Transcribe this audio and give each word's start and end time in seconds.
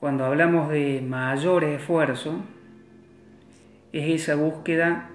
cuando 0.00 0.24
hablamos 0.24 0.70
de 0.70 1.02
mayor 1.06 1.62
esfuerzo, 1.62 2.40
es 3.92 4.22
esa 4.22 4.34
búsqueda. 4.34 5.10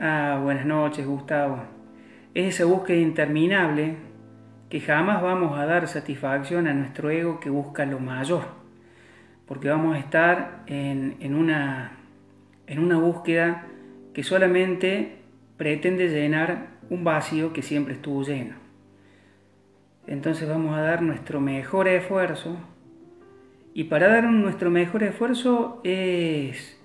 Ah, 0.00 0.40
buenas 0.42 0.64
noches, 0.64 1.06
Gustavo. 1.06 1.58
Es 2.32 2.54
esa 2.54 2.64
búsqueda 2.64 2.96
interminable 2.96 3.96
que 4.70 4.80
jamás 4.80 5.20
vamos 5.22 5.58
a 5.58 5.66
dar 5.66 5.86
satisfacción 5.86 6.66
a 6.66 6.72
nuestro 6.72 7.10
ego 7.10 7.40
que 7.40 7.50
busca 7.50 7.84
lo 7.84 8.00
mayor, 8.00 8.46
porque 9.46 9.68
vamos 9.68 9.96
a 9.96 9.98
estar 9.98 10.62
en, 10.66 11.34
una, 11.34 11.98
en 12.66 12.78
una 12.78 12.96
búsqueda 12.96 13.66
que 14.14 14.24
solamente 14.24 15.18
pretende 15.58 16.08
llenar 16.08 16.68
un 16.88 17.04
vacío 17.04 17.52
que 17.52 17.60
siempre 17.60 17.94
estuvo 17.94 18.22
lleno. 18.22 18.54
Entonces 20.06 20.48
vamos 20.48 20.74
a 20.74 20.80
dar 20.80 21.02
nuestro 21.02 21.40
mejor 21.42 21.86
esfuerzo 21.86 22.56
y 23.74 23.84
para 23.84 24.06
dar 24.06 24.24
nuestro 24.30 24.70
mejor 24.70 25.02
esfuerzo 25.02 25.80
es, 25.82 26.78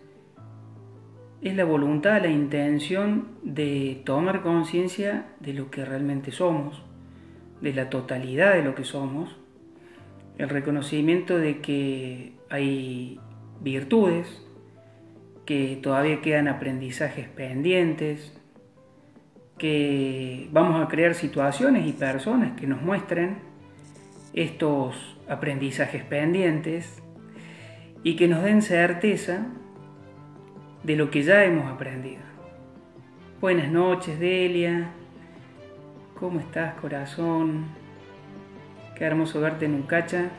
es 1.43 1.55
la 1.55 1.63
voluntad, 1.63 2.19
la 2.19 2.29
intención 2.29 3.27
de 3.43 4.01
tomar 4.05 4.41
conciencia 4.41 5.27
de 5.39 5.53
lo 5.53 5.69
que 5.69 5.85
realmente 5.85 6.31
somos, 6.31 6.81
de 7.61 7.75
la 7.75 7.91
totalidad 7.91 8.55
de 8.55 8.63
lo 8.63 8.73
que 8.73 8.85
somos, 8.85 9.35
el 10.39 10.49
reconocimiento 10.49 11.37
de 11.37 11.59
que 11.59 12.33
hay 12.49 13.19
virtudes, 13.61 14.43
que 15.45 15.77
todavía 15.83 16.21
quedan 16.21 16.47
aprendizajes 16.47 17.27
pendientes, 17.27 18.35
que 19.59 20.49
vamos 20.51 20.83
a 20.83 20.87
crear 20.87 21.13
situaciones 21.13 21.85
y 21.85 21.91
personas 21.91 22.59
que 22.59 22.65
nos 22.65 22.81
muestren 22.81 23.37
estos 24.33 25.18
aprendizajes 25.29 26.03
pendientes 26.03 27.01
y 28.03 28.15
que 28.15 28.27
nos 28.27 28.43
den 28.43 28.61
certeza 28.61 29.45
de 30.83 30.95
lo 30.95 31.11
que 31.11 31.23
ya 31.23 31.43
hemos 31.43 31.71
aprendido. 31.71 32.21
Buenas 33.39 33.71
noches, 33.71 34.19
Delia. 34.19 34.89
¿Cómo 36.19 36.39
estás, 36.39 36.73
corazón? 36.75 37.65
Qué 38.95 39.05
hermoso 39.05 39.39
verte 39.39 39.65
en 39.65 39.75
un 39.75 39.83
cacha. 39.83 40.29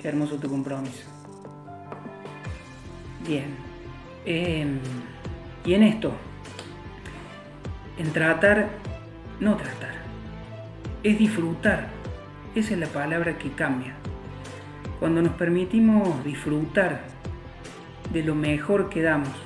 Qué 0.00 0.08
hermoso 0.08 0.36
tu 0.36 0.48
compromiso. 0.48 1.06
Bien. 3.26 3.56
Em, 4.26 4.78
y 5.64 5.74
en 5.74 5.82
esto, 5.84 6.12
en 7.96 8.12
tratar, 8.12 8.68
no 9.40 9.56
tratar, 9.56 9.94
es 11.02 11.18
disfrutar 11.18 11.97
esa 12.54 12.74
es 12.74 12.80
la 12.80 12.86
palabra 12.86 13.38
que 13.38 13.50
cambia. 13.52 13.94
Cuando 14.98 15.22
nos 15.22 15.32
permitimos 15.34 16.24
disfrutar 16.24 17.02
de 18.12 18.22
lo 18.22 18.34
mejor 18.34 18.88
que 18.88 19.02
damos, 19.02 19.36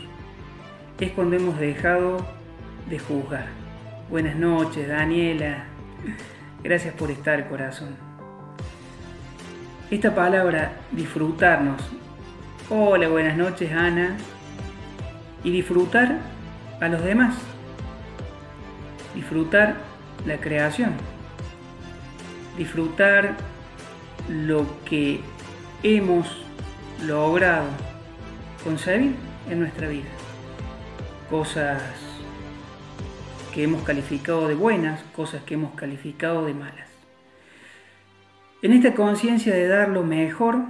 es 0.99 1.11
cuando 1.13 1.37
hemos 1.37 1.59
dejado 1.59 2.25
de 2.89 2.99
juzgar. 2.99 3.47
Buenas 4.09 4.37
noches, 4.37 4.89
Daniela. 4.89 5.65
Gracias 6.63 6.95
por 6.95 7.11
estar, 7.11 7.49
corazón. 7.49 7.97
Esta 9.91 10.15
palabra, 10.15 10.73
disfrutarnos. 10.93 11.83
Hola, 12.71 13.09
buenas 13.09 13.37
noches, 13.37 13.73
Ana. 13.73 14.17
Y 15.45 15.51
disfrutar 15.51 16.19
a 16.81 16.89
los 16.89 17.03
demás. 17.03 17.35
Disfrutar 19.15 19.75
la 20.25 20.39
creación 20.39 21.12
disfrutar 22.57 23.37
lo 24.29 24.67
que 24.85 25.21
hemos 25.83 26.27
logrado 27.05 27.69
concebir 28.63 29.15
en 29.51 29.61
nuestra 29.61 29.89
vida. 29.89 30.09
Cosas 31.31 31.83
que 33.53 33.65
hemos 33.65 33.83
calificado 33.83 34.49
de 34.49 34.55
buenas, 34.55 35.03
cosas 35.15 35.43
que 35.43 35.55
hemos 35.55 35.75
calificado 35.75 36.47
de 36.47 36.55
malas. 36.55 36.89
En 38.63 38.73
esta 38.73 38.95
conciencia 38.95 39.55
de 39.55 39.67
dar 39.67 39.89
lo 39.89 40.05
mejor, 40.05 40.61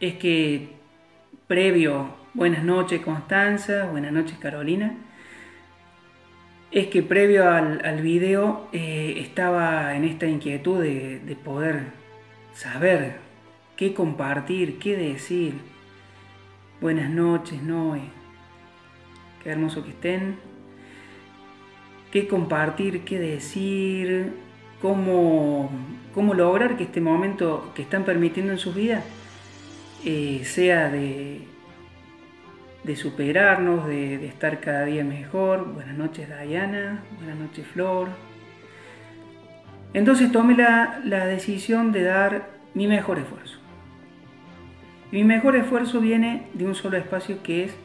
es 0.00 0.14
que 0.14 0.76
previo, 1.46 2.14
buenas 2.34 2.64
noches 2.64 3.00
Constanza, 3.00 3.86
buenas 3.86 4.12
noches 4.12 4.38
Carolina, 4.38 4.94
es 6.70 6.88
que 6.88 7.02
previo 7.02 7.48
al, 7.50 8.00
video 8.02 8.68
eh, 8.72 9.14
estaba 9.18 9.96
en 9.96 10.04
esta 10.04 10.26
inquietud 10.26 10.82
de, 10.82 11.36
poder 11.44 11.92
saber 12.52 13.16
qué 13.76 13.94
compartir, 13.94 14.78
qué 14.78 14.96
decir. 14.96 15.54
Buenas 16.80 17.10
noches, 17.10 17.62
Noé. 17.62 18.02
Qué 19.42 19.50
hermoso 19.50 19.84
que 19.84 19.90
estén. 19.90 20.36
Qué 22.10 22.26
compartir, 22.28 23.04
qué 23.04 23.18
decir, 23.18 24.32
cómo, 24.80 25.70
cómo 26.14 26.34
lograr 26.34 26.76
que 26.76 26.84
este 26.84 27.00
momento 27.00 27.72
que 27.74 27.82
están 27.82 28.04
permitiendo 28.04 28.52
en 28.52 28.58
sus 28.58 28.74
vidas 28.74 29.04
eh, 30.04 30.42
sea 30.44 30.88
de, 30.88 31.40
de 32.86 32.94
superarnos, 32.94 33.86
de, 33.88 34.24
estar 34.26 34.60
cada 34.60 34.84
día 34.84 35.02
mejor. 35.02 35.74
Buenas 35.74 35.98
noches 35.98 36.28
Diana, 36.28 37.02
buenas 37.18 37.36
noches 37.36 37.66
Flor. 37.66 38.08
Entonces 39.92 40.30
tomé 40.30 40.56
la, 40.56 41.00
la 41.04 41.26
decisión 41.26 41.90
de 41.90 42.04
dar 42.04 42.48
mi 42.74 42.86
mejor 42.86 43.18
esfuerzo. 43.18 43.58
Mi 45.10 45.24
mejor 45.24 45.56
esfuerzo 45.56 46.00
viene 46.00 46.46
de 46.54 46.66
un 46.66 46.74
solo 46.74 46.96
espacio 46.96 47.42
que 47.42 47.64
es 47.64 47.76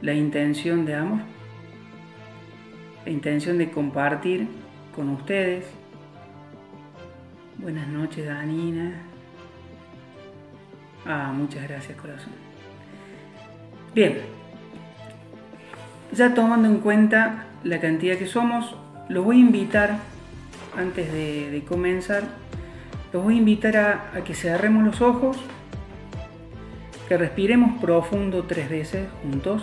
la 0.00 0.14
intención 0.14 0.86
de 0.86 0.94
amor, 0.94 1.20
la 3.04 3.10
intención 3.10 3.58
de 3.58 3.70
compartir 3.70 4.48
con 4.94 5.10
ustedes. 5.10 5.66
Buenas 7.58 7.88
noches, 7.88 8.26
Danina. 8.26 9.02
Ah, 11.04 11.32
muchas 11.34 11.68
gracias, 11.68 11.98
corazón. 11.98 12.45
Bien, 13.96 14.18
ya 16.12 16.34
tomando 16.34 16.68
en 16.68 16.80
cuenta 16.80 17.46
la 17.64 17.80
cantidad 17.80 18.18
que 18.18 18.26
somos, 18.26 18.76
los 19.08 19.24
voy 19.24 19.38
a 19.38 19.40
invitar, 19.40 20.00
antes 20.76 21.10
de, 21.10 21.64
comenzar, 21.66 22.24
los 23.10 23.24
voy 23.24 23.36
a 23.36 23.38
invitar 23.38 23.78
a, 23.78 24.10
a 24.14 24.22
que 24.22 24.34
cerremos 24.34 24.84
los 24.84 25.00
ojos, 25.00 25.38
que 27.08 27.16
respiremos 27.16 27.80
profundo 27.80 28.44
tres 28.44 28.68
veces 28.68 29.08
juntos. 29.22 29.62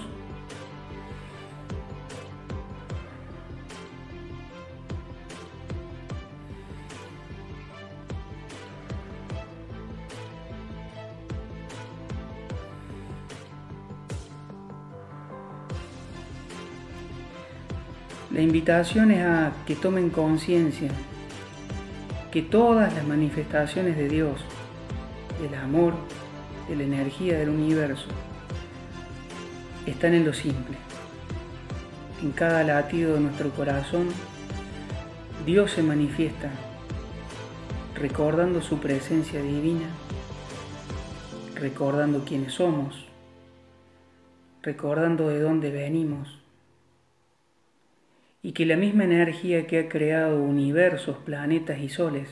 La 18.34 18.42
invitación 18.42 19.12
es 19.12 19.24
a 19.24 19.54
que 19.68 19.76
tomen 19.76 20.10
conciencia 20.10 20.90
que 22.32 22.42
todas 22.42 22.92
las 22.96 23.06
manifestaciones 23.06 23.96
de 23.96 24.10
Dios, 24.10 24.42
del 25.40 25.54
amor, 25.54 25.94
de 26.68 26.76
la 26.76 26.82
energía 26.82 27.38
del 27.38 27.50
universo, 27.50 28.08
están 29.86 30.16
en 30.16 30.26
lo 30.26 30.34
simple. 30.34 30.78
En 32.24 32.32
cada 32.32 32.64
latido 32.64 33.14
de 33.14 33.20
nuestro 33.20 33.52
corazón, 33.52 34.08
Dios 35.46 35.70
se 35.70 35.84
manifiesta 35.84 36.50
recordando 37.94 38.64
su 38.64 38.80
presencia 38.80 39.44
divina, 39.44 39.86
recordando 41.54 42.26
quiénes 42.26 42.54
somos, 42.54 43.06
recordando 44.64 45.28
de 45.28 45.40
dónde 45.40 45.70
venimos 45.70 46.43
y 48.44 48.52
que 48.52 48.66
la 48.66 48.76
misma 48.76 49.06
energía 49.06 49.66
que 49.66 49.80
ha 49.80 49.90
creado 49.90 50.44
universos, 50.44 51.18
planetas 51.20 51.80
y 51.80 51.88
soles 51.88 52.30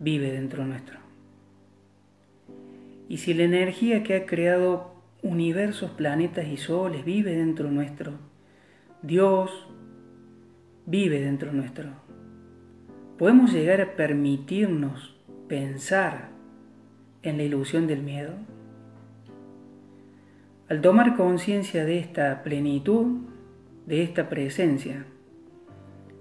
vive 0.00 0.32
dentro 0.32 0.64
nuestro. 0.64 0.98
Y 3.06 3.18
si 3.18 3.34
la 3.34 3.42
energía 3.42 4.02
que 4.02 4.16
ha 4.16 4.24
creado 4.24 4.94
universos, 5.22 5.90
planetas 5.90 6.46
y 6.46 6.56
soles 6.56 7.04
vive 7.04 7.36
dentro 7.36 7.70
nuestro, 7.70 8.14
Dios 9.02 9.68
vive 10.86 11.20
dentro 11.20 11.52
nuestro. 11.52 11.90
¿Podemos 13.18 13.52
llegar 13.52 13.82
a 13.82 13.94
permitirnos 13.94 15.14
pensar 15.48 16.30
en 17.22 17.36
la 17.36 17.42
ilusión 17.42 17.86
del 17.86 18.02
miedo? 18.02 18.32
Al 20.70 20.80
tomar 20.80 21.14
conciencia 21.14 21.84
de 21.84 21.98
esta 21.98 22.42
plenitud, 22.42 23.31
de 23.86 24.02
esta 24.02 24.28
presencia 24.28 25.06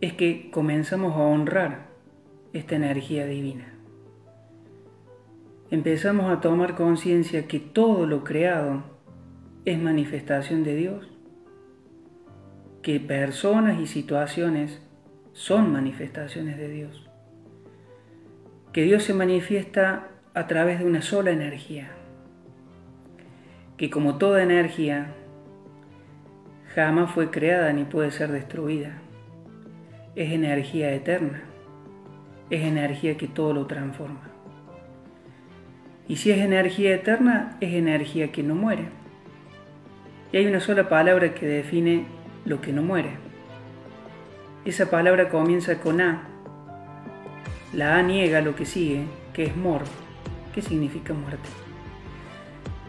es 0.02 0.14
que 0.14 0.50
comenzamos 0.52 1.16
a 1.16 1.20
honrar 1.20 1.88
esta 2.54 2.76
energía 2.76 3.26
divina. 3.26 3.74
Empezamos 5.70 6.32
a 6.32 6.42
tomar 6.42 6.76
conciencia 6.76 7.48
que 7.48 7.60
todo 7.60 8.06
lo 8.06 8.24
creado 8.24 8.84
es 9.64 9.80
manifestación 9.80 10.64
de 10.64 10.76
Dios, 10.76 11.08
que 12.82 13.00
personas 13.00 13.80
y 13.80 13.86
situaciones 13.86 14.82
son 15.34 15.72
manifestaciones 15.72 16.58
de 16.58 16.68
Dios, 16.68 17.10
que 18.74 18.84
Dios 18.84 19.04
se 19.04 19.14
manifiesta 19.14 20.10
a 20.34 20.48
través 20.48 20.80
de 20.80 20.86
una 20.86 21.02
sola 21.02 21.32
energía, 21.32 21.92
que 23.78 23.90
como 23.90 24.18
toda 24.18 24.44
energía 24.44 25.16
jamás 26.76 27.12
fue 27.12 27.30
creada 27.30 27.74
ni 27.74 27.84
puede 27.84 28.12
ser 28.12 28.32
destruida, 28.32 28.94
es 30.16 30.32
energía 30.32 30.92
eterna, 30.94 31.44
es 32.50 32.64
energía 32.64 33.18
que 33.18 33.28
todo 33.28 33.54
lo 33.54 33.68
transforma. 33.68 34.30
Y 36.08 36.18
si 36.18 36.32
es 36.32 36.40
energía 36.40 36.94
eterna, 36.94 37.58
es 37.62 37.74
energía 37.74 38.32
que 38.32 38.44
no 38.44 38.56
muere. 38.56 38.90
Y 40.32 40.38
hay 40.38 40.48
una 40.48 40.60
sola 40.60 40.90
palabra 40.90 41.34
que 41.34 41.46
define 41.46 42.06
lo 42.46 42.62
que 42.62 42.74
no 42.74 42.82
muere. 42.82 43.12
Esa 44.66 44.90
palabra 44.90 45.30
comienza 45.30 45.80
con 45.80 46.02
A. 46.02 46.28
La 47.74 47.98
A 47.98 48.02
niega 48.04 48.42
lo 48.42 48.56
que 48.56 48.66
sigue, 48.66 49.06
que 49.34 49.46
es 49.46 49.56
mor. 49.56 49.84
¿Qué 50.54 50.62
significa 50.62 51.14
muerte? 51.14 51.48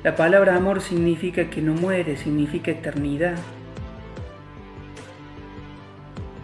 La 0.02 0.16
palabra 0.16 0.56
amor 0.56 0.80
significa 0.80 1.48
que 1.48 1.62
no 1.62 1.74
muere, 1.74 2.16
significa 2.16 2.72
eternidad. 2.72 3.36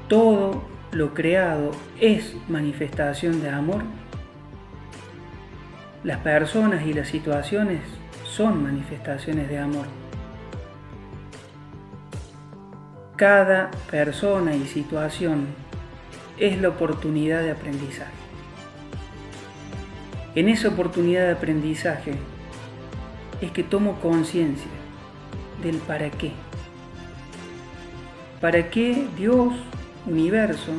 Todo 0.08 0.62
lo 0.92 1.12
creado 1.12 1.72
es 2.00 2.34
manifestación 2.48 3.42
de 3.42 3.50
amor. 3.50 3.82
Las 6.02 6.20
personas 6.20 6.86
y 6.86 6.94
las 6.94 7.08
situaciones 7.08 7.80
son 8.24 8.62
manifestaciones 8.62 9.48
de 9.50 9.58
amor. 9.58 9.84
Cada 13.16 13.70
persona 13.90 14.54
y 14.54 14.66
situación 14.66 15.46
es 16.38 16.58
la 16.58 16.70
oportunidad 16.70 17.42
de 17.42 17.50
aprendizaje. 17.50 18.12
En 20.34 20.48
esa 20.48 20.68
oportunidad 20.68 21.26
de 21.26 21.32
aprendizaje 21.32 22.12
es 23.40 23.50
que 23.50 23.64
tomo 23.64 24.00
conciencia 24.00 24.70
del 25.62 25.76
para 25.78 26.10
qué. 26.10 26.32
¿Para 28.40 28.70
qué 28.70 29.08
Dios 29.16 29.52
universo 30.08 30.72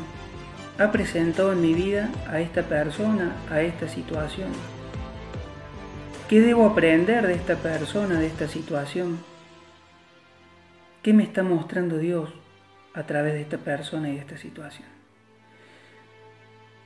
ha 0.78 0.92
presentado 0.92 1.54
en 1.54 1.62
mi 1.62 1.74
vida 1.74 2.10
a 2.28 2.40
esta 2.40 2.64
persona, 2.64 3.36
a 3.50 3.62
esta 3.62 3.88
situación? 3.88 4.50
¿Qué 6.28 6.42
debo 6.42 6.66
aprender 6.66 7.26
de 7.26 7.34
esta 7.34 7.56
persona, 7.56 8.20
de 8.20 8.28
esta 8.28 8.48
situación? 8.48 9.20
¿Qué 11.02 11.14
me 11.14 11.24
está 11.24 11.44
mostrando 11.44 11.98
Dios 11.98 12.30
a 12.94 13.04
través 13.04 13.34
de 13.34 13.42
esta 13.42 13.58
persona 13.58 14.10
y 14.10 14.14
de 14.14 14.20
esta 14.20 14.38
situación? 14.38 14.88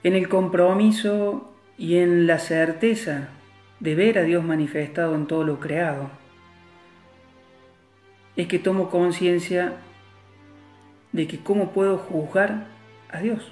En 0.04 0.14
el 0.14 0.30
compromiso 0.30 1.54
y 1.78 1.98
en 1.98 2.28
la 2.28 2.40
certeza 2.40 3.30
de 3.80 3.96
ver 3.96 4.18
a 4.18 4.24
Dios 4.24 4.44
manifestado 4.44 5.16
en 5.16 5.28
todo 5.28 5.44
lo 5.44 5.60
creado, 5.60 6.10
es 8.36 8.48
que 8.48 8.60
tomo 8.60 8.90
conciencia 8.90 9.74
de 11.14 11.28
que 11.28 11.40
cómo 11.40 11.72
puedo 11.72 11.98
juzgar 11.98 12.66
a 13.10 13.20
Dios. 13.22 13.52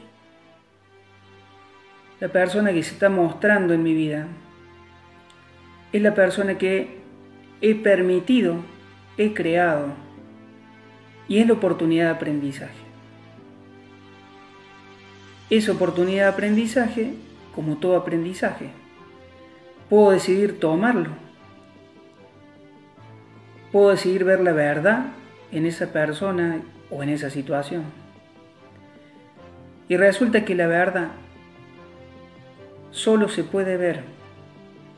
La 2.20 2.28
persona 2.28 2.74
que 2.74 2.84
se 2.84 2.94
está 2.94 3.10
mostrando 3.10 3.74
en 3.74 3.84
mi 3.84 3.94
vida 3.94 4.28
es 5.94 6.02
la 6.02 6.14
persona 6.14 6.58
que 6.58 7.00
he 7.62 7.76
permitido, 7.76 8.58
he 9.18 9.34
creado, 9.34 9.88
y 11.28 11.40
es 11.40 11.48
la 11.48 11.54
oportunidad 11.54 12.06
de 12.06 12.12
aprendizaje. 12.12 12.82
Es 15.50 15.70
oportunidad 15.70 16.26
de 16.26 16.32
aprendizaje 16.32 17.14
como 17.56 17.78
todo 17.78 17.96
aprendizaje. 17.96 18.70
Puedo 19.90 20.12
decidir 20.12 20.60
tomarlo. 20.60 21.10
Puedo 23.72 23.90
decidir 23.90 24.24
ver 24.24 24.42
la 24.42 24.54
verdad 24.54 25.08
en 25.52 25.66
esa 25.66 25.92
persona 25.92 26.62
o 26.92 27.02
en 27.02 27.10
esa 27.10 27.30
situación. 27.30 27.84
Y 29.90 29.98
resulta 29.98 30.46
que 30.46 30.56
la 30.56 30.68
verdad 30.68 31.12
solo 32.92 33.30
se 33.30 33.44
puede 33.44 33.78
ver 33.78 34.04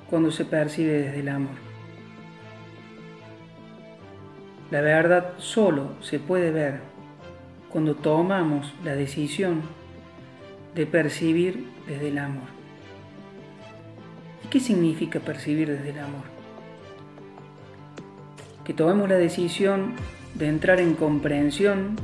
cuando 0.10 0.32
se 0.32 0.46
percibe 0.46 0.92
desde 0.92 1.20
el 1.20 1.30
amor. 1.30 1.56
La 4.72 4.82
verdad 4.82 5.34
solo 5.38 5.94
se 6.02 6.20
puede 6.20 6.52
ver 6.52 6.80
cuando 7.70 7.96
tomamos 7.96 8.74
la 8.84 8.96
decisión 8.96 9.62
de 10.76 10.86
percibir 10.86 11.68
desde 11.88 12.10
el 12.10 12.18
amor. 12.18 12.48
¿Y 14.44 14.48
qué 14.48 14.60
significa 14.60 15.20
percibir 15.20 15.70
desde 15.70 15.90
el 15.92 16.00
amor? 16.00 16.24
Que 18.64 18.74
tomemos 18.74 19.10
la 19.10 19.18
decisión 19.18 19.94
de 20.36 20.48
entrar 20.48 20.80
en 20.80 20.96
comprensión 20.96 21.96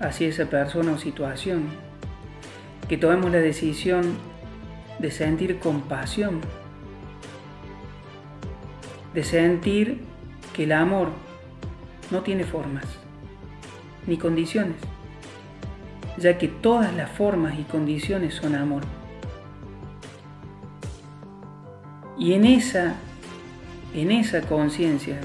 hacia 0.00 0.28
esa 0.28 0.46
persona 0.46 0.92
o 0.92 0.98
situación, 0.98 1.64
que 2.88 2.96
tomemos 2.96 3.30
la 3.30 3.38
decisión 3.38 4.16
de 4.98 5.10
sentir 5.10 5.58
compasión, 5.58 6.40
de 9.14 9.24
sentir 9.24 10.00
que 10.52 10.64
el 10.64 10.72
amor 10.72 11.08
no 12.10 12.22
tiene 12.22 12.44
formas 12.44 12.84
ni 14.06 14.16
condiciones, 14.16 14.76
ya 16.16 16.38
que 16.38 16.48
todas 16.48 16.94
las 16.94 17.10
formas 17.10 17.58
y 17.58 17.64
condiciones 17.64 18.34
son 18.34 18.54
amor. 18.54 18.82
Y 22.18 22.32
en 22.32 22.44
esa, 22.44 22.94
en 23.94 24.10
esa 24.10 24.40
conciencia 24.40 25.20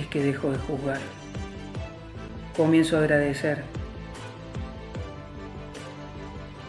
es 0.00 0.06
que 0.06 0.22
dejo 0.22 0.50
de 0.50 0.58
juzgar. 0.58 1.00
Comienzo 2.56 2.96
a 2.96 3.00
agradecer. 3.00 3.62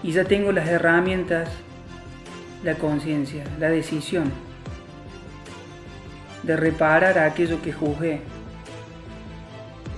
Y 0.04 0.12
ya 0.12 0.26
tengo 0.26 0.52
las 0.52 0.68
herramientas, 0.68 1.50
la 2.64 2.76
conciencia, 2.76 3.44
la 3.60 3.70
decisión 3.70 4.32
de 6.44 6.58
reparar 6.58 7.20
aquello 7.20 7.62
que 7.62 7.72
juzgué, 7.72 8.22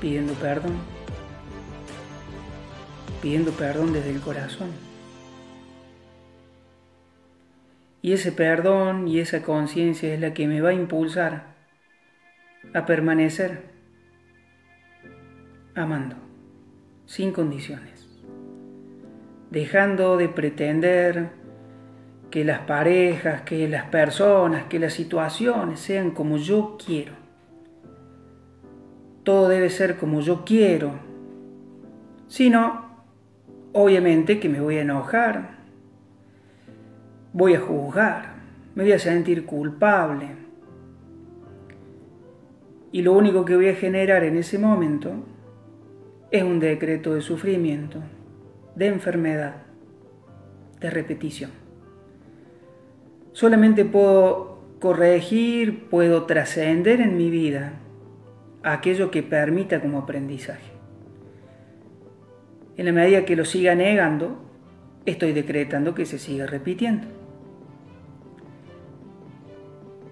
pidiendo 0.02 0.34
perdón, 0.34 0.74
pidiendo 3.22 3.52
perdón 3.52 3.94
desde 3.94 4.12
el 4.12 4.20
corazón. 4.20 4.72
Y 8.02 8.12
ese 8.12 8.34
perdón 8.34 9.08
y 9.08 9.20
esa 9.20 9.42
conciencia 9.42 10.14
es 10.14 10.20
la 10.20 10.34
que 10.34 10.46
me 10.46 10.60
va 10.60 10.70
a 10.72 10.74
impulsar 10.74 11.53
a 12.74 12.86
permanecer 12.86 13.74
amando, 15.76 16.16
sin 17.06 17.32
condiciones, 17.32 18.08
dejando 19.50 20.18
de 20.18 20.30
pretender 20.30 21.30
que 22.30 22.44
las 22.44 22.62
parejas, 22.62 23.42
que 23.42 23.68
las 23.68 23.86
personas, 23.86 24.66
que 24.66 24.80
las 24.80 24.94
situaciones 24.94 25.80
sean 25.80 26.12
como 26.12 26.38
yo 26.38 26.78
quiero. 26.84 27.14
Todo 29.24 29.50
debe 29.50 29.70
ser 29.70 29.98
como 29.98 30.20
yo 30.22 30.44
quiero. 30.44 30.94
Si 32.28 32.50
no, 32.50 32.86
obviamente 33.72 34.40
que 34.40 34.50
me 34.50 34.60
voy 34.60 34.78
a 34.78 34.82
enojar, 34.82 35.58
voy 37.34 37.54
a 37.54 37.60
juzgar, 37.60 38.34
me 38.76 38.84
voy 38.84 38.94
a 38.94 39.00
sentir 39.00 39.46
culpable, 39.46 40.43
y 42.94 43.02
lo 43.02 43.14
único 43.14 43.44
que 43.44 43.56
voy 43.56 43.70
a 43.70 43.76
generar 43.76 44.24
en 44.24 44.38
ese 44.38 44.60
momento 44.60 45.12
es 46.30 46.44
un 46.44 46.60
decreto 46.60 47.16
de 47.16 47.22
sufrimiento, 47.22 48.00
de 48.76 48.86
enfermedad, 48.86 49.64
de 50.80 50.92
repetición. 50.92 51.50
Solamente 53.32 53.84
puedo 53.84 54.60
corregir, 54.80 55.90
puedo 55.90 56.26
trascender 56.26 57.02
en 57.02 57.18
mi 57.18 57.32
vida 57.32 57.74
aquello 58.62 59.10
que 59.10 59.24
permita 59.24 59.82
como 59.82 59.98
aprendizaje. 59.98 60.72
En 62.78 62.86
la 62.86 62.92
medida 62.92 63.26
que 63.26 63.36
lo 63.36 63.44
siga 63.44 63.74
negando, 63.74 64.38
estoy 65.08 65.34
decretando 65.34 65.96
que 65.96 66.06
se 66.06 66.20
siga 66.20 66.46
repitiendo. 66.46 67.08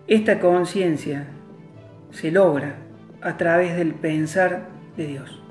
Esta 0.07 0.39
conciencia 0.39 1.27
se 2.11 2.31
logra 2.31 2.75
a 3.21 3.37
través 3.37 3.75
del 3.75 3.93
pensar 3.93 4.67
de 4.97 5.07
Dios. 5.07 5.41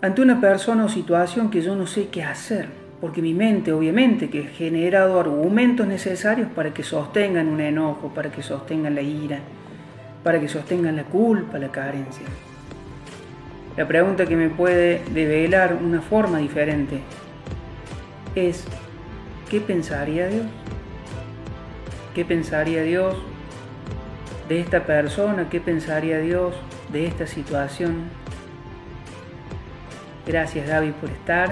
Ante 0.00 0.22
una 0.22 0.40
persona 0.40 0.84
o 0.84 0.88
situación 0.88 1.50
que 1.50 1.60
yo 1.60 1.74
no 1.74 1.86
sé 1.86 2.08
qué 2.08 2.22
hacer, 2.22 2.68
porque 3.00 3.22
mi 3.22 3.34
mente 3.34 3.72
obviamente 3.72 4.30
que 4.30 4.46
ha 4.46 4.48
generado 4.48 5.18
argumentos 5.18 5.86
necesarios 5.86 6.48
para 6.54 6.72
que 6.72 6.82
sostengan 6.82 7.48
un 7.48 7.60
enojo, 7.60 8.12
para 8.14 8.30
que 8.30 8.42
sostengan 8.42 8.94
la 8.94 9.02
ira, 9.02 9.40
para 10.22 10.40
que 10.40 10.48
sostengan 10.48 10.96
la 10.96 11.04
culpa, 11.04 11.58
la 11.58 11.70
carencia. 11.70 12.26
La 13.76 13.86
pregunta 13.86 14.26
que 14.26 14.36
me 14.36 14.50
puede 14.50 15.02
develar 15.12 15.78
una 15.80 16.00
forma 16.00 16.38
diferente 16.38 16.98
es, 18.34 18.64
¿qué 19.48 19.60
pensaría 19.60 20.28
Dios? 20.28 20.46
¿Qué 22.14 22.24
pensaría 22.24 22.82
Dios 22.82 23.16
de 24.48 24.60
esta 24.60 24.84
persona? 24.84 25.48
¿Qué 25.48 25.60
pensaría 25.60 26.18
Dios 26.18 26.54
de 26.92 27.06
esta 27.06 27.26
situación? 27.26 28.04
Gracias 30.26 30.66
Gaby 30.66 30.92
por 30.92 31.10
estar. 31.10 31.50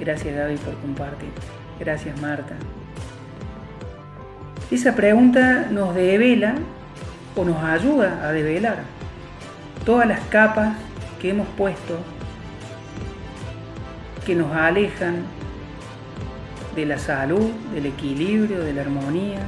Gracias 0.00 0.34
Gaby 0.34 0.56
por 0.56 0.74
compartir. 0.78 1.30
Gracias 1.80 2.20
Marta. 2.20 2.54
Esa 4.70 4.94
pregunta 4.94 5.66
nos 5.70 5.94
devela 5.94 6.54
o 7.34 7.44
nos 7.44 7.62
ayuda 7.62 8.26
a 8.26 8.32
develar 8.32 8.78
todas 9.84 10.06
las 10.06 10.20
capas 10.26 10.76
que 11.20 11.30
hemos 11.30 11.48
puesto 11.56 11.98
que 14.26 14.34
nos 14.34 14.54
alejan 14.54 15.24
de 16.76 16.84
la 16.84 16.98
salud, 16.98 17.50
del 17.72 17.86
equilibrio, 17.86 18.60
de 18.60 18.74
la 18.74 18.82
armonía, 18.82 19.40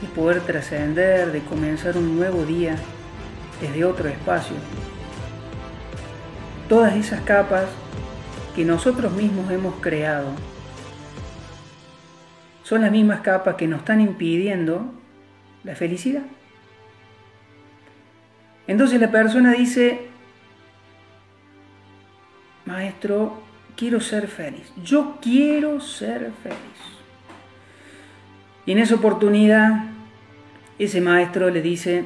de 0.00 0.08
poder 0.08 0.40
trascender, 0.40 1.32
de 1.32 1.40
comenzar 1.40 1.96
un 1.96 2.16
nuevo 2.16 2.44
día 2.44 2.76
desde 3.60 3.84
otro 3.84 4.08
espacio. 4.08 4.56
Todas 6.68 6.94
esas 6.96 7.20
capas 7.22 7.66
que 8.54 8.64
nosotros 8.64 9.12
mismos 9.12 9.50
hemos 9.50 9.74
creado 9.76 10.28
son 12.62 12.80
las 12.80 12.90
mismas 12.90 13.20
capas 13.20 13.56
que 13.56 13.66
nos 13.66 13.80
están 13.80 14.00
impidiendo 14.00 14.92
la 15.64 15.74
felicidad. 15.74 16.22
Entonces 18.66 19.00
la 19.00 19.10
persona 19.10 19.52
dice, 19.52 20.08
maestro, 22.64 23.42
quiero 23.76 24.00
ser 24.00 24.28
feliz. 24.28 24.72
Yo 24.82 25.18
quiero 25.20 25.80
ser 25.80 26.32
feliz. 26.42 26.93
Y 28.66 28.72
en 28.72 28.78
esa 28.78 28.94
oportunidad, 28.94 29.86
ese 30.78 31.00
maestro 31.00 31.50
le 31.50 31.60
dice, 31.60 32.04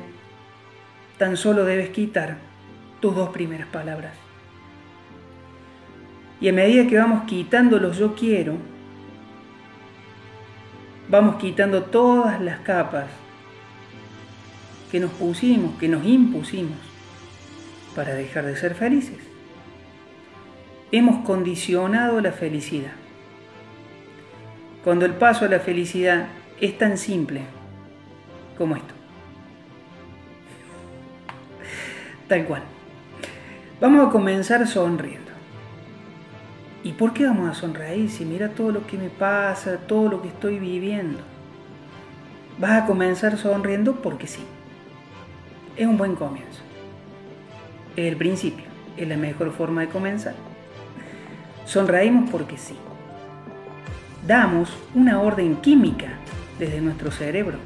tan 1.19 1.37
solo 1.37 1.65
debes 1.65 1.91
quitar 1.91 2.39
tus 3.01 3.15
dos 3.15 3.31
primeras 3.31 3.69
palabras. 3.69 4.15
Y 6.41 6.49
a 6.49 6.53
medida 6.53 6.87
que 6.87 6.97
vamos 6.97 7.25
quitando 7.25 7.79
los 7.79 7.99
yo 7.99 8.15
quiero, 8.15 8.57
vamos 11.09 11.37
quitando 11.37 11.85
todas 11.85 12.41
las 12.41 12.61
capas 12.61 13.07
que 14.91 15.01
nos 15.01 15.11
pusimos, 15.13 15.79
que 15.79 15.89
nos 15.89 16.05
impusimos 16.05 16.79
para 17.95 18.15
dejar 18.15 18.47
de 18.47 18.57
ser 18.57 18.75
felices. 18.75 19.19
Hemos 20.93 21.25
condicionado 21.25 22.21
la 22.21 22.33
felicidad. 22.33 22.93
Cuando 24.85 25.05
el 25.05 25.15
paso 25.15 25.45
a 25.45 25.49
la 25.49 25.61
felicidad 25.61 26.29
es 26.61 26.79
tan 26.79 26.99
simple 26.99 27.43
como 28.57 28.77
esto. 28.77 28.95
Tal 32.29 32.45
cual. 32.45 32.63
Vamos 33.81 34.09
a 34.09 34.11
comenzar 34.11 34.67
sonriendo. 34.67 35.31
¿Y 36.83 36.93
por 36.93 37.13
qué 37.13 37.27
vamos 37.27 37.49
a 37.49 37.55
sonreír 37.55 38.11
si 38.11 38.25
mira 38.25 38.51
todo 38.51 38.73
lo 38.73 38.87
que 38.87 38.97
me 38.97 39.09
pasa, 39.09 39.79
todo 39.79 40.09
lo 40.09 40.23
que 40.23 40.29
estoy 40.29 40.59
viviendo? 40.59 41.21
Vas 42.59 42.83
a 42.83 42.87
comenzar 42.87 43.37
sonriendo 43.37 43.97
porque 43.97 44.27
sí 44.27 44.43
es 45.79 45.87
un 45.87 45.97
buen 45.97 46.17
comienzo. 46.17 46.61
Es 47.97 48.07
el 48.07 48.17
principio, 48.17 48.65
es 48.97 49.09
la 49.09 49.17
mejor 49.17 49.53
forma 49.53 49.83
de 49.83 49.89
comenzar. 49.89 50.35
Sonreímos 51.65 52.29
porque 52.31 52.59
sí. 52.59 52.77
Damos 54.27 54.77
una 54.95 55.21
orden 55.21 55.57
química 55.57 56.09
desde 56.59 56.81
nuestro 56.81 57.11
cerebro 57.11 57.59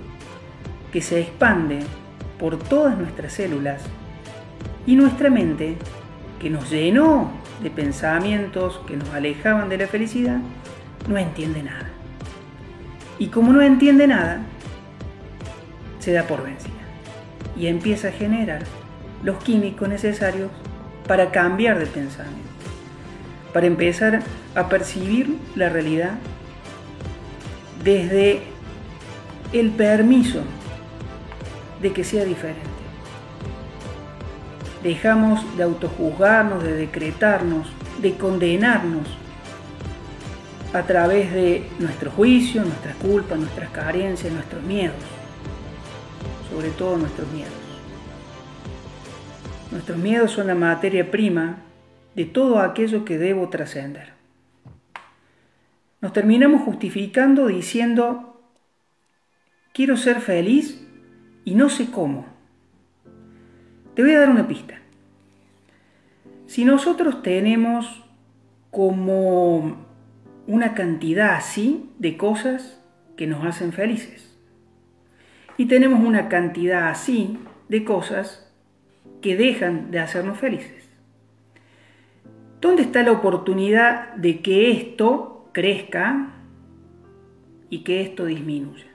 que 0.92 1.00
se 1.00 1.20
expande 1.20 1.80
por 2.38 2.58
todas 2.58 2.98
nuestras 2.98 3.32
células 3.32 3.82
y 4.86 4.96
nuestra 4.96 5.30
mente, 5.30 5.76
que 6.40 6.50
nos 6.50 6.70
llenó 6.70 7.30
de 7.62 7.70
pensamientos 7.70 8.80
que 8.86 8.96
nos 8.96 9.08
alejaban 9.10 9.68
de 9.68 9.78
la 9.78 9.86
felicidad, 9.86 10.38
no 11.08 11.16
entiende 11.16 11.62
nada. 11.62 11.88
Y 13.18 13.28
como 13.28 13.52
no 13.52 13.62
entiende 13.62 14.06
nada, 14.06 14.42
se 16.00 16.12
da 16.12 16.24
por 16.24 16.42
vencida 16.42 16.72
y 17.56 17.68
empieza 17.68 18.08
a 18.08 18.12
generar 18.12 18.64
los 19.22 19.42
químicos 19.42 19.88
necesarios 19.88 20.50
para 21.06 21.30
cambiar 21.30 21.78
de 21.78 21.86
pensamiento, 21.86 22.50
para 23.52 23.66
empezar 23.66 24.22
a 24.54 24.68
percibir 24.68 25.36
la 25.54 25.68
realidad 25.68 26.14
desde 27.84 28.51
el 29.52 29.70
permiso 29.70 30.42
de 31.80 31.92
que 31.92 32.04
sea 32.04 32.24
diferente. 32.24 32.60
Dejamos 34.82 35.56
de 35.56 35.62
autojuzgarnos, 35.62 36.62
de 36.62 36.74
decretarnos, 36.74 37.68
de 38.00 38.14
condenarnos 38.14 39.06
a 40.72 40.82
través 40.82 41.32
de 41.32 41.68
nuestro 41.78 42.10
juicio, 42.10 42.64
nuestras 42.64 42.96
culpas, 42.96 43.38
nuestras 43.38 43.70
carencias, 43.70 44.32
nuestros 44.32 44.62
miedos 44.62 44.96
sobre 46.52 46.70
todo 46.70 46.98
nuestros 46.98 47.30
miedos. 47.32 47.52
Nuestros 49.70 49.98
miedos 49.98 50.32
son 50.32 50.48
la 50.48 50.54
materia 50.54 51.10
prima 51.10 51.62
de 52.14 52.26
todo 52.26 52.58
aquello 52.58 53.04
que 53.04 53.16
debo 53.16 53.48
trascender. 53.48 54.12
Nos 56.02 56.12
terminamos 56.12 56.62
justificando 56.62 57.46
diciendo, 57.46 58.31
quiero 59.72 59.96
ser 59.96 60.20
feliz 60.20 60.86
y 61.44 61.54
no 61.54 61.68
sé 61.68 61.90
cómo. 61.90 62.26
Te 63.94 64.02
voy 64.02 64.12
a 64.12 64.20
dar 64.20 64.30
una 64.30 64.48
pista. 64.48 64.78
Si 66.46 66.64
nosotros 66.64 67.22
tenemos 67.22 68.04
como 68.70 69.86
una 70.46 70.74
cantidad 70.74 71.34
así 71.34 71.90
de 71.98 72.16
cosas 72.16 72.80
que 73.16 73.26
nos 73.26 73.44
hacen 73.44 73.72
felices, 73.72 74.32
y 75.56 75.66
tenemos 75.66 76.00
una 76.04 76.28
cantidad 76.28 76.88
así 76.88 77.38
de 77.68 77.84
cosas 77.84 78.50
que 79.20 79.36
dejan 79.36 79.90
de 79.90 80.00
hacernos 80.00 80.38
felices. 80.38 80.88
¿Dónde 82.60 82.82
está 82.82 83.02
la 83.02 83.12
oportunidad 83.12 84.14
de 84.14 84.40
que 84.40 84.70
esto 84.70 85.50
crezca 85.52 86.32
y 87.70 87.84
que 87.84 88.02
esto 88.02 88.24
disminuya? 88.24 88.91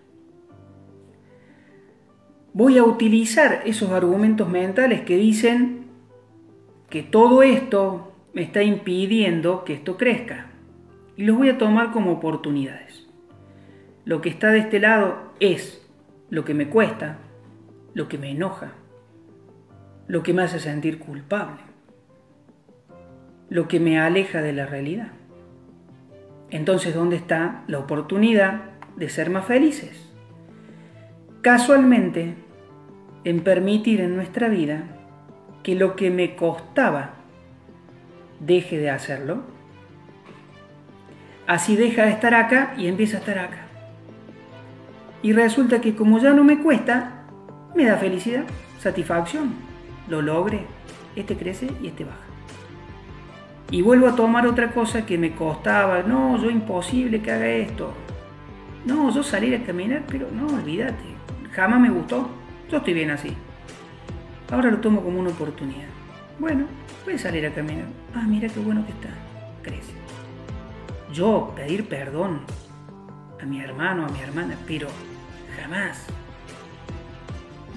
Voy 2.58 2.80
a 2.80 2.84
utilizar 2.84 3.62
esos 3.66 3.92
argumentos 3.92 4.50
mentales 4.50 5.02
que 5.02 5.16
dicen 5.16 5.86
que 6.90 7.04
todo 7.04 7.44
esto 7.44 8.14
me 8.34 8.42
está 8.42 8.64
impidiendo 8.64 9.64
que 9.64 9.74
esto 9.74 9.96
crezca 9.96 10.48
y 11.16 11.26
los 11.26 11.38
voy 11.38 11.50
a 11.50 11.60
tomar 11.60 11.92
como 11.92 12.12
oportunidades. 12.12 13.08
Lo 14.06 14.22
que 14.22 14.30
está 14.30 14.50
de 14.50 14.58
este 14.58 14.80
lado 14.80 15.34
es 15.40 15.88
lo 16.32 16.46
que 16.46 16.56
me 16.56 16.68
cuesta, 16.68 17.20
lo 17.94 18.08
que 18.08 18.18
me 18.18 18.32
enoja, 18.32 18.72
lo 20.08 20.24
que 20.24 20.34
me 20.34 20.42
hace 20.42 20.60
sentir 20.60 20.98
culpable, 20.98 21.62
lo 23.50 23.68
que 23.68 23.80
me 23.80 24.00
aleja 24.00 24.42
de 24.42 24.54
la 24.54 24.66
realidad. 24.66 25.12
Entonces, 26.50 26.96
¿dónde 26.96 27.18
está 27.18 27.64
la 27.68 27.78
oportunidad 27.78 28.64
de 28.96 29.10
ser 29.10 29.30
más 29.30 29.46
felices? 29.46 30.12
Casualmente, 31.44 32.47
en 33.24 33.42
permitir 33.42 34.02
en 34.02 34.16
nuestra 34.16 34.50
vida 34.50 34.84
que 35.64 35.76
lo 35.76 35.96
que 35.96 36.10
me 36.10 36.36
costaba 36.36 37.16
deje 38.40 38.78
de 38.78 38.90
hacerlo. 38.90 39.44
Así 41.46 41.76
deja 41.76 42.04
de 42.04 42.12
estar 42.12 42.34
acá 42.34 42.74
y 42.78 42.88
empieza 42.88 43.18
a 43.18 43.20
estar 43.22 43.40
acá. 43.40 43.68
Y 45.22 45.34
resulta 45.34 45.82
que 45.82 45.96
como 45.96 46.20
ya 46.20 46.34
no 46.34 46.44
me 46.44 46.60
cuesta, 46.62 47.24
me 47.76 47.86
da 47.86 47.98
felicidad, 47.98 48.44
satisfacción. 48.80 49.54
Lo 50.08 50.22
logré. 50.22 50.62
Este 51.16 51.36
crece 51.36 51.68
y 51.82 51.88
este 51.88 52.04
baja. 52.04 52.18
Y 53.72 53.82
vuelvo 53.82 54.08
a 54.08 54.16
tomar 54.16 54.48
otra 54.48 54.72
cosa 54.72 55.06
que 55.06 55.18
me 55.18 55.34
costaba. 55.34 56.04
No, 56.04 56.42
yo 56.42 56.50
imposible 56.50 57.22
que 57.22 57.32
haga 57.32 57.48
esto. 57.48 57.94
No, 58.86 59.12
yo 59.12 59.24
salir 59.24 59.56
a 59.56 59.64
caminar, 59.66 60.04
pero 60.08 60.30
no, 60.32 60.48
olvídate. 60.48 61.04
Jamás 61.52 61.80
me 61.80 61.90
gustó. 61.90 62.30
Yo 62.70 62.78
estoy 62.78 62.94
bien 62.94 63.12
así. 63.12 63.34
Ahora 64.52 64.72
lo 64.72 64.80
tomo 64.80 65.02
como 65.02 65.20
una 65.20 65.30
oportunidad. 65.30 65.88
Bueno, 66.38 66.66
voy 67.06 67.14
a 67.14 67.18
salir 67.18 67.46
a 67.46 67.54
caminar. 67.54 67.86
Ah, 68.14 68.26
mira 68.28 68.50
qué 68.50 68.60
bueno 68.60 68.86
que 68.86 68.92
está. 68.92 69.10
Crece. 69.62 69.94
yo 71.12 71.52
pedir 71.56 71.90
perdón 71.90 72.42
a 73.42 73.46
mi 73.46 73.60
hermano, 73.60 74.06
a 74.06 74.10
mi 74.10 74.20
hermana, 74.20 74.56
pero 74.66 74.88
jamás. 75.60 76.06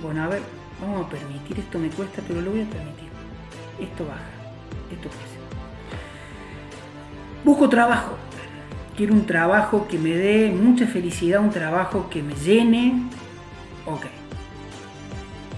Bueno, 0.02 0.24
a 0.24 0.28
ver, 0.28 0.42
vamos 0.80 1.06
a 1.06 1.10
permitir, 1.10 1.58
esto 1.58 1.78
me 1.78 1.88
cuesta, 1.90 2.22
pero 2.26 2.40
lo 2.40 2.50
voy 2.50 2.62
a 2.62 2.66
permitir. 2.66 3.08
Esto 3.80 4.06
baja, 4.06 4.20
esto 4.92 5.08
crece. 5.08 5.38
Busco 7.44 7.68
trabajo. 7.68 8.16
Quiero 8.96 9.14
un 9.14 9.24
trabajo 9.24 9.86
que 9.88 9.98
me 9.98 10.10
dé 10.10 10.50
mucha 10.50 10.86
felicidad, 10.86 11.40
un 11.40 11.50
trabajo 11.50 12.08
que 12.10 12.22
me 12.22 12.34
llene. 12.34 13.02
Ok. 13.86 14.19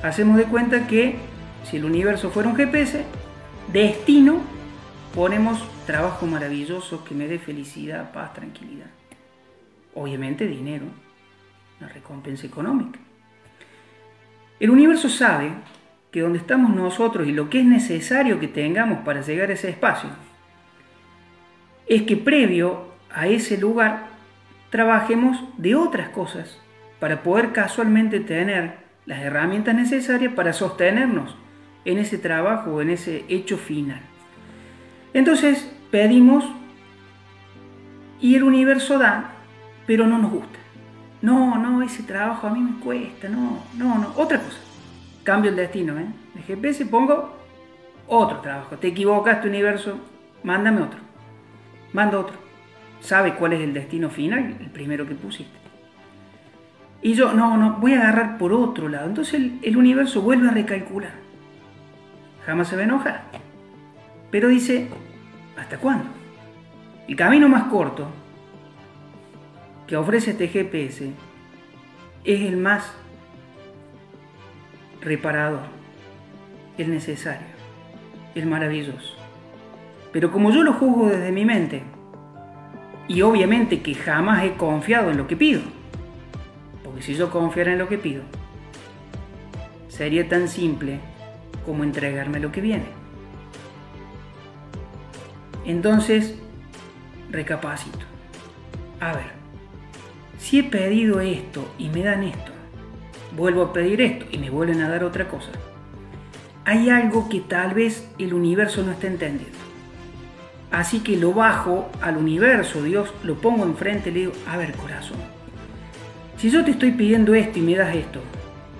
Hacemos 0.03 0.37
de 0.37 0.45
cuenta 0.45 0.89
que 0.89 1.15
si 1.63 1.77
el 1.77 1.85
universo 1.85 2.31
fuera 2.31 2.49
un 2.49 2.57
GPS, 2.57 3.05
destino, 3.73 4.41
ponemos 5.15 5.63
trabajo 5.87 6.27
maravilloso 6.27 7.05
que 7.05 7.15
me 7.15 7.29
dé 7.29 7.39
felicidad, 7.39 8.13
paz, 8.13 8.35
tranquilidad. 8.35 8.91
Obviamente 9.95 10.49
dinero, 10.49 10.87
una 11.79 11.89
recompensa 11.89 12.47
económica. 12.47 12.99
El 14.59 14.71
universo 14.71 15.09
sabe 15.09 15.53
que 16.11 16.21
donde 16.21 16.39
estamos 16.39 16.75
nosotros 16.75 17.29
y 17.29 17.33
lo 17.33 17.49
que 17.49 17.61
es 17.61 17.65
necesario 17.65 18.41
que 18.41 18.49
tengamos 18.49 19.05
para 19.05 19.23
llegar 19.23 19.51
a 19.51 19.55
ese 19.55 19.71
espacio, 19.71 20.11
es 21.87 22.03
que 22.03 22.17
previo 22.17 22.87
a 23.15 23.29
ese 23.29 23.57
lugar 23.57 24.07
trabajemos 24.71 25.39
de 25.59 25.77
otras 25.77 26.09
cosas 26.09 26.59
para 26.99 27.23
poder 27.23 27.53
casualmente 27.53 28.19
tener 28.19 28.82
las 29.07 29.21
herramientas 29.21 29.75
necesarias 29.75 30.33
para 30.35 30.53
sostenernos 30.53 31.37
en 31.85 31.99
ese 31.99 32.19
trabajo, 32.19 32.81
en 32.81 32.91
ese 32.91 33.25
hecho 33.29 33.57
final. 33.57 34.01
Entonces 35.15 35.71
pedimos 35.91 36.45
y 38.21 38.37
el 38.37 38.45
universo 38.45 38.99
da, 38.99 39.33
pero 39.87 40.07
no 40.07 40.19
nos 40.19 40.31
gusta. 40.31 40.59
No, 41.21 41.59
no, 41.59 41.83
ese 41.83 42.03
trabajo 42.03 42.47
a 42.47 42.51
mí 42.51 42.61
me 42.61 42.81
cuesta, 42.81 43.29
no, 43.29 43.63
no, 43.77 43.99
no, 43.99 44.13
otra 44.17 44.39
cosa. 44.39 44.59
Cambio 45.23 45.51
el 45.51 45.57
destino, 45.57 45.99
¿eh? 45.99 46.07
De 46.35 46.43
GPS 46.43 46.87
pongo 46.87 47.37
otro 48.09 48.41
trabajo. 48.41 48.77
Te 48.77 48.89
equivocaste, 48.89 49.49
universo, 49.49 49.99
mándame 50.43 50.83
otro. 50.83 50.99
Manda 51.93 52.19
otro. 52.19 52.37
Sabe 53.01 53.35
cuál 53.35 53.53
es 53.53 53.61
el 53.61 53.75
destino 53.75 54.11
final, 54.11 54.57
el 54.61 54.71
primero 54.71 55.07
que 55.07 55.15
pusiste. 55.15 55.62
Y 57.03 57.15
yo, 57.15 57.33
no, 57.33 57.57
no, 57.57 57.79
voy 57.81 57.95
a 57.95 58.01
agarrar 58.01 58.39
por 58.39 58.53
otro 58.53 58.89
lado. 58.89 59.09
Entonces 59.09 59.51
el, 59.63 59.77
universo 59.77 60.23
vuelve 60.23 60.49
a 60.49 60.53
recalcular. 60.53 61.13
Jamás 62.47 62.69
se 62.69 62.77
va 62.77 62.83
a 62.83 62.85
enojar. 62.85 63.25
Pero 64.31 64.49
dice, 64.49 64.89
¿hasta 65.59 65.79
cuándo? 65.79 66.05
El 67.09 67.17
camino 67.17 67.49
más 67.49 67.65
corto 67.65 68.09
que 69.89 69.97
ofrece 69.97 70.31
este 70.31 70.47
GPS 70.47 71.13
es 72.25 72.41
el 72.41 72.57
más 72.57 72.95
reparador, 75.01 75.63
el 76.79 76.91
necesario, 76.91 77.49
el 78.37 78.47
maravilloso. 78.47 79.17
Pero 80.13 80.31
como 80.31 80.53
yo 80.53 80.63
lo 80.63 80.73
juzgo 80.75 81.09
desde 81.09 81.33
mi 81.33 81.45
mente, 81.45 81.83
y 83.09 83.23
obviamente 83.23 83.83
que 83.83 83.95
jamás 83.95 84.45
he 84.45 84.53
confiado 84.53 85.11
en 85.11 85.17
lo 85.17 85.27
que 85.27 85.37
pido, 85.37 85.63
si 87.03 87.15
yo 87.17 87.31
confiara 87.31 87.73
en 87.73 87.79
lo 87.79 87.89
que 87.89 87.99
pido, 87.99 88.23
sería 89.89 90.29
tan 90.29 90.49
simple 90.49 91.01
como 91.67 91.83
entregarme 91.83 92.39
lo 92.39 92.53
que 92.53 92.61
viene. 92.61 92.87
Entonces, 95.65 96.37
recapacito. 97.31 98.07
A 99.01 99.15
ver, 99.15 99.33
si 100.39 100.61
he 100.61 100.63
pedido 100.63 101.21
esto 101.21 101.75
y 101.77 101.89
me 101.89 102.05
dan 102.05 102.23
esto, 102.23 102.53
vuelvo 103.37 103.63
a 103.63 103.73
pedir 103.73 104.01
esto 104.01 104.27
y 104.31 104.39
me 104.39 104.51
vuelven 104.51 104.81
a 104.81 104.89
dar 104.89 105.03
otra 105.03 105.29
cosa, 105.29 105.51
hay 106.65 106.89
algo 106.89 107.29
que 107.29 107.41
tal 107.41 107.75
vez 107.75 108.09
el 108.19 108.33
universo 108.33 108.83
no 108.85 108.93
está 108.93 109.09
entendiendo. 109.09 109.59
Así 110.71 111.01
que 111.01 111.17
lo 111.17 111.33
bajo 111.33 111.91
al 112.01 112.17
universo, 112.17 112.83
Dios, 112.83 113.13
lo 113.25 113.35
pongo 113.35 113.65
enfrente 113.65 114.11
y 114.11 114.13
le 114.13 114.21
digo, 114.21 114.33
a 114.47 114.57
ver 114.57 114.73
corazón, 114.75 115.19
si 116.43 116.51
yo 116.51 116.65
te 116.65 116.73
estoy 116.73 116.91
pidiendo 116.91 117.37
esto 117.37 117.61
y 117.61 117.63
me 117.63 117.77
das 117.77 117.95
esto, 117.95 118.21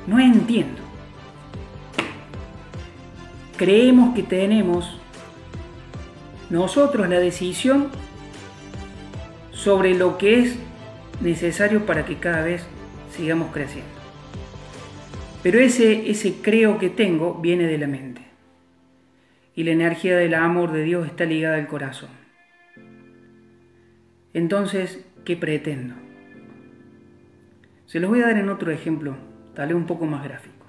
no 0.09 0.19
entiendo. 0.19 0.83
Creemos 3.57 4.17
que 4.17 4.25
tenemos 4.25 4.99
nosotros 6.51 7.09
la 7.09 7.21
decisión 7.21 7.87
sobre 9.53 9.95
lo 9.95 10.19
que 10.19 10.41
es 10.41 10.59
necesario 11.21 11.87
para 11.87 12.05
que 12.05 12.17
cada 12.17 12.43
vez 12.43 12.67
sigamos 13.17 13.53
creciendo. 13.53 13.93
Pero 15.45 15.61
ese, 15.61 16.11
ese 16.11 16.39
creo 16.43 16.81
que 16.81 16.91
tengo 16.91 17.35
viene 17.35 17.69
de 17.69 17.79
la 17.79 17.87
mente. 17.87 18.23
Y 19.55 19.63
la 19.63 19.71
energía 19.71 20.17
del 20.17 20.35
amor 20.35 20.73
de 20.73 20.83
Dios 20.83 21.07
está 21.07 21.27
ligada 21.27 21.59
al 21.59 21.69
corazón. 21.69 22.11
Entonces, 24.35 25.07
¿qué 25.25 25.37
pretendo? 25.37 26.02
Se 27.93 28.01
los 28.01 28.09
voy 28.09 28.23
a 28.23 28.29
dar 28.29 28.39
en 28.39 28.49
otro 28.49 28.71
ejemplo, 28.71 29.15
tal 29.53 29.69
vez 29.69 29.77
un 29.77 29.85
poco 29.85 30.07
más 30.07 30.25
gráfico. 30.25 30.65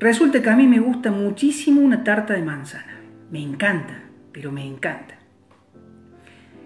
Resulta 0.00 0.42
que 0.42 0.50
a 0.50 0.56
mí 0.56 0.66
me 0.66 0.80
gusta 0.80 1.12
muchísimo 1.12 1.80
una 1.80 2.02
tarta 2.02 2.34
de 2.34 2.42
manzana. 2.42 2.98
Me 3.30 3.40
encanta, 3.40 4.02
pero 4.32 4.50
me 4.50 4.66
encanta. 4.66 5.14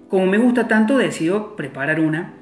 Como 0.09 0.25
me 0.25 0.38
gusta 0.38 0.69
tanto, 0.69 0.97
decido 0.97 1.55
preparar 1.55 2.01
una. 2.01 2.33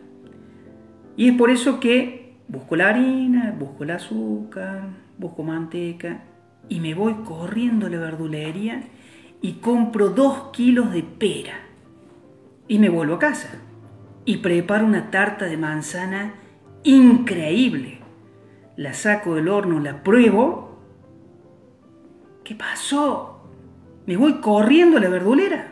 Y 1.17 1.31
es 1.31 1.37
por 1.37 1.51
eso 1.51 1.81
que 1.81 2.37
busco 2.47 2.77
la 2.77 2.91
harina, 2.91 3.53
busco 3.59 3.83
el 3.83 3.91
azúcar, 3.91 4.85
busco 5.19 5.43
manteca 5.43 6.23
y 6.69 6.79
me 6.79 6.95
voy 6.95 7.15
corriendo 7.25 7.89
a 7.89 7.91
la 7.91 7.99
verdulería 7.99 8.85
y 9.41 9.55
compro 9.55 10.11
dos 10.11 10.53
kilos 10.53 10.93
de 10.93 11.03
pera. 11.03 11.57
Y 12.69 12.79
me 12.79 12.89
vuelvo 12.89 13.17
a 13.17 13.19
casa 13.19 13.51
y 14.25 14.37
preparo 14.37 14.87
una 14.87 15.11
tarta 15.11 15.47
de 15.47 15.57
manzana 15.57 16.35
increíble. 16.85 17.99
La 18.77 18.95
saco 18.95 19.35
del 19.35 19.49
horno, 19.49 19.81
la 19.81 20.03
pruebo. 20.03 20.79
¿Qué 22.45 22.55
pasó? 22.55 23.41
Me 24.07 24.17
voy 24.17 24.41
corriendo 24.41 24.97
a 24.97 25.01
la 25.01 25.09
verdulera 25.09 25.69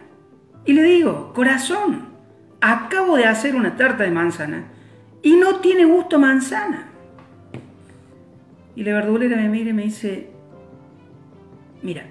y 0.65 0.73
le 0.73 0.83
digo, 0.83 1.33
corazón, 1.35 2.11
acabo 2.61 3.17
de 3.17 3.25
hacer 3.25 3.57
una 3.57 3.77
tarta 3.77 4.05
de 4.05 4.11
manzana 4.11 4.65
y 5.23 5.37
no 5.37 5.57
tiene 5.57 5.85
gusto 5.85 6.19
manzana. 6.19 6.89
Y 8.77 8.85
la 8.85 8.93
verdulera 8.95 9.37
me 9.37 9.49
mira 9.49 9.71
y 9.71 9.73
me 9.73 9.83
dice, 9.83 10.31
mira, 11.83 12.05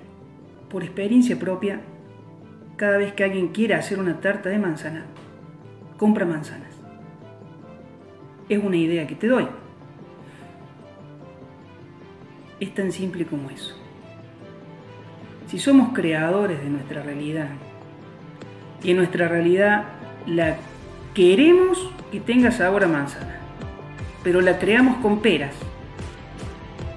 por 0.70 0.84
experiencia 0.84 1.40
propia, 1.40 1.82
cada 2.76 2.98
vez 2.98 3.14
que 3.14 3.24
alguien 3.24 3.50
quiere 3.50 3.76
hacer 3.76 4.00
una 4.00 4.20
tarta 4.20 4.50
de 4.50 4.60
manzana, 4.60 5.06
compra 5.98 6.26
manzanas. 6.26 6.69
Es 8.50 8.62
una 8.62 8.76
idea 8.78 9.06
que 9.06 9.16
te 9.16 9.28
doy. 9.28 9.48
Es 12.60 12.74
tan 12.74 12.92
simple 12.92 13.26
como 13.26 13.50
eso. 13.52 13.76
Si 15.48 15.60
somos 15.60 15.94
creadores 15.94 16.62
de 16.62 16.70
nuestra 16.70 17.04
realidad 17.04 17.50
y 18.84 18.92
en 18.92 18.98
nuestra 18.98 19.28
realidad 19.28 19.86
la 20.26 20.58
queremos 21.14 21.90
que 22.12 22.20
tenga 22.20 22.52
sabor 22.52 22.84
a 22.84 22.88
manzana, 22.88 23.40
pero 24.24 24.42
la 24.42 24.60
creamos 24.60 24.98
con 24.98 25.22
peras 25.22 25.56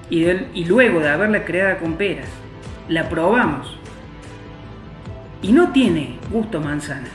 y, 0.09 0.65
luego 0.65 0.99
de 0.99 1.09
haberla 1.09 1.45
creada 1.45 1.79
con 1.79 1.93
peras, 1.93 2.27
la 2.89 3.09
probamos 3.09 3.79
y 5.41 5.51
no 5.51 5.71
tiene 5.71 6.19
gusto 6.31 6.61
manzana, 6.61 7.09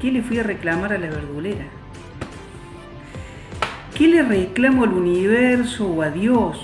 ¿qué 0.00 0.12
le 0.12 0.22
fui 0.22 0.38
a 0.38 0.42
reclamar 0.42 0.92
a 0.92 0.98
la 0.98 1.08
verdulera? 1.08 1.81
¿Qué 4.02 4.08
le 4.08 4.22
reclamo 4.24 4.82
al 4.82 4.94
universo 4.94 5.86
o 5.86 6.02
a 6.02 6.10
Dios 6.10 6.58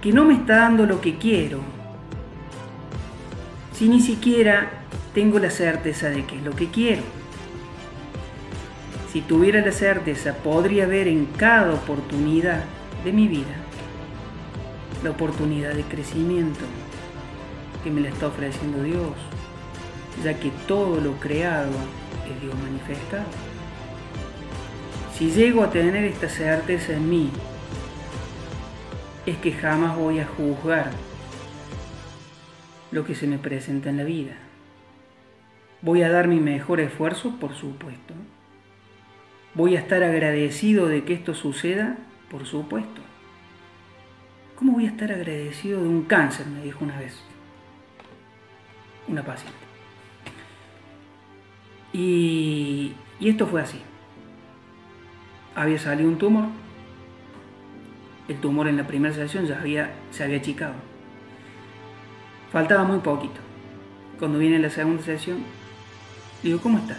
que 0.00 0.12
no 0.12 0.24
me 0.24 0.34
está 0.34 0.58
dando 0.58 0.86
lo 0.86 1.00
que 1.00 1.18
quiero? 1.18 1.58
Si 3.72 3.88
ni 3.88 4.00
siquiera 4.00 4.84
tengo 5.14 5.40
la 5.40 5.50
certeza 5.50 6.10
de 6.10 6.24
que 6.24 6.36
es 6.36 6.44
lo 6.44 6.52
que 6.52 6.68
quiero. 6.68 7.02
Si 9.12 9.20
tuviera 9.20 9.62
la 9.62 9.72
certeza, 9.72 10.34
podría 10.34 10.86
ver 10.86 11.08
en 11.08 11.26
cada 11.26 11.74
oportunidad 11.74 12.62
de 13.04 13.12
mi 13.12 13.26
vida 13.26 13.56
la 15.02 15.10
oportunidad 15.10 15.74
de 15.74 15.82
crecimiento 15.82 16.66
que 17.82 17.90
me 17.90 18.00
la 18.00 18.10
está 18.10 18.28
ofreciendo 18.28 18.80
Dios, 18.84 19.16
ya 20.22 20.34
que 20.34 20.52
todo 20.68 21.00
lo 21.00 21.14
creado 21.14 21.72
es 22.32 22.40
Dios 22.40 22.54
manifestado. 22.62 23.51
Si 25.22 25.30
llego 25.30 25.62
a 25.62 25.70
tener 25.70 26.02
esta 26.02 26.28
certeza 26.28 26.94
en 26.94 27.08
mí, 27.08 27.30
es 29.24 29.36
que 29.36 29.52
jamás 29.52 29.96
voy 29.96 30.18
a 30.18 30.26
juzgar 30.26 30.90
lo 32.90 33.04
que 33.04 33.14
se 33.14 33.28
me 33.28 33.38
presenta 33.38 33.90
en 33.90 33.98
la 33.98 34.02
vida. 34.02 34.32
Voy 35.80 36.02
a 36.02 36.10
dar 36.10 36.26
mi 36.26 36.40
mejor 36.40 36.80
esfuerzo, 36.80 37.38
por 37.38 37.54
supuesto. 37.54 38.14
Voy 39.54 39.76
a 39.76 39.78
estar 39.78 40.02
agradecido 40.02 40.88
de 40.88 41.04
que 41.04 41.12
esto 41.12 41.34
suceda, 41.34 41.98
por 42.28 42.44
supuesto. 42.44 43.00
¿Cómo 44.56 44.72
voy 44.72 44.86
a 44.86 44.88
estar 44.88 45.12
agradecido 45.12 45.82
de 45.82 45.88
un 45.88 46.02
cáncer? 46.02 46.48
Me 46.48 46.64
dijo 46.64 46.84
una 46.84 46.98
vez 46.98 47.16
una 49.06 49.22
paciente. 49.22 49.56
Y, 51.92 52.94
esto 53.20 53.46
fue 53.46 53.62
así. 53.62 53.80
Había 55.54 55.78
salido 55.78 56.08
un 56.08 56.18
tumor. 56.18 56.44
El 58.28 58.36
tumor 58.40 58.68
en 58.68 58.76
la 58.76 58.86
primera 58.86 59.14
sesión 59.14 59.46
ya 59.46 59.60
había, 59.60 59.92
se 60.10 60.24
había 60.24 60.38
achicado. 60.38 60.74
Faltaba 62.50 62.84
muy 62.84 62.98
poquito. 62.98 63.40
Cuando 64.18 64.38
viene 64.38 64.58
la 64.58 64.70
segunda 64.70 65.02
sesión, 65.02 65.38
digo, 66.42 66.60
¿cómo 66.60 66.78
estás? 66.78 66.98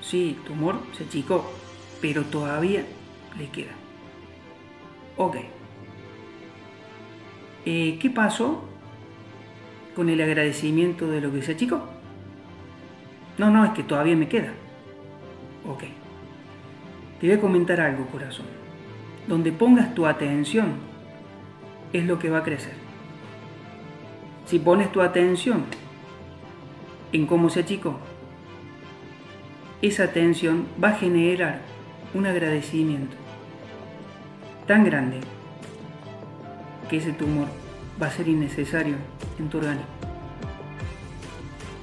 Sí, 0.00 0.38
tumor 0.46 0.80
se 0.96 1.04
achicó, 1.04 1.52
pero 2.00 2.24
todavía 2.24 2.84
le 3.38 3.48
queda. 3.48 3.72
Ok. 5.16 5.36
Eh, 7.66 7.98
¿Qué 8.00 8.10
pasó 8.10 8.64
con 9.94 10.08
el 10.08 10.20
agradecimiento 10.20 11.08
de 11.08 11.20
lo 11.20 11.30
que 11.32 11.42
se 11.42 11.52
achicó? 11.52 11.88
No, 13.38 13.50
no, 13.50 13.64
es 13.64 13.72
que 13.72 13.82
todavía 13.82 14.16
me 14.16 14.28
queda. 14.28 14.52
Ok. 15.68 15.84
Te 17.20 17.26
voy 17.26 17.36
a 17.36 17.40
comentar 17.40 17.80
algo, 17.80 18.06
corazón. 18.06 18.46
Donde 19.26 19.52
pongas 19.52 19.94
tu 19.94 20.06
atención 20.06 20.72
es 21.92 22.06
lo 22.06 22.18
que 22.18 22.30
va 22.30 22.38
a 22.38 22.42
crecer. 22.42 22.72
Si 24.46 24.58
pones 24.58 24.90
tu 24.90 25.02
atención 25.02 25.64
en 27.12 27.26
cómo 27.26 27.50
se 27.50 27.60
achicó, 27.60 27.98
esa 29.82 30.04
atención 30.04 30.66
va 30.82 30.88
a 30.88 30.94
generar 30.96 31.60
un 32.14 32.26
agradecimiento 32.26 33.16
tan 34.66 34.84
grande 34.84 35.20
que 36.88 36.96
ese 36.96 37.12
tumor 37.12 37.48
va 38.00 38.06
a 38.06 38.10
ser 38.10 38.28
innecesario 38.28 38.96
en 39.38 39.48
tu 39.50 39.58
organismo. 39.58 39.90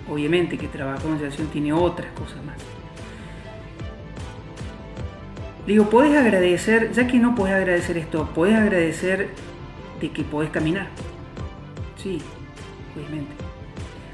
Obviamente 0.09 0.57
que 0.57 0.67
trabajo 0.67 1.07
en 1.07 1.23
acción 1.23 1.47
tiene 1.47 1.73
otras 1.73 2.11
cosas 2.13 2.43
más. 2.43 2.76
Digo, 5.67 5.89
podés 5.89 6.17
agradecer, 6.17 6.93
ya 6.93 7.07
que 7.07 7.19
no 7.19 7.35
podés 7.35 7.55
agradecer 7.55 7.97
esto, 7.97 8.29
podés 8.33 8.55
agradecer 8.55 9.31
de 9.99 10.11
que 10.11 10.23
podés 10.23 10.49
caminar. 10.49 10.87
Sí, 12.01 12.21
obviamente. 12.95 13.33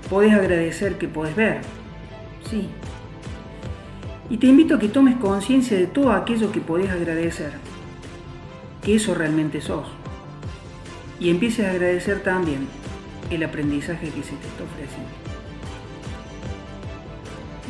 Podés 0.09 0.33
agradecer 0.33 0.97
que 0.97 1.07
podés 1.07 1.35
ver. 1.35 1.61
Sí. 2.49 2.69
Y 4.31 4.37
te 4.37 4.47
invito 4.47 4.75
a 4.75 4.79
que 4.79 4.87
tomes 4.87 5.15
conciencia 5.17 5.77
de 5.77 5.85
todo 5.85 6.11
aquello 6.11 6.51
que 6.51 6.59
podés 6.59 6.89
agradecer. 6.89 7.51
Que 8.81 8.95
eso 8.95 9.13
realmente 9.13 9.61
sos. 9.61 9.87
Y 11.19 11.29
empieces 11.29 11.67
a 11.67 11.69
agradecer 11.69 12.23
también 12.23 12.67
el 13.29 13.43
aprendizaje 13.43 14.09
que 14.09 14.23
se 14.23 14.35
te 14.35 14.47
está 14.47 14.63
ofreciendo. 14.63 15.22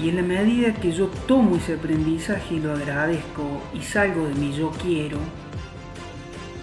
Y 0.02 0.10
en 0.10 0.16
la 0.16 0.24
medida 0.24 0.74
que 0.74 0.92
yo 0.92 1.08
tomo 1.28 1.56
ese 1.56 1.76
aprendizaje 1.76 2.56
y 2.56 2.60
lo 2.60 2.74
agradezco 2.74 3.62
y 3.74 3.82
salgo 3.82 4.28
de 4.28 4.34
mi 4.34 4.52
yo 4.52 4.72
quiero, 4.72 5.18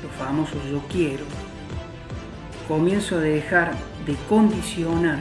los 0.03 0.13
famosos 0.19 0.59
yo 0.71 0.83
quiero, 0.91 1.25
comienzo 2.67 3.17
a 3.17 3.21
dejar 3.21 3.73
de 4.05 4.15
condicionar 4.29 5.21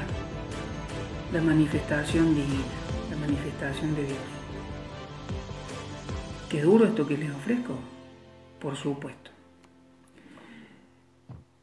la 1.31 1.41
manifestación 1.41 2.33
divina, 2.33 2.63
la 3.11 3.17
manifestación 3.17 3.95
de 3.95 4.03
Dios. 4.03 4.17
¿Qué 6.49 6.63
duro 6.63 6.85
esto 6.85 7.05
que 7.05 7.15
les 7.15 7.31
ofrezco? 7.31 7.75
Por 8.59 8.75
supuesto. 8.75 9.29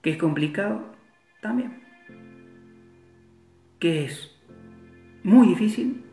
¿Que 0.00 0.10
es 0.10 0.16
complicado? 0.16 0.94
También. 1.40 1.82
¿Que 3.80 4.04
es 4.04 4.30
muy 5.24 5.48
difícil? 5.48 6.05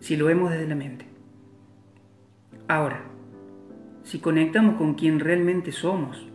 Si 0.00 0.16
lo 0.16 0.26
vemos 0.26 0.50
desde 0.50 0.66
la 0.66 0.74
mente. 0.74 1.06
Ahora, 2.68 3.02
si 4.02 4.18
conectamos 4.18 4.76
con 4.76 4.94
quien 4.94 5.20
realmente 5.20 5.72
somos, 5.72 6.26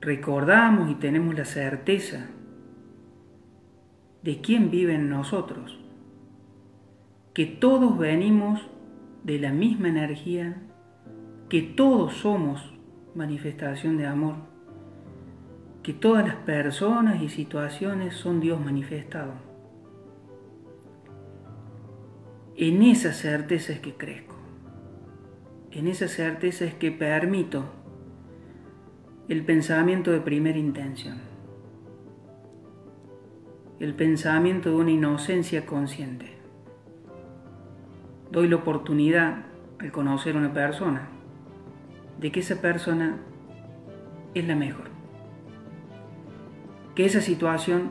recordamos 0.00 0.90
y 0.90 0.94
tenemos 0.94 1.34
la 1.34 1.44
certeza 1.44 2.26
de 4.22 4.40
quién 4.40 4.70
vive 4.70 4.94
en 4.94 5.08
nosotros, 5.08 5.78
que 7.34 7.46
todos 7.46 7.98
venimos 7.98 8.60
de 9.22 9.38
la 9.38 9.52
misma 9.52 9.88
energía, 9.88 10.62
que 11.48 11.62
todos 11.62 12.14
somos 12.14 12.72
manifestación 13.14 13.96
de 13.96 14.06
amor, 14.06 14.36
que 15.82 15.92
todas 15.92 16.26
las 16.26 16.36
personas 16.36 17.22
y 17.22 17.28
situaciones 17.28 18.14
son 18.14 18.40
Dios 18.40 18.60
manifestado. 18.60 19.45
En 22.58 22.80
esa 22.80 23.12
certeza 23.12 23.74
es 23.74 23.80
que 23.80 23.92
crezco, 23.92 24.34
en 25.72 25.88
esa 25.88 26.08
certeza 26.08 26.64
es 26.64 26.72
que 26.72 26.90
permito 26.90 27.66
el 29.28 29.44
pensamiento 29.44 30.10
de 30.10 30.20
primera 30.20 30.56
intención, 30.56 31.18
el 33.78 33.92
pensamiento 33.92 34.70
de 34.70 34.76
una 34.76 34.90
inocencia 34.90 35.66
consciente. 35.66 36.32
Doy 38.30 38.48
la 38.48 38.56
oportunidad 38.56 39.44
al 39.78 39.92
conocer 39.92 40.34
a 40.34 40.38
una 40.38 40.54
persona 40.54 41.08
de 42.18 42.32
que 42.32 42.40
esa 42.40 42.62
persona 42.62 43.18
es 44.32 44.48
la 44.48 44.56
mejor. 44.56 44.86
Que 46.94 47.04
esa 47.04 47.20
situación 47.20 47.90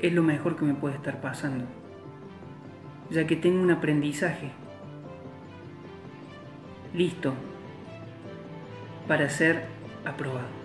es 0.00 0.12
lo 0.12 0.22
mejor 0.22 0.54
que 0.54 0.64
me 0.64 0.74
puede 0.74 0.94
estar 0.94 1.20
pasando. 1.20 1.64
Ya 3.10 3.26
que 3.26 3.36
tengo 3.36 3.62
un 3.62 3.70
aprendizaje. 3.70 4.50
Listo. 6.92 7.34
Para 9.06 9.28
ser 9.28 9.66
aprobado. 10.04 10.64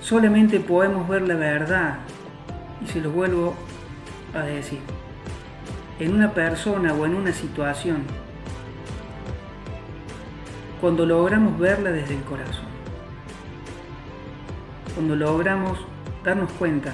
Solamente 0.00 0.58
podemos 0.58 1.06
ver 1.06 1.22
la 1.28 1.34
verdad, 1.34 1.98
y 2.82 2.86
se 2.86 2.98
lo 3.00 3.10
vuelvo 3.10 3.54
a 4.34 4.40
decir, 4.40 4.78
en 5.98 6.14
una 6.14 6.32
persona 6.32 6.94
o 6.94 7.04
en 7.04 7.14
una 7.14 7.32
situación. 7.32 8.04
Cuando 10.80 11.04
logramos 11.04 11.58
verla 11.58 11.90
desde 11.90 12.14
el 12.14 12.22
corazón, 12.22 12.64
cuando 14.94 15.14
logramos 15.14 15.78
darnos 16.24 16.50
cuenta, 16.52 16.92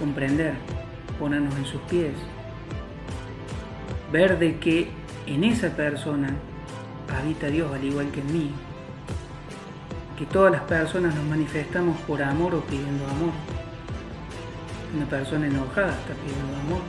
comprender, 0.00 0.54
ponernos 1.18 1.54
en 1.56 1.66
sus 1.66 1.80
pies, 1.82 2.14
ver 4.10 4.38
de 4.38 4.58
que 4.58 4.90
en 5.26 5.44
esa 5.44 5.68
persona 5.68 6.34
habita 7.16 7.46
Dios 7.48 7.72
al 7.72 7.84
igual 7.84 8.10
que 8.10 8.20
en 8.20 8.32
mí, 8.32 8.50
que 10.18 10.26
todas 10.26 10.50
las 10.50 10.62
personas 10.62 11.14
nos 11.14 11.24
manifestamos 11.24 11.96
por 12.00 12.22
amor 12.22 12.54
o 12.54 12.60
pidiendo 12.62 13.06
amor. 13.06 13.30
Una 14.96 15.06
persona 15.06 15.46
enojada 15.46 15.92
está 15.92 16.14
pidiendo 16.14 16.56
amor. 16.66 16.82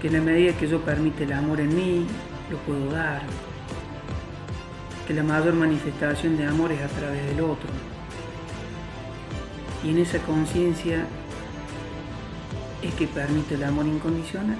Que 0.00 0.06
en 0.06 0.12
la 0.14 0.20
medida 0.20 0.52
que 0.52 0.68
yo 0.68 0.80
permite 0.80 1.24
el 1.24 1.32
amor 1.32 1.60
en 1.60 1.74
mí, 1.74 2.06
lo 2.50 2.56
puedo 2.58 2.90
dar, 2.92 3.22
que 5.06 5.14
la 5.14 5.22
mayor 5.22 5.54
manifestación 5.54 6.36
de 6.36 6.46
amor 6.46 6.72
es 6.72 6.80
a 6.80 6.88
través 6.88 7.26
del 7.26 7.40
otro. 7.40 7.68
Y 9.84 9.90
en 9.90 9.98
esa 9.98 10.18
conciencia 10.20 11.06
es 12.82 12.94
que 12.94 13.06
permite 13.06 13.54
el 13.54 13.64
amor 13.64 13.86
incondicional. 13.86 14.58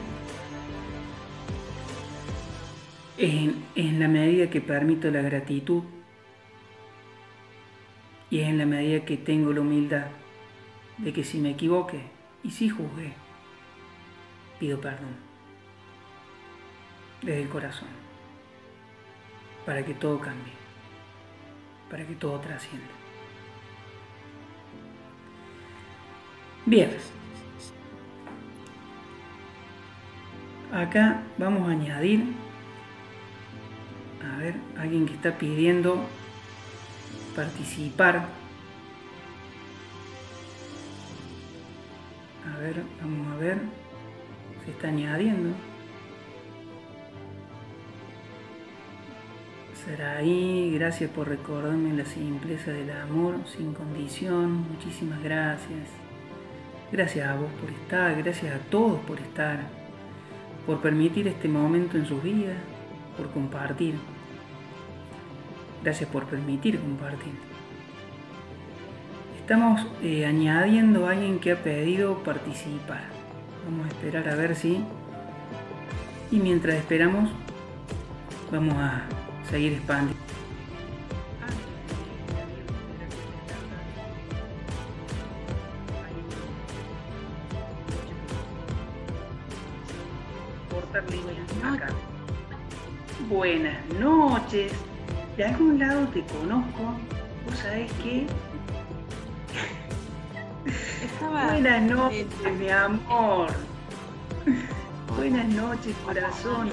En, 3.19 3.63
en 3.75 4.01
la 4.01 4.09
medida 4.09 4.49
que 4.49 4.61
permito 4.61 5.11
la 5.11 5.21
gratitud 5.21 5.83
y 8.31 8.41
es 8.41 8.49
en 8.49 8.59
la 8.59 8.65
medida 8.65 9.05
que 9.05 9.17
tengo 9.17 9.53
la 9.53 9.61
humildad 9.61 10.07
de 10.99 11.13
que 11.13 11.25
si 11.25 11.39
me 11.39 11.51
equivoque 11.51 12.01
y 12.43 12.51
si 12.51 12.69
juzgué, 12.69 13.13
pido 14.59 14.81
perdón 14.81 15.31
desde 17.23 17.43
el 17.43 17.49
corazón 17.49 17.89
para 19.67 19.85
que 19.85 19.95
todo 19.95 20.19
cambie, 20.21 20.53
para 21.91 22.07
que 22.07 22.15
todo 22.15 22.39
trascienda. 22.41 23.00
Bien. 26.71 26.89
Acá 30.73 31.21
vamos 31.37 31.69
a 31.69 31.73
añadir, 31.73 32.23
a 34.23 34.37
ver, 34.37 34.55
alguien 34.79 35.05
que 35.05 35.15
está 35.15 35.37
pidiendo 35.37 36.01
participar. 37.35 38.29
A 42.47 42.59
ver, 42.61 42.85
vamos 43.03 43.33
a 43.33 43.37
ver, 43.39 43.59
se 44.65 44.71
está 44.71 44.87
añadiendo. 44.87 45.53
ahí, 50.17 50.71
gracias 50.75 51.11
por 51.11 51.27
recordarme 51.27 51.93
la 51.95 52.05
simpleza 52.05 52.71
del 52.71 52.93
amor 52.93 53.39
sin 53.45 53.75
condición, 53.75 54.69
muchísimas 54.71 55.21
gracias. 55.21 56.00
Gracias 56.93 57.29
a 57.29 57.37
vos 57.37 57.51
por 57.61 57.71
estar, 57.71 58.17
gracias 58.21 58.53
a 58.53 58.59
todos 58.69 58.99
por 59.01 59.21
estar, 59.21 59.61
por 60.67 60.81
permitir 60.81 61.29
este 61.29 61.49
momento 61.49 61.97
en 61.97 62.05
sus 62.05 62.21
vidas, 62.21 62.57
por 63.17 63.31
compartir. 63.31 63.95
Gracias 65.85 66.11
por 66.11 66.25
permitir 66.27 66.81
compartir. 66.81 67.33
Estamos 69.41 69.87
eh, 70.03 70.27
añadiendo 70.27 71.07
a 71.07 71.13
alguien 71.13 71.39
que 71.39 71.53
ha 71.53 71.63
pedido 71.63 72.19
participar. 72.25 73.05
Vamos 73.65 73.87
a 73.87 73.89
esperar 73.89 74.29
a 74.29 74.35
ver 74.35 74.57
si... 74.57 74.85
Y 76.33 76.39
mientras 76.39 76.77
esperamos, 76.77 77.31
vamos 78.51 78.75
a 78.75 79.03
seguir 79.49 79.75
expandiendo. 79.75 80.40
Buenas 93.41 93.83
noches. 93.99 94.71
De 95.39 95.45
algún 95.47 95.79
lado 95.79 96.07
te 96.09 96.23
conozco. 96.25 96.93
¿Vos 97.47 97.57
sabés 97.57 97.91
qué? 98.03 98.27
Buenas 101.23 101.83
noches, 101.91 102.27
mi 102.59 102.69
amor. 102.69 103.49
Buenas 105.17 105.47
noches, 105.55 105.97
corazón 106.05 106.69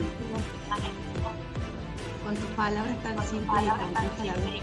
con 2.26 2.36
tus 2.36 2.50
palabras 2.58 3.02
tan 3.02 3.16
simples 3.26 3.64
y 3.64 3.68
tan 3.68 4.28
la 4.28 4.42
vez, 4.44 4.62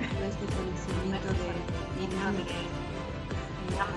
todo 0.00 0.24
este 0.24 0.46
conocimiento 0.56 1.28
de 1.36 1.52
mi 2.00 2.06
nombre, 2.16 2.54
las 3.76 3.88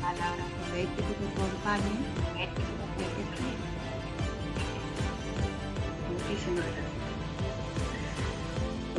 palabras, 0.00 0.48
de 0.72 0.80
que 0.80 1.02
te 1.02 1.12
acompañe, 1.28 1.94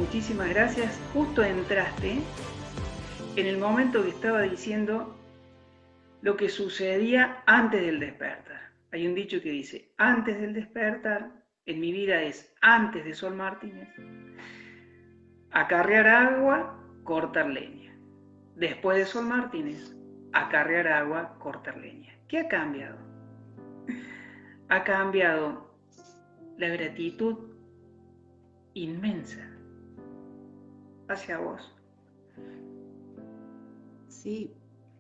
Muchísimas 0.10 0.50
gracias. 0.50 1.00
Justo 1.14 1.44
entraste 1.44 2.18
en 3.36 3.46
el 3.46 3.60
momento 3.60 4.02
que 4.02 4.10
estaba 4.10 4.42
diciendo 4.42 5.16
lo 6.24 6.36
que 6.36 6.50
sucedía 6.50 7.44
antes 7.46 7.80
del 7.86 8.00
despertar. 8.00 8.72
Hay 8.92 9.06
un 9.06 9.14
dicho 9.14 9.40
que 9.40 9.52
dice, 9.52 9.94
antes 9.98 10.42
del 10.42 10.56
despertar 10.56 11.30
en 11.68 11.80
mi 11.80 11.92
vida 11.92 12.24
es 12.24 12.52
antes 12.62 13.06
de 13.06 13.14
Sol 13.14 13.36
Martínez, 13.36 13.88
acarrear 15.52 16.08
agua, 16.08 16.84
cortar 17.04 17.48
leña. 17.48 17.96
Después 18.56 18.98
de 18.98 19.06
Sol 19.06 19.28
Martínez, 19.28 19.96
acarrear 20.34 20.88
agua, 20.88 21.38
cortar 21.38 21.78
leña. 21.78 22.16
¿Qué 22.28 22.40
ha 22.40 22.48
cambiado? 22.48 22.98
Ha 24.70 24.84
cambiado 24.84 25.72
la 26.58 26.70
gratitud 26.70 27.38
inmensa 28.74 29.59
hacia 31.14 31.38
vos. 31.38 31.76
Sí, 34.08 34.54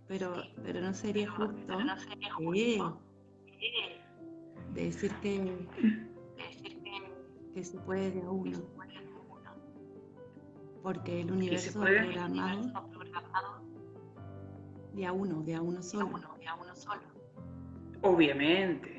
pero, 0.07 0.43
pero 0.63 0.81
no 0.81 0.93
sería 0.93 1.29
justo, 1.29 1.77
decir 4.73 5.11
que 5.21 5.67
que 7.53 7.63
se 7.63 7.77
puede 7.79 8.11
de 8.11 8.21
a 8.21 8.29
uno. 8.29 8.59
Porque 10.81 11.21
el 11.21 11.31
universo 11.31 11.79
programado 11.79 12.71
de 14.93 15.05
a 15.05 15.11
uno, 15.11 15.41
de 15.43 15.55
a 15.55 15.61
uno 15.61 15.83
solo. 15.83 16.09
Obviamente. 18.01 18.97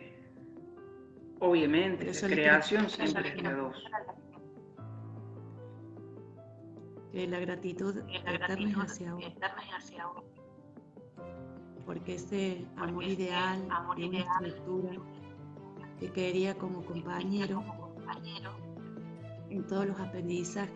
Obviamente, 1.38 2.12
la 2.12 2.28
creación 2.28 2.90
siempre 2.90 3.30
es 3.30 3.42
de 3.42 3.52
dos. 3.54 3.82
Que 7.12 7.26
la 7.26 7.40
gratitud 7.40 7.96
es 8.08 8.22
hacia 8.76 9.14
uno. 9.14 10.22
Porque 11.84 12.14
ese 12.14 12.66
amor 12.76 13.04
ideal 13.04 13.68
de 13.96 14.08
una 14.08 14.20
estructura 14.20 14.92
que 15.98 16.12
quería 16.12 16.54
como 16.56 16.84
compañero 16.84 17.64
en 19.50 19.66
todos 19.66 19.86
los 19.86 19.98
aprendizajes, 19.98 20.72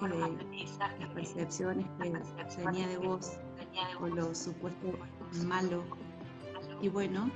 las 0.98 1.10
percepciones 1.14 1.86
que 1.98 2.44
tenía 2.56 2.88
de 2.88 2.98
vos, 2.98 3.38
con 3.98 4.16
lo 4.16 4.34
supuesto 4.34 4.92
malo. 5.46 5.84
Y 6.82 6.88
bueno, 6.88 7.30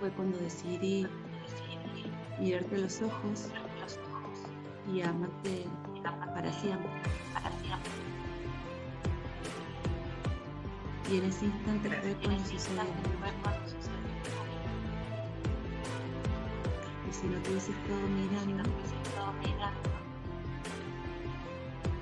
fue 0.00 0.10
cuando 0.10 0.36
decidí 0.38 1.06
mirarte 2.40 2.78
los 2.78 3.00
ojos 3.02 3.48
y 4.92 5.02
amarte 5.02 5.64
para 6.02 6.52
siempre. 6.52 6.90
Y 11.10 11.16
en 11.16 11.24
ese 11.24 11.46
instante 11.46 11.88
fue 11.90 12.14
cuando 13.42 13.64
sucedió. 13.64 13.98
si 17.10 17.26
no 17.26 17.40
te 17.40 17.50
hubiese 17.50 17.72
estado 17.72 18.00
mirando 18.00 18.72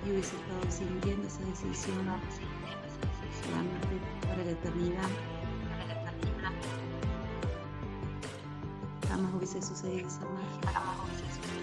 y 0.05 0.11
hubiese 0.11 0.37
estado 0.37 0.71
sintiendo 0.71 1.27
esa 1.27 1.41
decisión 1.45 2.05
de 2.05 2.11
amarte 2.11 2.37
para 4.27 4.45
la 4.45 4.51
eternidad, 4.51 5.09
jamás 9.09 9.35
hubiese 9.35 9.63
sucedido 9.63 10.07
esa 10.07 10.21
magia. 10.21 11.56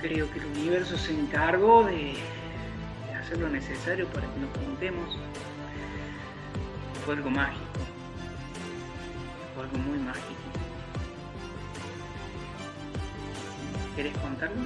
Creo 0.00 0.30
que 0.30 0.38
el 0.38 0.46
universo 0.46 0.96
se 0.96 1.12
encargó 1.12 1.84
de, 1.84 2.14
de 3.06 3.14
hacer 3.14 3.38
lo 3.38 3.48
necesario 3.48 4.06
para 4.08 4.26
que 4.32 4.40
nos 4.40 4.50
juntemos. 4.64 5.16
Fue 7.04 7.14
algo 7.14 7.30
mágico 7.30 7.78
algo 9.62 9.78
muy 9.78 9.98
mágico. 9.98 10.24
¿Quieres 13.94 14.16
contarlo? 14.18 14.56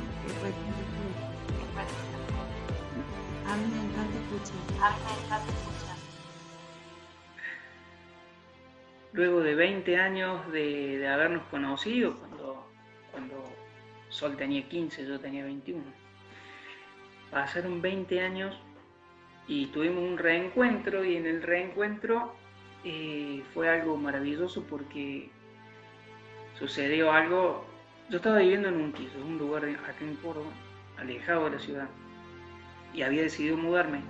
A 3.47 3.57
mí 3.57 3.67
me 3.73 3.81
encanta 3.81 4.19
escuchar. 4.19 4.57
A 4.83 4.91
mí 4.91 4.97
me 5.05 5.25
encanta 5.25 5.53
escuchar. 5.53 5.97
Luego 9.13 9.41
de 9.41 9.55
20 9.55 9.97
años 9.99 10.53
de, 10.53 10.99
de 10.99 11.09
habernos 11.09 11.43
conocido, 11.45 12.17
Sol 14.23 14.37
tenía 14.37 14.63
15, 14.69 15.05
yo 15.05 15.19
tenía 15.19 15.43
21, 15.43 15.83
pasaron 17.33 17.83
20 17.83 18.21
años 18.21 18.57
y 19.49 19.67
tuvimos 19.67 20.05
un 20.05 20.17
reencuentro 20.17 21.05
y 21.05 21.17
en 21.17 21.27
el 21.27 21.43
reencuentro 21.43 22.33
eh, 22.85 23.43
fue 23.53 23.69
algo 23.69 23.97
maravilloso 23.97 24.63
porque 24.71 25.29
sucedió 26.57 27.11
algo. 27.11 27.67
Yo 28.11 28.19
estaba 28.19 28.39
viviendo 28.39 28.69
en 28.69 28.77
un 28.77 28.93
piso, 28.93 29.19
un 29.27 29.39
lugar 29.39 29.65
aquí 29.65 30.05
en 30.05 30.15
Córdoba, 30.15 30.53
alejado 30.99 31.47
de 31.47 31.51
la 31.51 31.59
ciudad, 31.59 31.89
y 32.95 33.03
había 33.03 33.23
decidido 33.23 33.57
mudarme. 33.57 34.03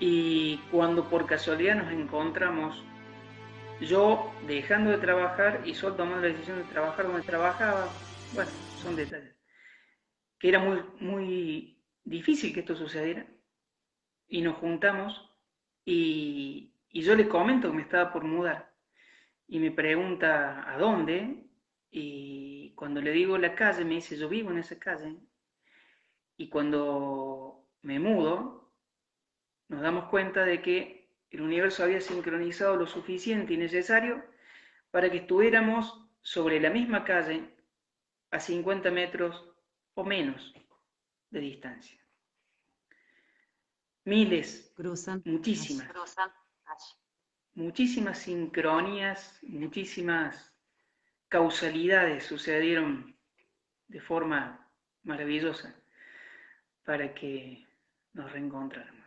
Y 0.00 0.62
cuando 0.70 1.10
por 1.10 1.26
casualidad 1.26 1.74
nos 1.74 1.92
encontramos, 1.92 2.82
yo 3.82 4.32
dejando 4.46 4.92
de 4.92 4.96
trabajar 4.96 5.60
y 5.66 5.74
solo 5.74 5.96
tomando 5.96 6.22
la 6.22 6.28
decisión 6.28 6.56
de 6.56 6.64
trabajar 6.64 7.06
donde 7.06 7.20
trabajaba, 7.20 7.88
bueno, 8.34 8.50
son 8.82 8.96
detalles, 8.96 9.34
que 10.38 10.48
era 10.48 10.58
muy, 10.58 10.80
muy 11.00 11.78
difícil 12.04 12.52
que 12.52 12.60
esto 12.60 12.74
sucediera. 12.74 13.26
Y 14.28 14.40
nos 14.40 14.56
juntamos 14.56 15.30
y, 15.84 16.74
y 16.88 17.02
yo 17.02 17.14
le 17.14 17.28
comento 17.28 17.70
que 17.70 17.76
me 17.76 17.82
estaba 17.82 18.12
por 18.12 18.24
mudar. 18.24 18.72
Y 19.46 19.58
me 19.58 19.70
pregunta 19.70 20.72
a 20.72 20.78
dónde. 20.78 21.44
Y 21.90 22.72
cuando 22.74 23.02
le 23.02 23.12
digo 23.12 23.36
la 23.36 23.54
calle, 23.54 23.84
me 23.84 23.96
dice, 23.96 24.16
yo 24.16 24.28
vivo 24.28 24.50
en 24.50 24.58
esa 24.58 24.78
calle. 24.78 25.16
Y 26.38 26.48
cuando 26.48 27.68
me 27.82 27.98
mudo, 27.98 28.72
nos 29.68 29.82
damos 29.82 30.08
cuenta 30.08 30.44
de 30.44 30.62
que 30.62 31.10
el 31.30 31.42
universo 31.42 31.84
había 31.84 32.00
sincronizado 32.00 32.76
lo 32.76 32.86
suficiente 32.86 33.54
y 33.54 33.58
necesario 33.58 34.24
para 34.90 35.10
que 35.10 35.18
estuviéramos 35.18 36.06
sobre 36.22 36.60
la 36.60 36.70
misma 36.70 37.04
calle 37.04 37.54
a 38.32 38.40
50 38.40 38.90
metros 38.90 39.44
o 39.94 40.04
menos 40.04 40.52
de 41.30 41.40
distancia. 41.40 41.98
miles, 44.04 44.72
cruzan, 44.74 45.22
muchísimas, 45.24 45.88
muchísimas 47.54 48.18
sincronías, 48.18 49.38
muchísimas 49.42 50.52
causalidades 51.28 52.24
sucedieron 52.24 53.16
de 53.86 54.00
forma 54.00 54.68
maravillosa 55.04 55.74
para 56.84 57.14
que 57.14 57.66
nos 58.14 58.32
reencontráramos. 58.32 59.02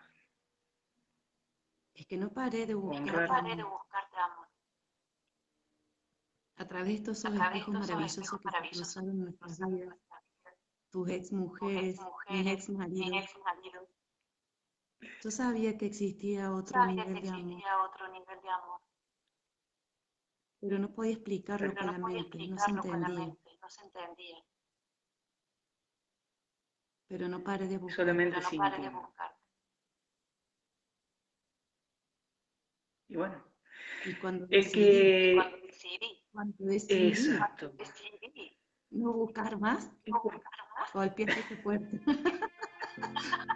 Es 1.93 2.05
que 2.05 2.17
no 2.17 2.31
paré 2.31 2.65
de 2.65 2.75
buscar, 2.75 3.27
paré 3.27 3.55
de 3.55 3.63
buscarte 3.63 4.17
amor. 4.17 4.34
A 6.57 6.65
través 6.65 6.87
de 6.87 6.93
estos 6.93 7.25
espejos 7.25 7.73
maravillosos 7.73 8.39
que 8.39 8.69
cruzaron 8.71 9.19
nuestras 9.19 9.59
vidas, 9.59 9.97
tus 10.89 11.09
ex 11.09 11.31
mujeres, 11.33 11.99
mis 12.29 12.47
ex 12.47 12.69
maridos. 12.69 13.25
Yo 15.21 15.31
sabía 15.31 15.77
que 15.77 15.87
existía 15.87 16.53
otro, 16.53 16.85
nivel, 16.85 17.21
de 17.21 17.29
amor, 17.29 17.61
otro 17.89 18.07
nivel 18.07 18.41
de 18.41 18.49
amor. 18.49 18.81
Pero 20.61 20.79
no 20.79 20.93
podía 20.93 21.13
explicarlo, 21.13 21.73
con, 21.75 21.85
la 21.85 21.97
mente, 21.97 22.47
no 22.47 22.57
se 22.57 22.71
entendía. 22.71 23.37
No 23.61 23.69
se 23.69 23.85
entendía. 23.85 24.37
Pero 27.07 27.27
no 27.27 27.43
paré 27.43 27.67
de 27.67 27.77
buscar. 27.77 27.97
Solamente 27.97 28.39
no 28.39 28.57
paré 28.57 28.81
de 28.81 28.89
buscar. 28.89 29.37
Y 33.09 33.17
bueno, 33.17 33.43
y 34.05 34.15
cuando 34.15 34.47
el 34.49 34.71
que... 34.71 35.33
Cuando 35.35 35.57
decidí, 35.57 36.24
cuando 36.35 36.53
decidí, 36.59 37.07
Exacto. 37.07 37.71
no 38.91 39.13
buscar 39.13 39.57
más, 39.57 39.89
no 40.05 40.21
buscar 40.21 40.41
más, 40.77 40.93
golpeaste 40.93 41.55
tu 41.55 41.63
puerta. 41.63 41.97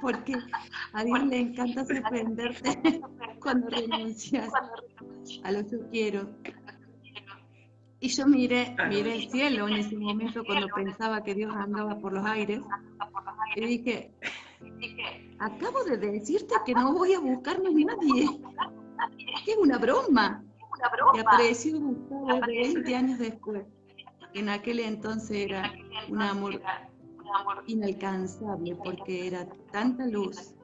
Porque 0.01 0.35
a 0.93 1.03
Dios 1.03 1.23
le 1.25 1.39
encanta 1.39 1.85
sorprenderte 1.85 3.01
cuando 3.41 3.69
renuncias 3.69 4.49
a 5.43 5.51
lo 5.51 5.67
que 5.67 5.77
quiero. 5.91 6.29
Y 7.99 8.07
yo 8.07 8.25
miré, 8.27 8.75
miré 8.87 9.15
el 9.15 9.29
cielo 9.29 9.67
en 9.67 9.75
ese 9.75 9.97
momento 9.97 10.43
cuando 10.45 10.67
pensaba 10.73 11.21
que 11.21 11.35
Dios 11.35 11.53
andaba 11.53 11.99
por 11.99 12.13
los 12.13 12.25
aires 12.25 12.61
y 13.57 13.65
dije, 13.65 14.13
dije, 14.79 15.35
acabo 15.37 15.83
de 15.83 15.97
decirte 15.97 16.55
que 16.65 16.73
no 16.73 16.93
voy 16.93 17.13
a 17.13 17.19
buscar 17.19 17.61
más 17.61 17.73
nadie. 17.73 18.39
Que 19.43 19.51
es 19.51 19.57
una 19.57 19.77
broma. 19.77 20.45
Una 20.79 20.87
Y 20.87 20.91
broma. 20.91 21.21
apareció 21.21 21.79
Gustavo 21.79 22.41
20 22.47 22.95
años 22.95 23.19
después. 23.19 23.63
En 24.33 24.49
aquel 24.49 24.79
entonces 24.79 25.31
era 25.31 25.71
un 26.07 26.21
amor 26.21 26.61
inalcanzable 27.67 28.75
porque 28.75 29.27
era 29.27 29.47
tanta 29.71 30.05
luz, 30.05 30.55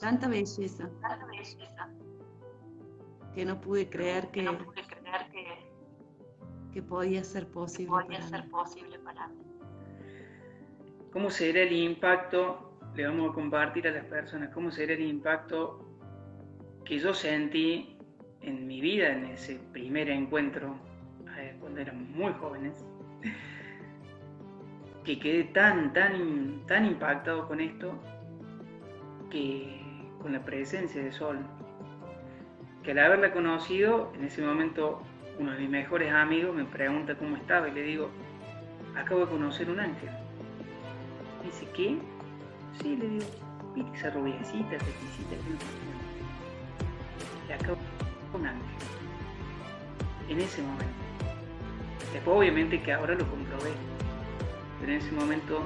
tanta 0.00 0.28
belleza, 0.28 0.88
que 3.34 3.44
no 3.44 3.60
pude 3.60 3.88
creer 3.88 4.30
que 4.30 4.44
que, 6.72 6.82
podía 6.82 7.24
ser 7.24 7.48
posible 7.48 7.90
podía 7.90 8.18
para 8.18 8.28
ser 8.28 8.44
mí. 8.44 8.50
posible 8.50 8.98
para 9.00 9.28
mí. 9.28 9.44
¿Cómo 11.12 11.30
será 11.30 11.62
el 11.62 11.72
impacto? 11.72 12.78
Le 12.94 13.06
vamos 13.06 13.30
a 13.30 13.34
compartir 13.34 13.88
a 13.88 13.90
las 13.90 14.04
personas 14.04 14.50
cómo 14.54 14.70
será 14.70 14.92
el 14.92 15.02
impacto 15.02 15.84
que 16.84 16.98
yo 16.98 17.12
sentí 17.12 17.99
en 18.42 18.66
mi 18.66 18.80
vida 18.80 19.10
en 19.12 19.26
ese 19.26 19.58
primer 19.72 20.08
encuentro 20.08 20.74
eh, 21.36 21.56
cuando 21.60 21.80
éramos 21.80 22.08
muy 22.10 22.32
jóvenes. 22.34 22.84
Que 25.04 25.18
quedé 25.18 25.44
tan, 25.44 25.92
tan, 25.92 26.66
tan 26.66 26.84
impactado 26.84 27.48
con 27.48 27.60
esto 27.60 27.94
que 29.30 29.80
con 30.20 30.32
la 30.32 30.44
presencia 30.44 31.02
de 31.02 31.12
Sol. 31.12 31.38
Que 32.82 32.92
al 32.92 32.98
haberla 32.98 33.32
conocido, 33.32 34.12
en 34.14 34.24
ese 34.24 34.42
momento 34.42 35.02
uno 35.38 35.52
de 35.52 35.58
mis 35.60 35.70
mejores 35.70 36.12
amigos 36.12 36.54
me 36.54 36.64
pregunta 36.64 37.14
cómo 37.14 37.36
estaba 37.36 37.68
y 37.68 37.72
le 37.72 37.82
digo, 37.82 38.10
acabo 38.96 39.20
de 39.20 39.26
conocer 39.26 39.70
un 39.70 39.80
ángel. 39.80 40.10
Me 41.40 41.46
dice, 41.46 41.66
¿qué? 41.74 41.96
Sí, 42.82 42.96
le 42.96 43.08
digo, 43.08 43.26
viste 43.74 43.96
esa 43.96 44.10
rubiecita, 44.10 44.70
que 44.70 44.78
qué?". 44.78 45.36
Le 47.48 47.54
acabo 47.54 47.78
un 48.32 48.46
ángel. 48.46 48.64
En 50.28 50.40
ese 50.40 50.62
momento. 50.62 50.84
Después 52.12 52.36
obviamente 52.36 52.82
que 52.82 52.92
ahora 52.92 53.14
lo 53.14 53.28
comprobé. 53.28 53.72
Pero 54.80 54.92
en 54.92 54.98
ese 54.98 55.12
momento 55.12 55.62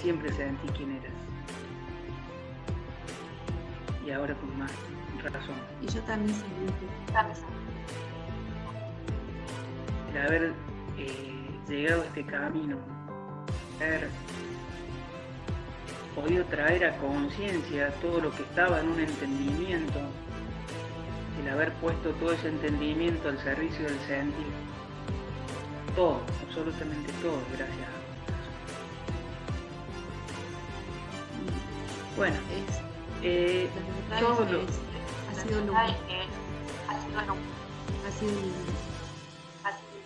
siempre 0.00 0.32
sentí 0.32 0.68
quién 0.76 0.92
eras. 0.92 1.12
Y 4.06 4.10
ahora 4.10 4.34
con 4.34 4.58
más 4.58 4.72
razón. 5.24 5.56
Y 5.82 5.86
yo 5.86 6.00
también 6.02 6.36
que 6.36 7.12
¿Sabes? 7.12 7.42
el 10.10 10.18
haber 10.18 10.52
eh, 10.96 11.50
llegado 11.68 12.02
a 12.02 12.06
este 12.06 12.24
camino, 12.24 12.78
haber 13.76 14.08
podido 16.14 16.44
traer 16.46 16.86
a 16.86 16.96
conciencia 16.96 17.90
todo 18.00 18.20
lo 18.20 18.30
que 18.34 18.42
estaba 18.42 18.80
en 18.80 18.88
un 18.88 19.00
entendimiento, 19.00 20.00
el 21.48 21.54
haber 21.54 21.72
puesto 21.74 22.10
todo 22.12 22.32
ese 22.32 22.48
entendimiento 22.48 23.28
al 23.28 23.38
servicio 23.38 23.84
del 23.86 23.98
sentir, 24.00 24.46
todo, 25.96 26.20
absolutamente 26.46 27.10
todo, 27.22 27.40
gracias 27.56 27.88
a 27.88 27.98
Bueno, 32.16 32.36
es, 32.50 32.80
eh, 33.22 33.70
todo 34.20 34.44
es, 34.44 34.50
lo- 34.50 34.60
es- 34.60 34.80
ha 35.30 35.42
sido 35.42 35.60
lo 35.64 35.76
ha 35.76 35.86
sido 35.86 37.20
lo 37.22 37.34
ha 38.06 38.10
sido 38.12 38.30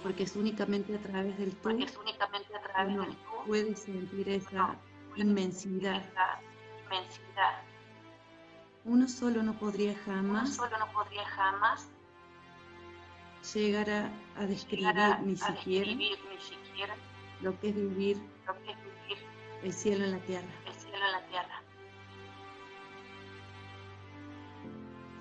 porque 0.03 0.25
es 0.25 0.37
únicamente 0.37 0.95
a 0.95 0.99
través 0.99 1.39
del 1.39 1.51
tú 1.53 1.59
porque 1.63 1.85
es 1.85 1.97
únicamente 1.97 2.55
a 2.57 2.61
través 2.63 2.93
uno 2.95 3.03
del 3.05 3.13
tú 3.15 3.47
puede 3.47 3.75
sentir 3.77 4.29
esa 4.29 4.77
inmensidad. 5.17 5.97
esa 5.97 6.41
inmensidad. 6.85 7.63
Uno 8.85 9.09
solo 9.09 9.43
no 9.43 9.55
podría 9.59 9.93
Uno 9.93 10.03
jamás 10.05 10.55
solo 10.55 10.77
no 10.79 10.93
podría 10.93 11.25
jamás 11.27 11.89
llegar 13.55 13.91
a, 13.91 14.11
a 14.37 14.47
describir 14.47 14.87
llegar 14.87 14.99
a, 14.99 15.19
ni 15.19 15.33
a 15.35 15.37
siquiera 15.37 15.87
describir 15.87 16.19
ni 16.31 16.41
siquiera 16.41 16.95
lo 17.41 17.59
que 17.61 17.69
es 17.71 17.75
vivir 17.75 18.17
lo 18.47 18.55
que 18.63 18.71
es 18.73 18.79
vivir 18.79 19.19
el 19.63 19.73
cielo 19.73 20.05
en 20.05 20.13
la 20.13 20.19
tierra, 20.21 20.49
el 20.67 20.73
cielo 20.75 20.97
en 21.07 21.13
la 21.13 21.27
tierra, 21.27 21.63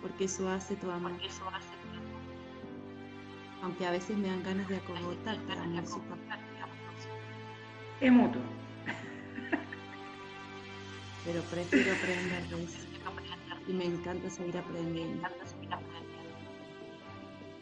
porque 0.02 0.26
eso 0.26 0.50
hace 0.50 0.76
tu 0.76 0.90
amor. 0.90 1.12
porque 1.12 1.28
eso 1.28 1.48
hace 1.50 1.68
que 1.70 3.64
Aunque 3.64 3.86
a 3.86 3.92
veces 3.92 4.18
me 4.18 4.28
dan 4.28 4.44
ganas 4.44 4.68
de 4.68 4.78
acogotar 4.78 5.36
acompañar, 5.38 6.40
digamos, 6.52 7.08
es 8.00 8.12
mutuo. 8.12 8.42
pero 11.26 11.42
prefiero 11.44 11.94
aprender 11.94 12.48
de 12.50 12.64
eso. 12.64 12.91
Y 13.72 13.74
me 13.74 13.86
encanta 13.86 14.30
seguir 14.30 14.58
aprendiendo. 14.58 15.26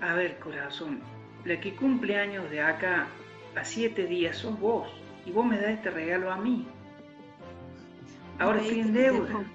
A 0.02 0.14
ver, 0.16 0.40
corazón, 0.40 1.02
la 1.46 1.60
que 1.62 1.76
cumple 1.76 2.18
años 2.18 2.50
de 2.50 2.62
acá 2.62 3.08
a 3.56 3.64
siete 3.64 4.08
días 4.08 4.38
sos 4.38 4.60
vos, 4.60 4.90
y 5.28 5.32
vos 5.32 5.46
me 5.46 5.58
das 5.58 5.72
este 5.72 5.92
regalo 5.92 6.32
a 6.32 6.38
mí. 6.38 6.66
Ahora 8.40 8.60
estoy 8.60 8.80
en 8.80 8.94
deuda. 8.94 9.46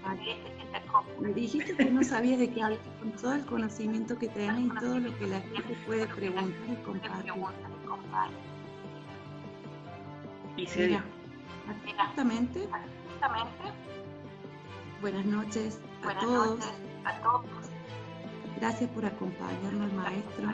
Me 1.19 1.33
dijiste 1.33 1.75
que 1.75 1.91
no 1.91 2.05
sabías 2.05 2.39
de 2.39 2.49
qué 2.51 2.63
hablar 2.63 2.79
con 3.01 3.11
todo 3.13 3.35
el 3.35 3.45
conocimiento 3.47 4.17
que 4.17 4.29
tenés 4.29 4.67
y 4.67 4.69
todo 4.79 5.01
lo 5.01 5.19
que 5.19 5.27
la 5.27 5.41
gente 5.41 5.77
puede 5.87 6.07
preguntar 6.07 6.53
y 6.71 6.77
compartir. 6.85 7.33
y 10.57 10.67
se. 10.67 10.87
Mira, 10.87 11.05
Justamente, 12.07 12.69
buenas 15.05 15.27
noches 15.27 15.79
a 16.01 16.05
buenas 16.07 16.25
todos. 16.25 16.49
noches 16.61 16.73
a 17.05 17.21
todos. 17.21 17.45
Gracias 18.59 18.89
por 18.89 19.05
acompañarnos, 19.05 19.93
maestro. 19.93 20.49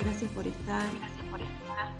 Gracias 0.00 0.30
por 0.30 0.46
estar. 0.46 0.86
Gracias 0.98 1.26
por 1.30 1.40
estar. 1.42 1.92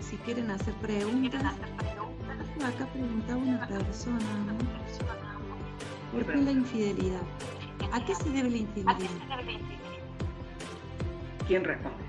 Si 0.00 0.16
quieren 0.18 0.50
hacer 0.50 0.74
Quieren 0.74 1.06
preguntas, 1.08 1.44
hacer 1.46 1.76
preguntas. 1.76 2.64
acá 2.74 2.86
preguntaba 2.92 3.38
una 3.38 3.66
persona, 3.66 4.18
¿no? 4.46 4.58
¿Por 6.12 6.26
qué 6.26 6.36
la 6.36 6.50
infidelidad? 6.52 7.22
¿A 7.92 8.04
qué 8.04 8.14
se 8.14 8.28
debe 8.28 8.50
la 8.50 8.56
¿A 8.56 8.58
qué 8.58 8.58
infidelidad? 8.58 8.98
se 8.98 9.26
debe 9.26 9.42
la 9.44 9.52
infidelidad? 9.52 10.04
¿Quién 11.46 11.64
responde? 11.64 12.04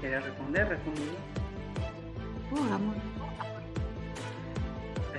¿Querés 0.00 0.24
responder? 0.24 0.68
Responde 0.70 1.00
yo. 1.04 2.56
Oh, 2.56 2.74
amor. 2.74 3.15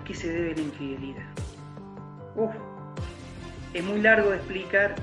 ¿A 0.08 0.10
qué 0.10 0.16
se 0.16 0.30
debe 0.30 0.56
la 0.56 0.62
infidelidad? 0.62 1.26
Uf, 2.38 2.56
es 3.74 3.84
muy 3.84 4.00
largo 4.00 4.30
de 4.30 4.38
explicar. 4.38 4.96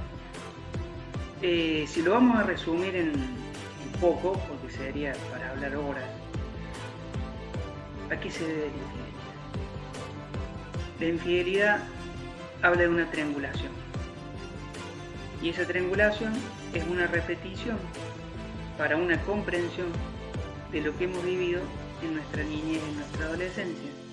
Eh, 1.42 1.84
si 1.86 2.00
lo 2.00 2.12
vamos 2.12 2.38
a 2.38 2.44
resumir 2.44 2.96
en, 2.96 3.12
poco, 4.00 4.32
porque 4.48 4.74
sería 4.74 5.12
para 5.30 5.50
hablar 5.50 5.76
horas, 5.76 6.08
¿a 8.10 8.18
qué 8.18 8.30
se 8.30 8.46
debe 8.46 8.60
la 8.60 8.66
infidelidad? 8.66 9.10
la 11.00 11.06
infidelidad 11.06 11.80
habla 12.62 12.80
de 12.80 12.88
una 12.88 13.10
triangulación. 13.10 13.72
Y 15.42 15.50
esa 15.50 15.66
triangulación 15.66 16.32
es 16.72 16.82
una 16.86 17.06
repetición 17.08 17.76
para 18.78 18.96
una 18.96 19.20
comprensión 19.24 19.88
de 20.72 20.80
lo 20.80 20.96
que 20.96 21.04
hemos 21.04 21.22
vivido 21.22 21.60
en 22.02 22.14
nuestra 22.14 22.42
niñez 22.42 22.80
y 22.82 22.88
en 22.88 22.96
nuestra 22.96 23.26
adolescencia 23.26 24.03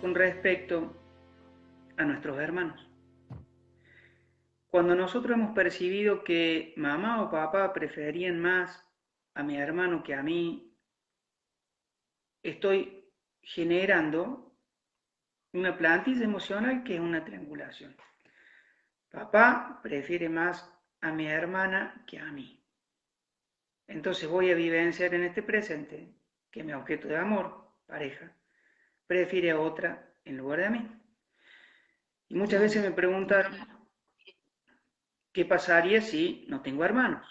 con 0.00 0.14
respecto 0.14 0.96
a 1.96 2.04
nuestros 2.04 2.38
hermanos. 2.38 2.88
Cuando 4.68 4.94
nosotros 4.94 5.36
hemos 5.36 5.54
percibido 5.54 6.24
que 6.24 6.72
mamá 6.76 7.22
o 7.22 7.30
papá 7.30 7.72
preferían 7.72 8.40
más 8.40 8.86
a 9.34 9.42
mi 9.42 9.56
hermano 9.56 10.02
que 10.02 10.14
a 10.14 10.22
mí, 10.22 10.72
estoy 12.42 13.04
generando 13.42 14.54
una 15.52 15.76
plantilla 15.76 16.24
emocional 16.24 16.84
que 16.84 16.94
es 16.94 17.00
una 17.00 17.24
triangulación. 17.24 17.96
Papá 19.10 19.80
prefiere 19.82 20.28
más 20.28 20.72
a 21.00 21.10
mi 21.10 21.26
hermana 21.26 22.04
que 22.06 22.18
a 22.18 22.30
mí. 22.30 22.64
Entonces 23.88 24.28
voy 24.28 24.52
a 24.52 24.54
vivenciar 24.54 25.14
en 25.14 25.24
este 25.24 25.42
presente 25.42 26.14
que 26.52 26.62
mi 26.62 26.72
objeto 26.72 27.08
de 27.08 27.16
amor, 27.16 27.72
pareja, 27.86 28.32
prefiere 29.10 29.50
a 29.50 29.58
otra 29.58 30.14
en 30.24 30.36
lugar 30.36 30.60
de 30.60 30.66
a 30.66 30.70
mí. 30.70 30.88
Y 32.28 32.36
muchas 32.36 32.60
veces 32.60 32.80
me 32.80 32.92
preguntan, 32.92 33.44
¿qué 35.32 35.44
pasaría 35.44 36.00
si 36.00 36.46
no 36.48 36.62
tengo 36.62 36.84
hermanos? 36.84 37.26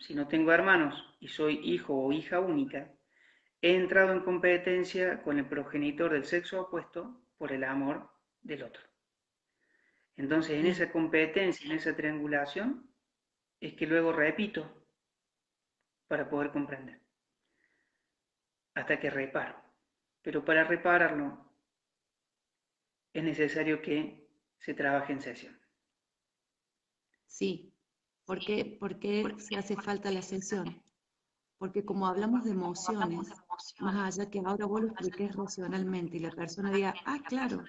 Si 0.00 0.14
no 0.14 0.26
tengo 0.28 0.50
hermanos 0.50 0.94
y 1.20 1.28
soy 1.28 1.60
hijo 1.62 1.94
o 1.94 2.10
hija 2.10 2.40
única, 2.40 2.90
he 3.60 3.74
entrado 3.74 4.12
en 4.12 4.20
competencia 4.20 5.22
con 5.22 5.38
el 5.38 5.46
progenitor 5.46 6.14
del 6.14 6.24
sexo 6.24 6.62
opuesto 6.62 7.20
por 7.36 7.52
el 7.52 7.64
amor 7.64 8.08
del 8.40 8.62
otro. 8.62 8.82
Entonces, 10.16 10.52
en 10.52 10.64
esa 10.64 10.90
competencia, 10.90 11.66
en 11.66 11.72
esa 11.76 11.94
triangulación, 11.94 12.90
es 13.60 13.74
que 13.74 13.86
luego 13.86 14.14
repito 14.14 14.86
para 16.06 16.30
poder 16.30 16.50
comprender, 16.50 16.98
hasta 18.72 18.98
que 18.98 19.10
reparo. 19.10 19.67
Pero 20.28 20.44
para 20.44 20.62
repararlo 20.62 21.42
es 23.14 23.24
necesario 23.24 23.80
que 23.80 24.28
se 24.58 24.74
trabaje 24.74 25.14
en 25.14 25.22
sesión. 25.22 25.58
Sí, 27.26 27.72
¿por 28.26 28.38
qué, 28.38 28.76
porque 28.78 29.34
se 29.38 29.56
hace 29.56 29.74
falta 29.74 30.10
la 30.10 30.20
sesión? 30.20 30.84
Porque 31.56 31.82
como 31.82 32.06
hablamos 32.06 32.44
de 32.44 32.50
emociones, 32.50 33.30
más 33.80 34.18
allá 34.18 34.28
que 34.28 34.40
ahora 34.40 34.66
vos 34.66 34.82
lo 34.82 34.88
expliques 34.88 35.34
racionalmente 35.34 36.18
y 36.18 36.20
la 36.20 36.32
persona 36.32 36.72
diga, 36.72 36.94
ah, 37.06 37.20
claro, 37.26 37.64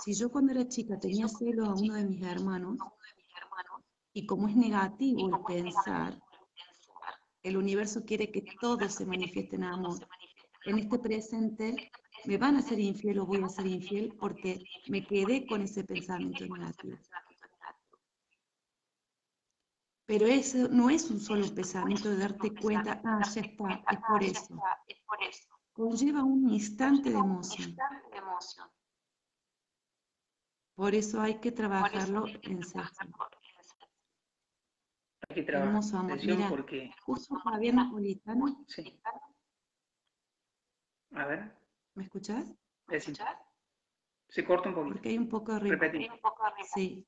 si 0.00 0.12
yo 0.14 0.28
cuando 0.28 0.50
era 0.50 0.66
chica 0.66 0.98
tenía 0.98 1.28
celos 1.28 1.68
a 1.68 1.74
uno 1.74 1.94
de 1.94 2.04
mis 2.04 2.26
hermanos, 2.26 2.78
y 4.12 4.26
como 4.26 4.48
es 4.48 4.56
negativo 4.56 5.28
el 5.28 5.44
pensar, 5.44 6.20
el 7.44 7.56
universo 7.56 8.04
quiere 8.04 8.32
que 8.32 8.42
todos 8.60 8.92
se 8.92 9.06
manifiesten 9.06 9.62
en 9.62 9.68
amor. 9.68 10.00
En 10.66 10.78
este 10.78 10.98
presente 10.98 11.90
me 12.26 12.36
van 12.36 12.56
a 12.56 12.62
ser 12.62 12.78
infiel 12.78 13.20
o 13.20 13.26
voy 13.26 13.42
a 13.42 13.48
ser 13.48 13.66
infiel 13.66 14.14
porque 14.18 14.62
me 14.88 15.06
quedé 15.06 15.46
con 15.46 15.62
ese 15.62 15.84
pensamiento 15.84 16.46
negativo. 16.46 16.98
Pero 20.04 20.26
eso 20.26 20.68
no 20.68 20.90
es 20.90 21.08
un 21.10 21.20
solo 21.20 21.46
pensamiento 21.54 22.10
de 22.10 22.16
darte 22.16 22.52
cuenta, 22.54 23.00
ah, 23.04 23.20
ya 23.32 23.40
está, 23.42 23.84
es 23.86 24.98
por 25.06 25.22
eso. 25.22 25.48
Conlleva 25.72 26.24
un 26.24 26.50
instante 26.50 27.10
de 27.10 27.16
emoción. 27.16 27.76
Por 30.74 30.94
eso 30.94 31.20
hay 31.20 31.38
que 31.38 31.52
trabajarlo 31.52 32.26
en 32.42 32.64
sesión. 32.64 33.14
Hay 35.28 35.34
que 35.36 35.42
trabajar 35.44 36.10
en 36.10 36.18
sesión 36.18 36.48
porque... 36.48 36.90
Justo 37.02 37.36
Javier 37.36 37.74
Napolitano. 37.74 38.64
Sí. 38.66 39.00
A 41.14 41.26
ver. 41.26 41.52
¿Me 41.94 42.04
escuchás? 42.04 42.46
¿Me 42.86 42.96
escuchás? 42.96 43.36
Se 44.28 44.44
corta 44.44 44.68
un 44.68 44.74
poquito. 44.74 44.94
Porque 44.94 45.08
hay 45.08 45.18
un 45.18 45.28
poco 45.28 45.52
de 45.52 45.60
ruido. 45.60 46.14
Sí. 46.74 47.06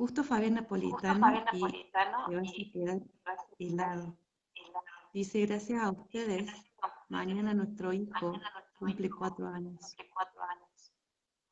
Justo 0.00 0.24
Fabián 0.24 0.54
Napolitano, 0.54 1.44
y, 2.42 2.72
te 2.72 2.84
vas 2.86 3.38
a 3.38 3.46
quedar 3.50 3.50
helado. 3.58 4.16
Dice, 5.12 5.44
gracias 5.44 5.82
a 5.82 5.90
ustedes, 5.90 6.50
mañana 7.10 7.52
nuestro 7.52 7.92
hijo 7.92 8.32
cumple 8.78 9.10
cuatro 9.10 9.46
años. 9.48 9.94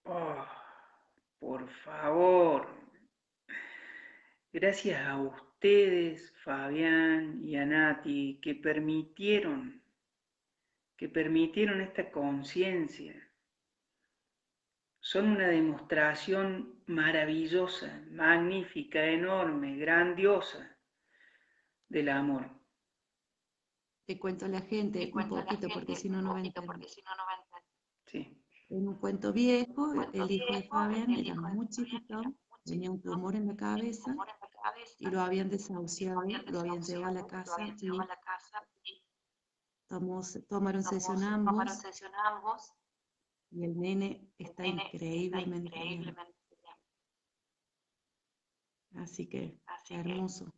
Oh, 0.04 0.46
por 1.38 1.68
favor. 1.68 2.66
Gracias 4.50 5.06
a 5.06 5.18
ustedes, 5.18 6.32
Fabián 6.42 7.44
y 7.44 7.56
a 7.56 7.66
Nati, 7.66 8.40
que 8.42 8.54
permitieron, 8.54 9.77
que 10.98 11.08
permitieron 11.08 11.80
esta 11.80 12.10
conciencia 12.10 13.14
son 15.00 15.28
una 15.28 15.46
demostración 15.46 16.82
maravillosa, 16.86 18.02
magnífica, 18.10 19.04
enorme, 19.06 19.76
grandiosa 19.76 20.76
del 21.88 22.08
amor. 22.08 22.50
Te 24.06 24.18
cuento 24.18 24.46
a 24.46 24.48
la 24.48 24.60
gente 24.62 25.08
un 25.14 25.28
poquito 25.28 25.68
porque 25.72 25.94
si 25.94 26.08
no 26.08 26.20
no 26.20 26.34
va 26.34 26.40
a 26.40 26.82
Sí. 28.06 28.42
En 28.70 28.88
un 28.88 28.98
cuento 28.98 29.32
viejo, 29.32 29.92
el 30.12 30.30
hijo 30.30 30.52
de 30.52 30.62
Fabián 30.64 31.10
era 31.10 31.34
muy 31.36 31.68
chiquito, 31.68 32.22
tenía 32.64 32.90
un 32.90 33.00
tumor 33.00 33.36
en 33.36 33.46
la 33.46 33.56
cabeza 33.56 34.14
y 34.98 35.06
lo 35.06 35.20
habían 35.20 35.48
desahuciado, 35.48 36.22
lo 36.22 36.60
habían 36.60 36.82
llevado 36.82 37.06
a 37.06 37.22
la 37.22 37.26
casa 37.26 37.56
y 37.80 38.97
tomaron 39.88 40.82
sesión 40.82 41.24
ambos 41.24 42.74
y 43.50 43.64
el 43.64 43.78
nene 43.78 44.30
está 44.38 44.66
increíblemente, 44.66 45.70
bien. 45.70 46.16
Así 48.94 49.28
que, 49.28 49.58
hermoso. 49.90 50.52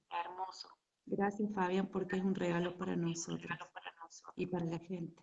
Gracias, 1.07 1.53
Fabián, 1.53 1.89
porque 1.89 2.16
es 2.16 2.24
un 2.24 2.35
regalo 2.35 2.76
para 2.76 2.97
nosotros 2.97 3.53
y 4.37 4.47
para 4.47 4.64
la 4.64 4.78
gente. 4.78 5.22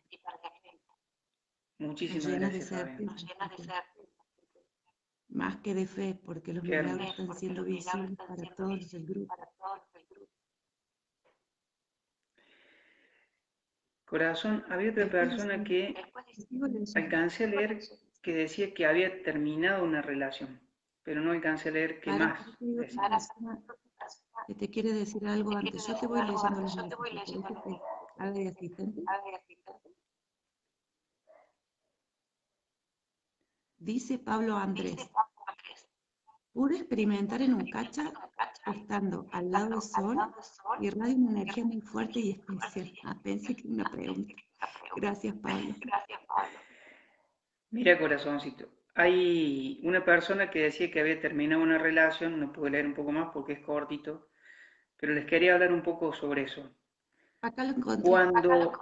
Muchísimas 1.80 2.39
gracias, 2.39 2.70
Fabián. 2.70 3.16
Más 5.30 5.58
que 5.58 5.74
de 5.74 5.88
fe, 5.88 6.16
porque 6.16 6.53
los 6.53 6.64
milagros 6.64 7.10
están 7.10 7.34
siendo 7.36 7.64
visibles 7.64 8.18
para 8.18 8.55
todos 8.55 8.93
el 8.93 9.05
grupo. 9.05 9.36
Corazón, 14.08 14.64
había 14.70 14.91
otra 14.91 15.10
persona 15.10 15.66
que 15.66 15.93
alcancé 16.95 17.43
a 17.43 17.47
leer 17.47 17.80
que 18.22 18.34
decía 18.34 18.74
que 18.74 18.86
había 18.86 19.22
terminado 19.22 19.84
una 19.84 20.01
relación, 20.01 20.62
pero 21.03 21.20
no 21.20 21.32
alcancé 21.32 21.70
a 21.70 21.72
leer 21.74 21.99
qué 21.99 22.12
más. 22.12 22.39
Que 24.47 24.55
te 24.55 24.70
quiere 24.70 24.93
decir 24.93 25.28
algo 25.28 25.58
antes. 25.58 25.86
Yo 25.86 25.99
te 25.99 26.08
voy 26.08 26.22
leyendo 26.22 26.55
los 26.64 26.78
¿Haga 28.18 28.32
de 28.32 28.47
asistente? 28.47 29.03
Dice 33.78 34.20
Pablo 34.20 34.55
Andrés. 34.55 34.95
Pude 36.58 36.78
experimentar 36.78 37.39
en 37.43 37.53
un 37.53 37.70
cacha 37.70 38.12
estando 38.66 39.28
al 39.32 39.51
lado 39.51 39.70
del 39.70 39.82
sol 39.84 40.18
y 40.80 40.88
irradia 40.88 41.16
una 41.16 41.41
energía 41.41 41.64
muy 41.64 41.82
fuerte 41.82 42.20
y 42.20 42.32
especial. 42.32 42.89
Ah, 43.05 43.16
pensé 43.24 43.55
que 43.55 43.68
una 43.68 43.84
pregunta. 43.91 44.34
Gracias, 44.95 45.36
Pablo. 45.36 45.76
Mira, 47.70 47.99
corazoncito, 47.99 48.66
hay 48.95 49.80
una 49.84 50.03
persona 50.03 50.49
que 50.49 50.64
decía 50.64 50.89
que 50.89 50.99
había 50.99 51.22
terminado 51.22 51.62
una 51.62 51.78
relación, 51.78 52.39
no 52.39 52.51
pude 52.51 52.72
leer 52.72 52.88
un 52.88 52.95
poco 52.95 53.12
más 53.12 53.30
porque 53.32 53.53
es 53.53 53.60
cortito, 53.60 54.30
pero 54.97 55.14
les 55.14 55.28
quería 55.28 55.53
hablar 55.53 55.72
un 55.72 55.84
poco 55.84 56.12
sobre 56.12 56.45
eso. 56.45 56.76
Acá 57.39 57.66
lo 57.66 57.76
encontré. 57.76 58.01
Cuando, 58.01 58.74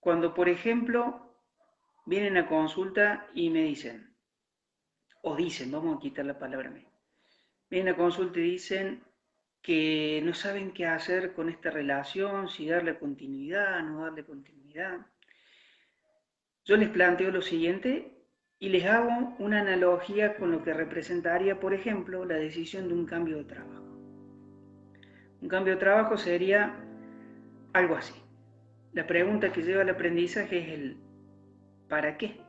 cuando 0.00 0.34
por 0.34 0.50
ejemplo, 0.50 1.34
vienen 2.04 2.36
a 2.36 2.46
consulta 2.46 3.26
y 3.32 3.48
me 3.48 3.62
dicen, 3.62 4.05
o 5.28 5.34
dicen, 5.34 5.72
vamos 5.72 5.96
a 5.96 5.98
quitar 5.98 6.24
la 6.24 6.38
palabra 6.38 6.70
me. 6.70 6.86
Vienen 7.68 7.94
a 7.94 7.96
consulta 7.96 8.38
y 8.38 8.42
dicen 8.42 9.02
que 9.60 10.22
no 10.24 10.32
saben 10.34 10.70
qué 10.70 10.86
hacer 10.86 11.34
con 11.34 11.48
esta 11.48 11.68
relación, 11.68 12.48
si 12.48 12.68
darle 12.68 12.96
continuidad, 12.96 13.82
no 13.82 14.04
darle 14.04 14.24
continuidad. 14.24 15.04
Yo 16.64 16.76
les 16.76 16.90
planteo 16.90 17.32
lo 17.32 17.42
siguiente 17.42 18.12
y 18.60 18.68
les 18.68 18.84
hago 18.84 19.34
una 19.40 19.62
analogía 19.62 20.36
con 20.36 20.52
lo 20.52 20.62
que 20.62 20.72
representaría, 20.72 21.58
por 21.58 21.74
ejemplo, 21.74 22.24
la 22.24 22.36
decisión 22.36 22.86
de 22.86 22.94
un 22.94 23.04
cambio 23.04 23.38
de 23.38 23.44
trabajo. 23.46 23.98
Un 25.42 25.48
cambio 25.48 25.74
de 25.74 25.80
trabajo 25.80 26.16
sería 26.16 26.72
algo 27.72 27.96
así. 27.96 28.14
La 28.92 29.08
pregunta 29.08 29.52
que 29.52 29.62
lleva 29.62 29.82
al 29.82 29.90
aprendizaje 29.90 30.58
es 30.60 30.68
el 30.68 30.98
¿para 31.88 32.16
qué? 32.16 32.45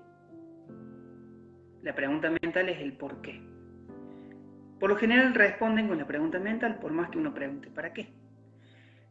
La 1.87 1.95
pregunta 1.95 2.29
mental 2.29 2.67
es 2.67 2.81
el 2.81 2.97
por 2.97 3.21
qué. 3.21 3.41
Por 4.77 4.89
lo 4.89 4.97
general 4.97 5.33
responden 5.33 5.87
con 5.87 5.97
la 5.97 6.05
pregunta 6.05 6.37
mental 6.37 6.79
por 6.79 6.91
más 6.91 7.09
que 7.09 7.17
uno 7.17 7.33
pregunte 7.33 7.69
¿para 7.69 7.93
qué? 7.93 8.13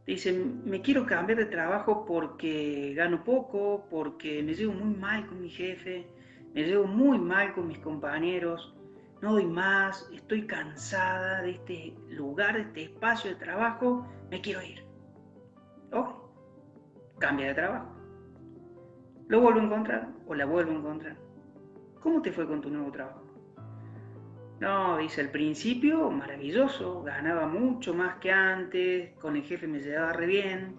Dicen, 0.04 0.60
me 0.66 0.82
quiero 0.82 1.06
cambiar 1.06 1.38
de 1.38 1.46
trabajo 1.46 2.04
porque 2.04 2.92
gano 2.94 3.24
poco, 3.24 3.86
porque 3.88 4.42
me 4.42 4.52
llevo 4.52 4.74
muy 4.74 4.94
mal 4.94 5.26
con 5.26 5.40
mi 5.40 5.48
jefe, 5.48 6.06
me 6.52 6.64
llevo 6.64 6.86
muy 6.86 7.18
mal 7.18 7.54
con 7.54 7.66
mis 7.66 7.78
compañeros, 7.78 8.74
no 9.22 9.32
doy 9.32 9.46
más, 9.46 10.06
estoy 10.12 10.46
cansada 10.46 11.40
de 11.40 11.52
este 11.52 11.94
lugar, 12.10 12.56
de 12.56 12.60
este 12.60 12.82
espacio 12.82 13.30
de 13.30 13.36
trabajo, 13.36 14.06
me 14.30 14.42
quiero 14.42 14.60
ir. 14.60 14.84
Ok, 15.92 16.10
cambia 17.20 17.46
de 17.46 17.54
trabajo. 17.54 17.96
Lo 19.28 19.40
vuelvo 19.40 19.60
a 19.60 19.64
encontrar 19.64 20.08
o 20.26 20.34
la 20.34 20.44
vuelvo 20.44 20.72
a 20.72 20.74
encontrar. 20.74 21.26
¿Cómo 22.06 22.22
te 22.22 22.30
fue 22.30 22.46
con 22.46 22.60
tu 22.60 22.70
nuevo 22.70 22.92
trabajo? 22.92 23.20
No, 24.60 24.96
dice, 24.98 25.22
al 25.22 25.30
principio 25.32 26.08
maravilloso, 26.08 27.02
ganaba 27.02 27.48
mucho 27.48 27.94
más 27.94 28.18
que 28.18 28.30
antes, 28.30 29.10
con 29.18 29.34
el 29.34 29.42
jefe 29.42 29.66
me 29.66 29.80
llevaba 29.80 30.12
re 30.12 30.26
bien 30.26 30.76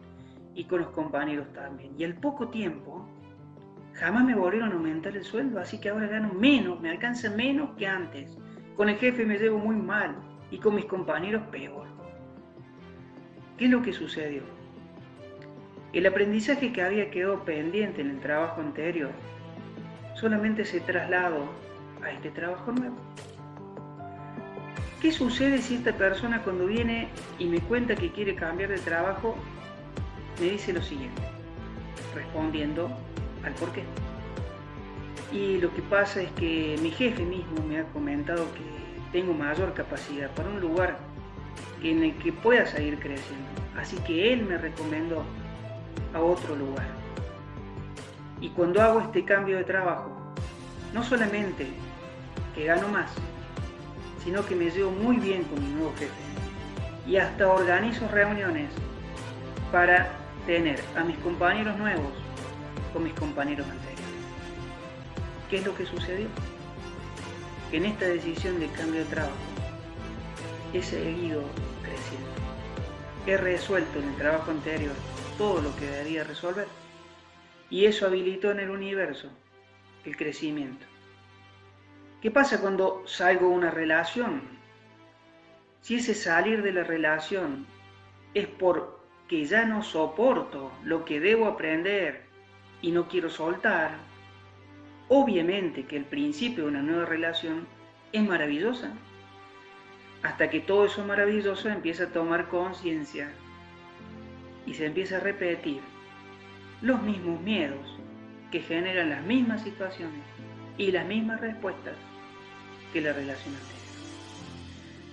y 0.56 0.64
con 0.64 0.80
los 0.80 0.92
compañeros 0.92 1.52
también. 1.52 1.92
Y 2.00 2.06
al 2.06 2.14
poco 2.14 2.48
tiempo, 2.48 3.06
jamás 3.92 4.24
me 4.24 4.36
volvieron 4.36 4.72
a 4.72 4.76
aumentar 4.76 5.18
el 5.18 5.26
sueldo, 5.26 5.60
así 5.60 5.82
que 5.82 5.90
ahora 5.90 6.08
gano 6.08 6.34
menos, 6.34 6.80
me 6.80 6.92
alcanza 6.92 7.30
menos 7.30 7.72
que 7.76 7.88
antes. 7.88 8.38
Con 8.78 8.88
el 8.88 8.96
jefe 8.96 9.26
me 9.26 9.38
llevo 9.38 9.60
muy 9.60 9.76
mal 9.76 10.16
y 10.50 10.60
con 10.60 10.76
mis 10.76 10.86
compañeros 10.86 11.44
peor. 11.52 11.88
¿Qué 13.58 13.66
es 13.66 13.72
lo 13.72 13.82
que 13.82 13.92
sucedió? 13.92 14.44
El 15.92 16.06
aprendizaje 16.06 16.72
que 16.72 16.82
había 16.82 17.12
quedado 17.12 17.44
pendiente 17.44 18.00
en 18.00 18.12
el 18.12 18.20
trabajo 18.22 18.62
anterior 18.62 19.12
solamente 20.20 20.66
se 20.66 20.80
trasladó 20.82 21.46
a 22.04 22.12
este 22.12 22.30
trabajo 22.32 22.72
nuevo. 22.72 22.96
¿Qué 25.02 25.12
sucede 25.12 25.62
si 25.62 25.76
esta 25.76 25.94
persona 25.94 26.42
cuando 26.44 26.66
viene 26.66 27.10
y 27.38 27.46
me 27.46 27.60
cuenta 27.60 27.96
que 27.96 28.12
quiere 28.12 28.36
cambiar 28.36 28.70
de 28.70 28.80
trabajo, 28.80 29.36
me 30.40 30.52
dice 30.52 30.74
lo 30.74 30.82
siguiente, 30.82 31.22
respondiendo 32.16 32.90
al 33.44 33.54
por 33.54 33.72
qué? 33.74 33.84
Y 35.32 35.60
lo 35.60 35.74
que 35.74 35.84
pasa 35.84 36.22
es 36.22 36.32
que 36.32 36.78
mi 36.82 36.90
jefe 36.90 37.24
mismo 37.24 37.64
me 37.68 37.80
ha 37.80 37.84
comentado 37.86 38.46
que 38.54 39.12
tengo 39.12 39.34
mayor 39.34 39.74
capacidad 39.74 40.32
para 40.32 40.50
un 40.50 40.60
lugar 40.60 40.98
en 41.84 42.04
el 42.04 42.16
que 42.16 42.34
pueda 42.34 42.66
seguir 42.66 42.98
creciendo. 42.98 43.46
Así 43.78 43.98
que 43.98 44.34
él 44.34 44.46
me 44.46 44.58
recomendó 44.58 45.24
a 46.14 46.22
otro 46.22 46.56
lugar. 46.56 46.97
Y 48.40 48.50
cuando 48.50 48.82
hago 48.82 49.02
este 49.02 49.26
cambio 49.26 49.58
de 49.58 49.64
trabajo, 49.64 50.12
no 50.94 51.04
solamente 51.04 51.68
que 52.54 52.66
gano 52.66 52.88
más, 52.88 53.10
sino 54.24 54.46
que 54.46 54.56
me 54.56 54.70
llevo 54.70 54.92
muy 54.92 55.18
bien 55.18 55.44
con 55.46 55.64
mi 55.64 55.74
nuevo 55.74 55.94
jefe. 55.98 56.12
Y 57.08 57.18
hasta 57.18 57.48
organizo 57.48 58.08
reuniones 58.10 58.70
para 59.72 60.10
tener 60.46 60.80
a 60.96 61.04
mis 61.04 61.18
compañeros 61.20 61.78
nuevos 61.78 62.12
con 62.94 63.04
mis 63.04 63.14
compañeros 63.14 63.66
anteriores. 63.68 64.06
¿Qué 65.50 65.58
es 65.58 65.66
lo 65.66 65.76
que 65.76 65.86
sucedió? 65.86 66.28
Que 67.72 67.78
en 67.78 67.86
esta 67.86 68.06
decisión 68.06 68.60
de 68.60 68.68
cambio 68.68 69.00
de 69.00 69.06
trabajo 69.06 69.36
he 70.74 70.84
seguido 70.84 71.42
creciendo. 71.82 72.28
He 73.26 73.38
resuelto 73.38 74.00
en 74.00 74.10
el 74.10 74.16
trabajo 74.16 74.52
anterior 74.52 74.94
todo 75.38 75.62
lo 75.62 75.76
que 75.76 75.86
debía 75.86 76.24
resolver 76.24 76.68
y 77.70 77.86
eso 77.86 78.06
habilitó 78.06 78.52
en 78.52 78.60
el 78.60 78.70
universo 78.70 79.30
el 80.06 80.16
crecimiento. 80.16 80.86
¿Qué 82.22 82.32
pasa 82.32 82.62
cuando 82.62 83.04
salgo 83.06 83.50
de 83.50 83.56
una 83.56 83.72
relación? 83.72 84.42
Si 85.82 85.96
ese 85.96 86.16
salir 86.16 86.64
de 86.64 86.72
la 86.72 86.84
relación 86.84 87.68
es 88.34 88.48
porque 88.48 89.46
ya 89.46 89.66
no 89.66 89.84
soporto 89.84 90.72
lo 90.84 91.06
que 91.06 91.20
debo 91.20 91.48
aprender 91.48 92.24
y 92.82 92.92
no 92.92 93.08
quiero 93.08 93.30
soltar, 93.30 93.92
obviamente 95.10 95.86
que 95.86 95.98
el 95.98 96.06
principio 96.06 96.64
de 96.64 96.70
una 96.70 96.82
nueva 96.82 97.06
relación 97.06 97.68
es 98.14 98.24
maravillosa. 98.24 98.92
Hasta 100.24 100.50
que 100.50 100.62
todo 100.62 100.86
eso 100.86 101.06
maravilloso 101.06 101.70
empieza 101.70 102.06
a 102.06 102.12
tomar 102.12 102.50
conciencia 102.50 103.30
y 104.66 104.74
se 104.74 104.88
empieza 104.88 105.18
a 105.18 105.20
repetir 105.20 105.82
los 106.82 107.02
mismos 107.02 107.42
miedos 107.42 107.98
que 108.52 108.62
generan 108.62 109.10
las 109.10 109.24
mismas 109.24 109.64
situaciones 109.64 110.22
y 110.78 110.92
las 110.92 111.06
mismas 111.06 111.42
respuestas 111.42 111.96
que 112.94 113.02
la 113.02 113.14
relación 113.14 113.54
anterior. 113.56 113.78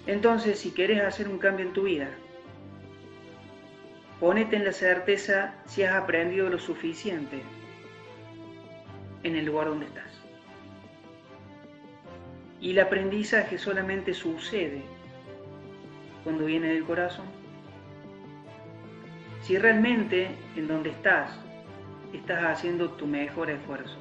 Entonces, 0.07 0.59
si 0.59 0.71
quieres 0.71 1.01
hacer 1.01 1.29
un 1.29 1.39
cambio 1.39 1.67
en 1.67 1.73
tu 1.73 1.85
vida, 1.85 2.09
ponete 4.21 4.57
en 4.57 4.65
la 4.65 4.73
certeza 4.73 5.55
si 5.67 5.83
has 5.83 5.95
aprendido 5.95 6.49
lo 6.51 6.59
suficiente 6.59 7.43
en 9.23 9.37
el 9.37 9.47
lugar 9.47 9.69
donde 9.69 9.87
estás. 9.87 10.13
Y 12.61 12.71
el 12.73 12.81
aprendizaje 12.81 13.59
solamente 13.59 14.15
sucede 14.15 14.83
cuando 16.23 16.45
viene 16.45 16.69
del 16.69 16.85
corazón. 16.85 17.27
Si 19.43 19.59
realmente 19.59 20.29
en 20.57 20.69
donde 20.69 20.91
estás 20.91 21.44
estás 22.17 22.45
haciendo 22.45 22.91
tu 22.91 23.07
mejor 23.07 23.51
esfuerzo, 23.51 23.97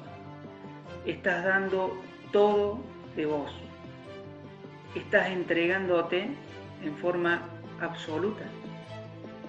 estás 1.04 1.44
dando 1.44 2.00
todo 2.32 2.78
de 3.16 3.26
vos, 3.26 3.52
estás 4.94 5.30
entregándote 5.30 6.28
en 6.82 6.96
forma 6.96 7.42
absoluta, 7.80 8.44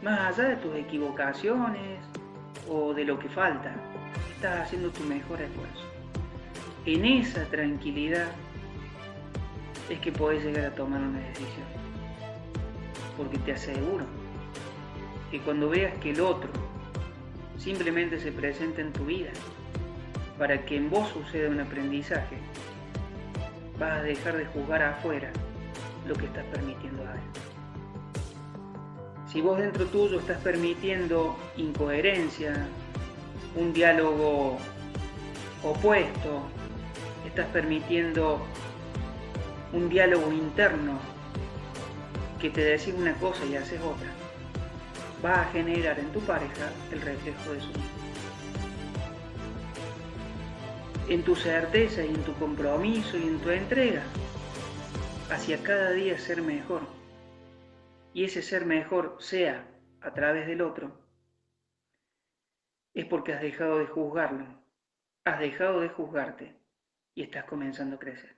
más 0.01 0.19
allá 0.37 0.49
de 0.49 0.55
tus 0.57 0.75
equivocaciones 0.75 1.99
o 2.67 2.93
de 2.93 3.05
lo 3.05 3.19
que 3.19 3.29
falta, 3.29 3.73
estás 4.35 4.61
haciendo 4.61 4.89
tu 4.89 5.03
mejor 5.03 5.41
esfuerzo. 5.41 5.85
En 6.85 7.05
esa 7.05 7.45
tranquilidad 7.45 8.27
es 9.89 9.99
que 9.99 10.11
podés 10.11 10.43
llegar 10.43 10.65
a 10.65 10.75
tomar 10.75 11.01
una 11.01 11.19
decisión, 11.19 11.67
porque 13.17 13.37
te 13.39 13.53
aseguro 13.53 14.05
que 15.29 15.39
cuando 15.41 15.69
veas 15.69 15.93
que 15.99 16.11
el 16.11 16.21
otro 16.21 16.64
simplemente 17.57 18.19
se 18.19 18.31
presenta 18.31 18.81
en 18.81 18.93
tu 18.93 19.05
vida 19.05 19.31
para 20.37 20.65
que 20.65 20.75
en 20.75 20.89
vos 20.89 21.09
suceda 21.09 21.49
un 21.49 21.59
aprendizaje, 21.59 22.37
vas 23.79 23.99
a 23.99 24.03
dejar 24.03 24.37
de 24.37 24.45
juzgar 24.45 24.81
afuera 24.83 25.31
lo 26.07 26.15
que 26.15 26.25
estás 26.25 26.45
permitiendo 26.45 27.03
adentro. 27.03 27.41
Si 29.31 29.41
vos 29.41 29.57
dentro 29.57 29.85
tuyo 29.85 30.19
estás 30.19 30.37
permitiendo 30.41 31.35
incoherencia, 31.57 32.67
un 33.55 33.73
diálogo 33.73 34.57
opuesto, 35.63 36.41
estás 37.25 37.47
permitiendo 37.47 38.39
un 39.73 39.89
diálogo 39.89 40.31
interno 40.31 40.99
que 42.39 42.49
te 42.49 42.61
decís 42.63 42.93
una 42.97 43.13
cosa 43.15 43.45
y 43.45 43.55
haces 43.55 43.81
otra, 43.81 44.07
va 45.25 45.41
a 45.41 45.45
generar 45.45 45.97
en 45.97 46.11
tu 46.11 46.19
pareja 46.21 46.71
el 46.91 47.01
reflejo 47.01 47.53
de 47.53 47.61
su 47.61 47.71
en 51.09 51.23
tu 51.23 51.35
certeza 51.35 52.03
y 52.03 52.09
en 52.09 52.23
tu 52.23 52.33
compromiso 52.35 53.17
y 53.17 53.23
en 53.23 53.39
tu 53.39 53.49
entrega 53.49 54.03
hacia 55.31 55.61
cada 55.63 55.91
día 55.91 56.17
ser 56.17 56.41
mejor. 56.41 56.81
Y 58.13 58.23
ese 58.23 58.41
ser 58.41 58.65
mejor 58.65 59.17
sea 59.19 59.67
a 60.01 60.13
través 60.13 60.47
del 60.47 60.61
otro, 60.61 60.99
es 62.93 63.05
porque 63.05 63.33
has 63.33 63.41
dejado 63.41 63.79
de 63.79 63.87
juzgarlo, 63.87 64.45
has 65.25 65.39
dejado 65.39 65.81
de 65.81 65.89
juzgarte 65.89 66.55
y 67.13 67.23
estás 67.23 67.45
comenzando 67.45 67.97
a 67.97 67.99
crecer. 67.99 68.35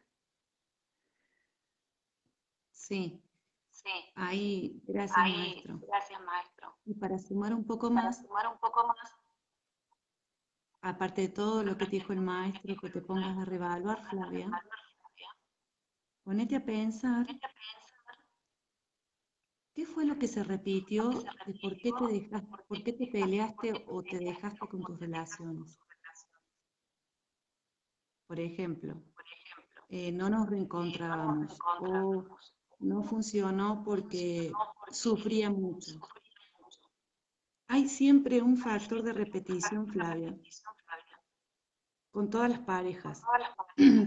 Sí, 2.72 3.22
sí. 3.88 4.12
Ahí, 4.16 4.82
gracias 4.86 5.18
maestro. 5.18 5.80
Gracias 5.88 6.22
maestro. 6.22 6.76
Y 6.86 6.94
para 6.96 7.18
sumar 7.18 7.54
un 7.54 7.66
poco 7.66 7.90
más, 7.90 8.18
sumar 8.22 8.48
un 8.48 8.60
poco 8.60 8.88
más, 8.88 9.16
aparte 10.82 11.22
de 11.22 11.30
todo 11.30 11.64
lo 11.64 11.78
que 11.78 11.86
te 11.86 11.92
dijo 11.92 12.14
el 12.14 12.22
maestro, 12.22 12.76
que 12.76 12.90
te 12.90 13.02
pongas 13.02 13.38
a 13.38 13.46
revaluar, 13.46 14.10
Flavia, 14.10 14.50
ponete 16.24 16.56
a 16.56 16.66
pensar 16.66 17.26
qué 19.74 19.86
fue 19.86 20.06
lo 20.06 20.18
que 20.18 20.28
se 20.28 20.44
repitió 20.44 21.10
de 21.10 21.60
por 21.62 21.78
qué 21.78 21.92
te 21.92 22.08
dejaste, 22.08 22.64
por 22.68 22.84
qué 22.84 22.94
te 22.94 23.08
peleaste 23.08 23.86
o 23.88 24.04
te 24.04 24.18
dejaste 24.18 24.68
con 24.68 24.82
tus 24.82 25.00
relaciones. 25.00 25.80
Por 28.28 28.40
ejemplo, 28.40 29.02
eh, 29.90 30.12
no 30.12 30.30
nos 30.30 30.50
reencontrábamos 30.50 31.58
o 31.80 32.26
no 32.80 33.04
funcionó 33.04 33.84
porque 33.84 34.52
sufría 34.92 35.50
mucho. 35.50 36.00
Hay 37.68 37.90
siempre 37.90 38.42
un 38.42 38.58
factor 38.58 39.04
de 39.04 39.14
repetición, 39.14 39.88
Flavia. 39.88 40.38
con 42.12 42.30
todas 42.30 42.50
las 42.50 42.60
parejas, 42.60 43.22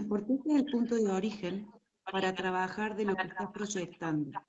porque 0.09 0.33
este 0.33 0.49
es 0.49 0.55
el 0.55 0.65
punto 0.65 0.95
de 0.95 1.09
origen 1.09 1.71
para 2.11 2.33
trabajar 2.33 2.95
de 2.95 3.05
lo 3.05 3.15
que 3.15 3.27
estás 3.27 3.51
proyectando. 3.51 4.41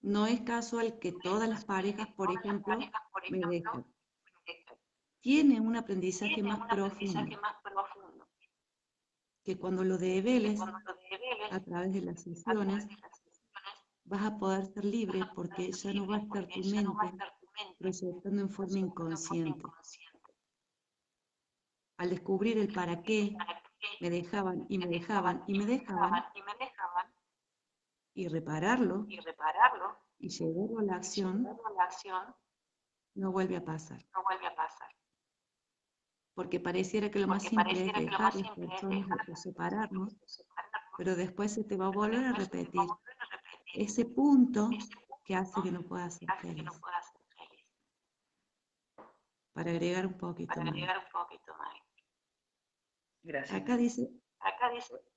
No 0.00 0.26
es 0.26 0.40
casual 0.40 0.98
que 0.98 1.12
todas 1.12 1.48
las 1.48 1.64
parejas, 1.64 2.08
por 2.16 2.32
ejemplo, 2.36 2.76
me 3.30 3.38
dejan. 3.46 3.86
Tiene 5.20 5.60
un 5.60 5.76
aprendizaje 5.76 6.42
más 6.42 6.66
profundo 6.68 7.38
que 9.44 9.58
cuando 9.58 9.82
lo 9.84 9.98
develes 9.98 10.60
a 11.50 11.60
través 11.60 11.92
de 11.92 12.02
las 12.02 12.22
sesiones, 12.22 12.86
vas 14.04 14.24
a 14.24 14.38
poder 14.38 14.66
ser 14.66 14.84
libre 14.84 15.20
porque 15.34 15.72
ya 15.72 15.92
no 15.92 16.06
va 16.06 16.16
a 16.16 16.18
estar 16.18 16.46
tu 16.48 16.56
mente 16.66 17.76
proyectando 17.78 18.42
en 18.42 18.50
forma 18.50 18.78
inconsciente. 18.78 19.62
Al 21.98 22.10
descubrir 22.10 22.58
el 22.58 22.72
para 22.72 23.02
qué, 23.02 23.36
me 24.00 24.10
dejaban 24.10 24.66
y 24.68 24.78
me 24.78 24.86
dejaban 24.86 25.44
y 25.46 25.58
me 25.58 25.66
dejaban, 25.66 26.24
y 28.14 28.28
repararlo, 28.28 29.06
y 30.18 30.28
llevarlo 30.28 30.78
a 30.78 30.82
la 30.82 30.94
acción, 30.96 31.48
no 33.14 33.32
vuelve 33.32 33.56
a 33.56 33.64
pasar. 33.64 34.04
Porque 36.34 36.60
pareciera 36.60 37.10
que 37.10 37.18
lo 37.18 37.28
más 37.28 37.42
simple 37.42 37.86
es 37.86 37.92
dejar 37.92 38.34
las 38.34 38.50
personas 38.52 39.28
o 39.28 39.36
separarnos, 39.36 40.16
pero 40.96 41.14
después 41.14 41.52
se 41.52 41.64
te 41.64 41.76
va 41.76 41.86
a 41.86 41.90
volver 41.90 42.24
a 42.24 42.32
repetir 42.32 42.80
ese 43.74 44.04
punto 44.04 44.70
que 45.24 45.34
hace 45.34 45.60
que 45.62 45.70
no 45.70 45.82
puedas 45.82 46.16
ser 46.16 46.28
feliz. 46.40 46.70
Para 49.52 49.70
agregar 49.70 50.06
un 50.06 50.16
poquito 50.16 50.58
más. 50.60 50.74
Gracias. 53.22 53.60
Acá 53.60 53.76
dice, 53.76 54.10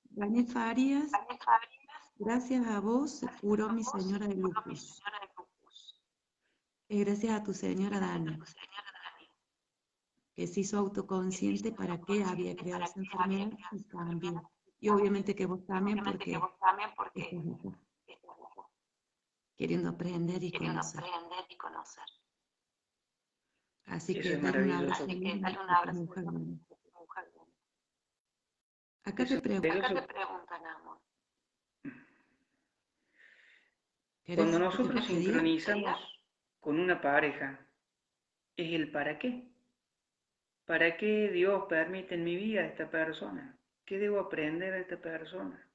Daniel 0.04 0.48
Farías, 0.48 1.12
gracias 2.18 2.68
a 2.68 2.80
vos 2.80 3.20
se 3.20 3.28
curó 3.42 3.70
mi 3.70 3.84
señora 3.84 4.28
de 4.28 4.36
lupus. 4.36 5.02
Y 6.88 7.04
gracias 7.04 7.34
a 7.34 7.44
tu 7.44 7.54
señora 7.54 8.00
Dani, 8.00 8.38
que 10.36 10.48
se 10.48 10.60
hizo 10.60 10.78
autoconsciente 10.78 11.72
para 11.72 12.00
qué 12.02 12.24
había 12.24 12.56
creado 12.56 12.84
esa 12.84 13.00
enfermedad 13.00 13.58
y 13.72 13.84
cambió. 13.86 14.52
Y 14.80 14.90
obviamente 14.90 15.34
que 15.34 15.46
vos 15.46 15.66
también 15.66 16.04
porque 16.04 16.40
queriendo 19.56 19.90
aprender 19.90 20.44
y 20.44 20.52
conocer. 20.52 21.04
Así 23.86 24.20
que 24.20 24.38
dale 24.38 24.64
un 24.64 24.72
abrazo 24.72 25.08
lindo 25.08 25.48
a 25.48 25.84
tu 25.84 25.94
mujer, 25.94 26.26
Dani. 26.26 26.60
Acá 29.04 29.26
te 29.26 29.36
maravilloso. 29.60 30.08
¿querés 34.24 34.38
Cuando 34.38 34.58
que 34.58 34.64
nosotros 34.64 35.06
sincronizamos 35.06 36.20
con 36.60 36.80
una 36.80 37.00
pareja, 37.00 37.66
es 38.58 38.74
el 38.74 38.92
para 38.92 39.20
qué. 39.20 39.55
¿Para 40.66 40.98
qué 40.98 41.30
Dios 41.30 41.66
permite 41.70 42.16
en 42.16 42.24
mi 42.24 42.36
vida 42.36 42.62
a 42.62 42.66
esta 42.66 42.90
persona? 42.90 43.58
¿Qué 43.86 44.00
debo 44.00 44.20
aprender 44.20 44.74
de 44.74 44.82
esta 44.82 44.98
persona? 44.98 45.70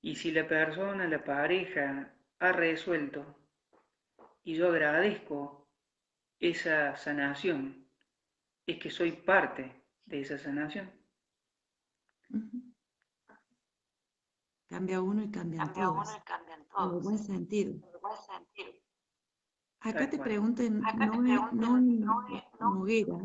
Y 0.00 0.16
si 0.16 0.32
la 0.32 0.48
persona, 0.48 1.06
la 1.06 1.22
pareja, 1.22 2.14
ha 2.38 2.52
resuelto 2.52 3.36
y 4.42 4.54
yo 4.54 4.68
agradezco 4.68 5.68
esa 6.38 6.96
sanación, 6.96 7.86
es 8.66 8.78
que 8.78 8.90
soy 8.90 9.12
parte 9.12 9.84
de 10.06 10.20
esa 10.20 10.38
sanación. 10.38 10.90
Ujú. 12.30 12.62
Cambia 14.68 15.02
uno 15.02 15.22
y 15.22 15.30
cambian 15.30 15.72
todos, 15.74 16.08
en 16.08 16.94
el 16.94 17.00
buen 17.00 17.18
sentido. 17.18 17.74
Acá 19.80 20.08
te 20.08 20.18
preguntan, 20.18 20.80
Noé, 20.80 21.38
Noé 21.52 22.44
Noguera, 22.60 23.18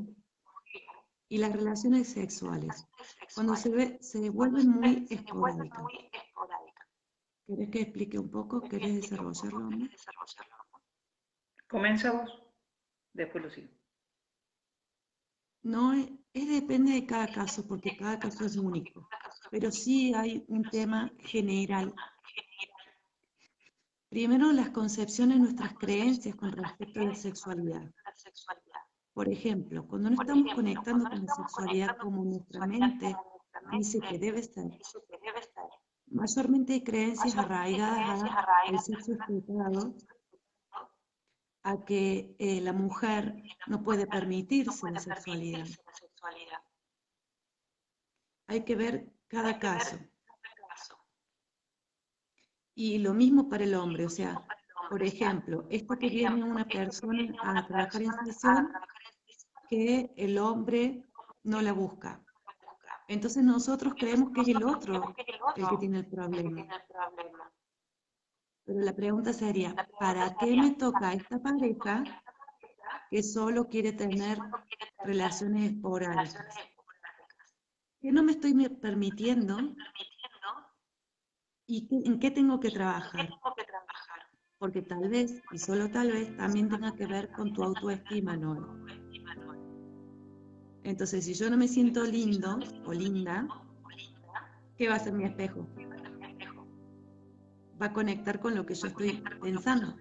y 1.28 1.38
las 1.38 1.52
relaciones 1.54 2.10
sexuales, 2.10 2.86
cuando 3.34 3.56
se, 3.56 3.70
ve, 3.70 3.98
se 4.02 4.30
vuelven 4.30 4.70
muy 4.70 5.08
esporádicas. 5.10 5.84
¿Querés 7.48 7.70
que 7.70 7.82
explique 7.82 8.18
un 8.18 8.30
poco? 8.30 8.62
¿Querés 8.62 8.96
desarrollarlo? 8.96 9.68
Ana? 9.68 9.90
Comienza 11.68 12.12
vos, 12.12 12.44
después 13.14 13.44
lo 13.44 13.50
sigo. 13.50 13.70
No, 15.64 15.94
es, 15.94 16.12
es 16.34 16.48
depende 16.48 16.94
de 16.94 17.06
cada 17.06 17.28
caso, 17.28 17.68
porque 17.68 17.98
cada 17.98 18.20
caso 18.20 18.46
es 18.46 18.56
único, 18.56 19.08
pero 19.50 19.72
sí 19.72 20.14
hay 20.14 20.46
un 20.48 20.64
tema 20.70 21.12
general. 21.20 21.94
Primero, 24.10 24.52
las 24.52 24.70
concepciones, 24.70 25.40
nuestras 25.40 25.74
creencias 25.76 26.36
con 26.36 26.52
respecto 26.52 27.02
a 27.02 27.06
la 27.06 27.16
sexualidad. 27.16 27.92
Por 29.16 29.30
ejemplo, 29.30 29.88
cuando 29.88 30.10
no 30.10 30.22
estamos 30.22 30.54
conectando 30.54 31.10
con 31.10 31.26
la 31.26 31.36
sexualidad 31.36 31.98
como 31.98 32.26
nuestra 32.26 32.68
mente 32.68 33.16
dice 33.72 34.02
que 34.02 34.20
debe 34.20 34.44
ser, 34.44 34.78
mayormente 36.08 36.74
hay 36.74 36.84
creencias 36.84 37.38
arraigadas 37.38 38.24
a 38.24 38.46
el 38.68 38.78
sexo 38.78 39.14
es 39.14 39.20
pecado, 39.20 39.96
a 41.64 41.86
que 41.86 42.36
eh, 42.40 42.60
la 42.60 42.74
mujer 42.74 43.42
no 43.68 43.82
puede 43.84 44.06
permitirse 44.06 44.92
la 44.92 45.00
sexualidad. 45.00 45.66
Hay 48.48 48.66
que 48.66 48.76
ver 48.76 49.14
cada 49.30 49.60
caso. 49.60 49.98
Y 52.74 52.98
lo 52.98 53.14
mismo 53.14 53.48
para 53.48 53.64
el 53.64 53.76
hombre, 53.76 54.06
o 54.06 54.10
sea, 54.10 54.46
por 54.90 55.02
ejemplo, 55.02 55.66
esto 55.70 55.98
que 55.98 56.10
viene 56.10 56.44
una 56.44 56.68
persona 56.68 57.34
a 57.42 57.66
trabajar 57.66 58.02
en 58.02 58.12
sesión, 58.26 58.74
que 59.70 60.14
el 60.18 60.38
hombre 60.38 61.04
no 61.44 61.62
la 61.62 61.74
busca. 61.74 62.22
Entonces 63.08 63.44
nosotros 63.44 63.94
creemos 63.98 64.32
que 64.32 64.42
es 64.42 64.48
el 64.50 64.64
otro 64.64 65.14
el 65.56 65.68
que 65.68 65.78
tiene 65.78 66.00
el 66.00 66.08
problema. 66.08 66.68
Pero 68.66 68.80
la 68.80 68.96
pregunta 68.96 69.32
sería, 69.32 69.76
¿para 70.00 70.36
qué 70.38 70.56
me 70.56 70.72
toca 70.72 71.14
esta 71.14 71.40
pareja 71.40 72.04
que 73.12 73.22
solo 73.22 73.68
quiere 73.70 73.94
tener 73.94 74.40
relaciones 75.04 75.74
esporádicas? 75.74 76.56
¿Qué 78.02 78.12
no 78.12 78.24
me 78.24 78.32
estoy 78.32 78.54
permitiendo 78.70 79.58
y 81.68 81.88
en 82.08 82.20
qué 82.20 82.32
tengo 82.32 82.60
que 82.60 82.72
trabajar? 82.72 83.30
Porque 84.58 84.82
tal 84.82 85.10
vez, 85.10 85.44
y 85.52 85.60
solo 85.60 85.92
tal 85.92 86.12
vez, 86.12 86.36
también 86.38 86.70
tenga 86.70 86.96
que 86.96 87.06
ver 87.06 87.32
con 87.34 87.54
tu 87.54 87.64
autoestima, 87.64 88.36
¿no? 88.36 89.05
Entonces, 90.86 91.26
si 91.26 91.34
yo 91.34 91.50
no 91.50 91.58
me 91.58 91.68
siento 91.68 92.04
lindo 92.04 92.60
o 92.86 92.94
linda, 92.94 93.48
¿qué 94.78 94.88
va 94.88 94.96
a 94.96 95.00
ser 95.00 95.14
mi 95.14 95.24
espejo? 95.26 95.68
Va 97.82 97.88
a 97.88 97.94
conectar 97.94 98.40
con 98.40 98.54
lo 98.54 98.68
que 98.68 98.76
yo 98.76 98.88
estoy 98.88 99.24
pensando. 99.42 99.96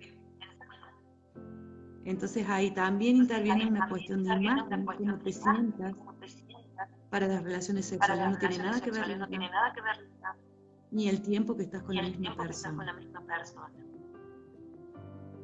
Entonces 2.05 2.47
ahí 2.51 2.70
también 2.72 3.16
interviene 3.16 3.66
una 3.66 3.89
cuestión 3.89 4.24
de 4.24 4.35
imagen, 4.35 4.85
cómo 4.85 5.18
te 5.20 5.32
sientas 5.32 5.95
para 7.09 7.28
las 7.28 7.43
relaciones 7.43 7.87
sexuales. 7.87 8.28
No 8.28 8.39
tiene 8.39 8.59
nada 8.59 9.72
que 9.72 9.80
ver 9.80 10.07
ni 10.91 11.09
el 11.09 11.22
tiempo 11.22 11.57
que 11.57 11.62
estás 11.62 11.82
con 11.82 11.97
la 11.97 12.03
misma 12.03 12.37
persona. 12.37 12.95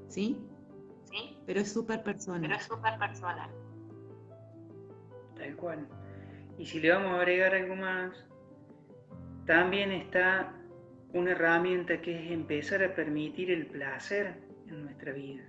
¿Sí? 0.07 0.37
Pero 1.47 1.61
es 1.61 1.73
súper 1.73 2.03
personal. 2.03 2.43
Tal 5.41 5.57
cual. 5.57 5.89
Y 6.59 6.67
si 6.67 6.81
le 6.81 6.91
vamos 6.91 7.13
a 7.13 7.17
agregar 7.17 7.55
algo 7.55 7.75
más, 7.75 8.27
también 9.47 9.91
está 9.91 10.53
una 11.15 11.33
herramienta 11.33 12.03
que 12.03 12.15
es 12.15 12.31
empezar 12.31 12.85
a 12.85 12.95
permitir 12.95 13.51
el 13.51 13.67
placer 13.67 14.35
en 14.69 14.85
nuestra 14.85 15.13
vida. 15.13 15.43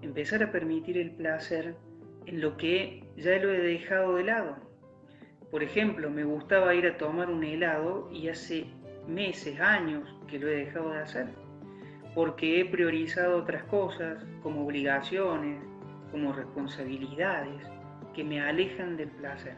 Empezar 0.00 0.42
a 0.42 0.50
permitir 0.50 0.96
el 0.96 1.10
placer 1.10 1.76
en 2.24 2.40
lo 2.40 2.56
que 2.56 3.04
ya 3.16 3.36
lo 3.38 3.52
he 3.52 3.58
dejado 3.58 4.14
de 4.14 4.24
lado. 4.24 4.56
Por 5.50 5.62
ejemplo, 5.62 6.08
me 6.08 6.24
gustaba 6.24 6.74
ir 6.74 6.86
a 6.86 6.96
tomar 6.96 7.28
un 7.28 7.44
helado 7.44 8.08
y 8.10 8.28
hace 8.28 8.64
meses, 9.06 9.60
años 9.60 10.08
que 10.26 10.38
lo 10.38 10.48
he 10.48 10.64
dejado 10.64 10.90
de 10.90 11.00
hacer, 11.00 11.26
porque 12.14 12.60
he 12.60 12.64
priorizado 12.64 13.36
otras 13.36 13.64
cosas 13.64 14.24
como 14.42 14.64
obligaciones, 14.64 15.62
como 16.10 16.32
responsabilidades 16.32 17.71
que 18.14 18.24
me 18.24 18.40
alejan 18.40 18.96
del 18.96 19.08
placer. 19.08 19.54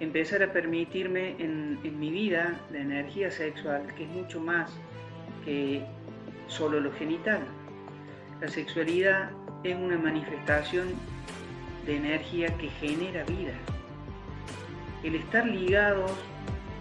Empezar 0.00 0.42
a 0.42 0.52
permitirme 0.52 1.30
en, 1.38 1.78
en 1.82 1.98
mi 1.98 2.10
vida 2.10 2.60
la 2.72 2.78
energía 2.78 3.30
sexual, 3.30 3.82
que 3.96 4.04
es 4.04 4.10
mucho 4.10 4.40
más 4.40 4.70
que 5.44 5.82
solo 6.46 6.80
lo 6.80 6.92
genital. 6.92 7.40
La 8.40 8.48
sexualidad 8.48 9.30
es 9.64 9.76
una 9.76 9.98
manifestación 9.98 10.88
de 11.84 11.96
energía 11.96 12.48
que 12.58 12.68
genera 12.68 13.24
vida. 13.24 13.54
El 15.02 15.16
estar 15.16 15.46
ligados 15.46 16.12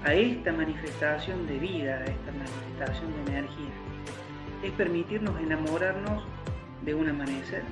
a 0.04 0.14
esta 0.14 0.52
manifestación 0.52 1.48
de 1.48 1.58
vida, 1.58 1.98
a 1.98 2.06
esta 2.06 2.32
manifestación 2.32 3.14
de 3.14 3.32
energía, 3.32 3.72
es 4.64 4.72
permitirnos 4.72 5.40
enamorarnos 5.40 6.24
de 6.84 6.94
un 6.94 7.10
amanecer, 7.10 7.64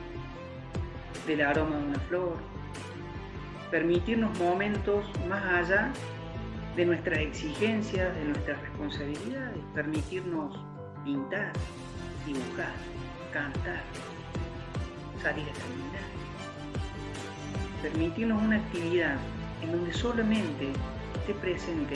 del 1.27 1.41
aroma 1.41 1.77
de 1.77 1.83
una 1.83 1.99
flor, 1.99 2.37
permitirnos 3.75 4.39
momentos 4.39 5.03
más 5.27 5.43
allá 5.43 5.91
de 6.77 6.85
nuestras 6.85 7.19
exigencias, 7.19 8.15
de 8.15 8.23
nuestras 8.23 8.61
responsabilidades, 8.61 9.59
permitirnos 9.73 10.57
pintar, 11.03 11.51
dibujar, 12.25 12.71
cantar, 13.33 13.83
salir 15.21 15.43
a 15.43 15.53
caminar, 15.59 16.07
permitirnos 17.81 18.41
una 18.41 18.55
actividad 18.55 19.17
en 19.61 19.73
donde 19.73 19.91
solamente 19.91 20.69
esté 21.19 21.33
presente 21.33 21.95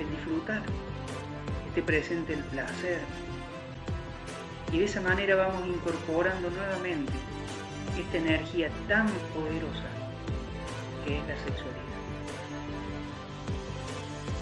el 0.00 0.10
disfrutar, 0.10 0.62
esté 1.68 1.82
presente 1.82 2.32
el 2.32 2.44
placer. 2.44 3.00
Y 4.72 4.78
de 4.78 4.84
esa 4.86 5.02
manera 5.02 5.36
vamos 5.36 5.66
incorporando 5.66 6.48
nuevamente 6.48 7.12
esta 7.98 8.16
energía 8.16 8.70
tan 8.88 9.08
poderosa 9.34 9.97
que 11.08 11.16
es 11.16 11.26
la 11.26 11.36
sexualidad. 11.38 11.82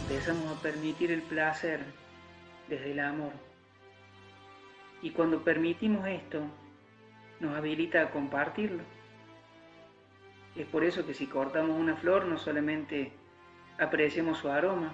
Empezamos 0.03 0.57
a 0.57 0.61
permitir 0.61 1.13
el 1.13 1.23
placer 1.23 1.81
desde 2.69 2.91
el 2.91 2.99
amor. 2.99 3.31
Y 5.01 5.11
cuando 5.11 5.45
permitimos 5.45 6.09
esto, 6.09 6.41
nos 7.39 7.57
habilita 7.57 8.03
a 8.03 8.11
compartirlo. 8.11 8.83
Es 10.57 10.67
por 10.67 10.83
eso 10.83 11.07
que 11.07 11.15
si 11.15 11.29
cortamos 11.29 11.79
una 11.79 11.95
flor 11.95 12.25
no 12.27 12.37
solamente 12.37 13.13
apreciamos 13.79 14.39
su 14.39 14.49
aroma, 14.49 14.91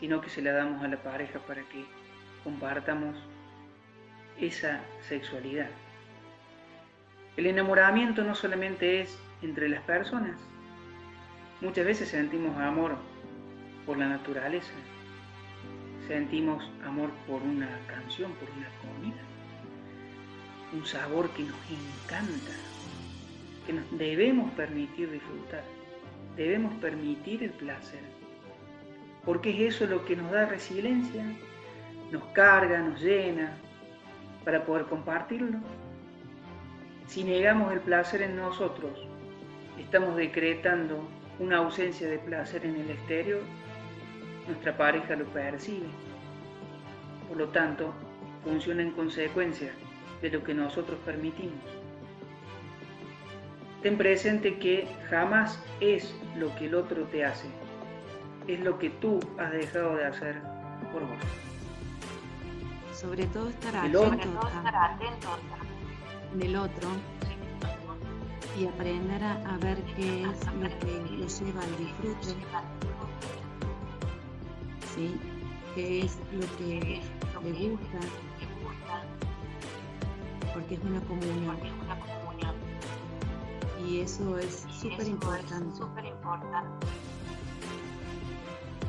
sino 0.00 0.20
que 0.20 0.30
se 0.30 0.42
la 0.42 0.50
damos 0.50 0.82
a 0.82 0.88
la 0.88 0.96
pareja 0.96 1.38
para 1.40 1.62
que 1.62 1.84
compartamos 2.42 3.16
esa 4.40 4.80
sexualidad. 5.02 5.70
El 7.36 7.46
enamoramiento 7.46 8.24
no 8.24 8.34
solamente 8.34 9.02
es 9.02 9.16
entre 9.42 9.68
las 9.68 9.82
personas, 9.82 10.40
muchas 11.62 11.86
veces 11.86 12.08
sentimos 12.08 12.56
amor 12.58 12.96
por 13.86 13.96
la 13.96 14.08
naturaleza, 14.08 14.72
sentimos 16.08 16.68
amor 16.84 17.10
por 17.26 17.40
una 17.40 17.68
canción, 17.86 18.32
por 18.32 18.50
una 18.50 18.68
comida, 18.80 19.22
un 20.72 20.84
sabor 20.84 21.30
que 21.30 21.44
nos 21.44 21.56
encanta, 21.70 22.52
que 23.64 23.72
nos 23.72 23.84
debemos 23.96 24.50
permitir 24.52 25.10
disfrutar, 25.10 25.62
debemos 26.36 26.74
permitir 26.74 27.44
el 27.44 27.50
placer, 27.50 28.02
porque 29.24 29.50
es 29.50 29.76
eso 29.76 29.86
lo 29.86 30.04
que 30.04 30.16
nos 30.16 30.32
da 30.32 30.46
resiliencia, 30.46 31.24
nos 32.10 32.24
carga, 32.34 32.80
nos 32.80 33.00
llena, 33.00 33.56
para 34.44 34.64
poder 34.64 34.86
compartirlo. 34.86 35.58
Si 37.06 37.22
negamos 37.22 37.72
el 37.72 37.78
placer 37.78 38.22
en 38.22 38.34
nosotros, 38.34 39.06
estamos 39.78 40.16
decretando 40.16 41.08
una 41.42 41.58
ausencia 41.58 42.08
de 42.08 42.18
placer 42.18 42.64
en 42.64 42.76
el 42.76 42.90
exterior, 42.90 43.40
nuestra 44.46 44.76
pareja 44.76 45.16
lo 45.16 45.24
percibe. 45.26 45.86
Por 47.28 47.36
lo 47.36 47.48
tanto, 47.48 47.92
funciona 48.44 48.82
en 48.82 48.92
consecuencia 48.92 49.72
de 50.20 50.30
lo 50.30 50.44
que 50.44 50.54
nosotros 50.54 50.98
permitimos. 51.04 51.58
Ten 53.82 53.98
presente 53.98 54.58
que 54.58 54.86
jamás 55.10 55.60
es 55.80 56.14
lo 56.36 56.54
que 56.54 56.66
el 56.66 56.76
otro 56.76 57.02
te 57.04 57.24
hace, 57.24 57.48
es 58.46 58.60
lo 58.60 58.78
que 58.78 58.90
tú 58.90 59.18
has 59.38 59.50
dejado 59.50 59.96
de 59.96 60.04
hacer 60.04 60.36
por 60.92 61.02
vos. 61.02 61.18
Sobre 62.94 63.26
todo 63.26 63.48
estar 63.48 63.84
El 63.84 63.96
atento, 63.96 64.38
otro. 64.38 64.48
a- 64.64 64.96
en 66.34 66.42
el 66.42 66.54
otro 66.56 66.88
y 68.58 68.66
aprender 68.66 69.24
a, 69.24 69.58
ver 69.58 69.82
qué 69.96 70.22
es 70.22 70.46
lo 70.54 70.68
que 70.78 71.16
lo 71.16 71.26
lleva 71.26 71.62
al 71.62 71.76
disfrute, 71.78 72.36
¿sí? 74.94 75.18
qué 75.74 76.00
es 76.02 76.18
lo 76.32 76.56
que 76.58 77.00
le 77.44 77.68
gusta, 77.70 78.00
porque 80.52 80.74
es 80.74 80.80
una 80.84 81.00
comunión 81.00 81.56
y 83.86 84.00
eso 84.00 84.38
es 84.38 84.66
súper 84.80 85.08
importante, 85.08 85.80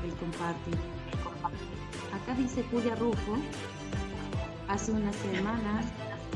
el 0.03 0.13
compartir. 0.15 0.77
Acá 2.13 2.35
dice 2.35 2.63
Julia 2.69 2.95
Rufo, 2.95 3.37
hace 4.67 4.91
unas 4.91 5.15
semanas 5.15 5.85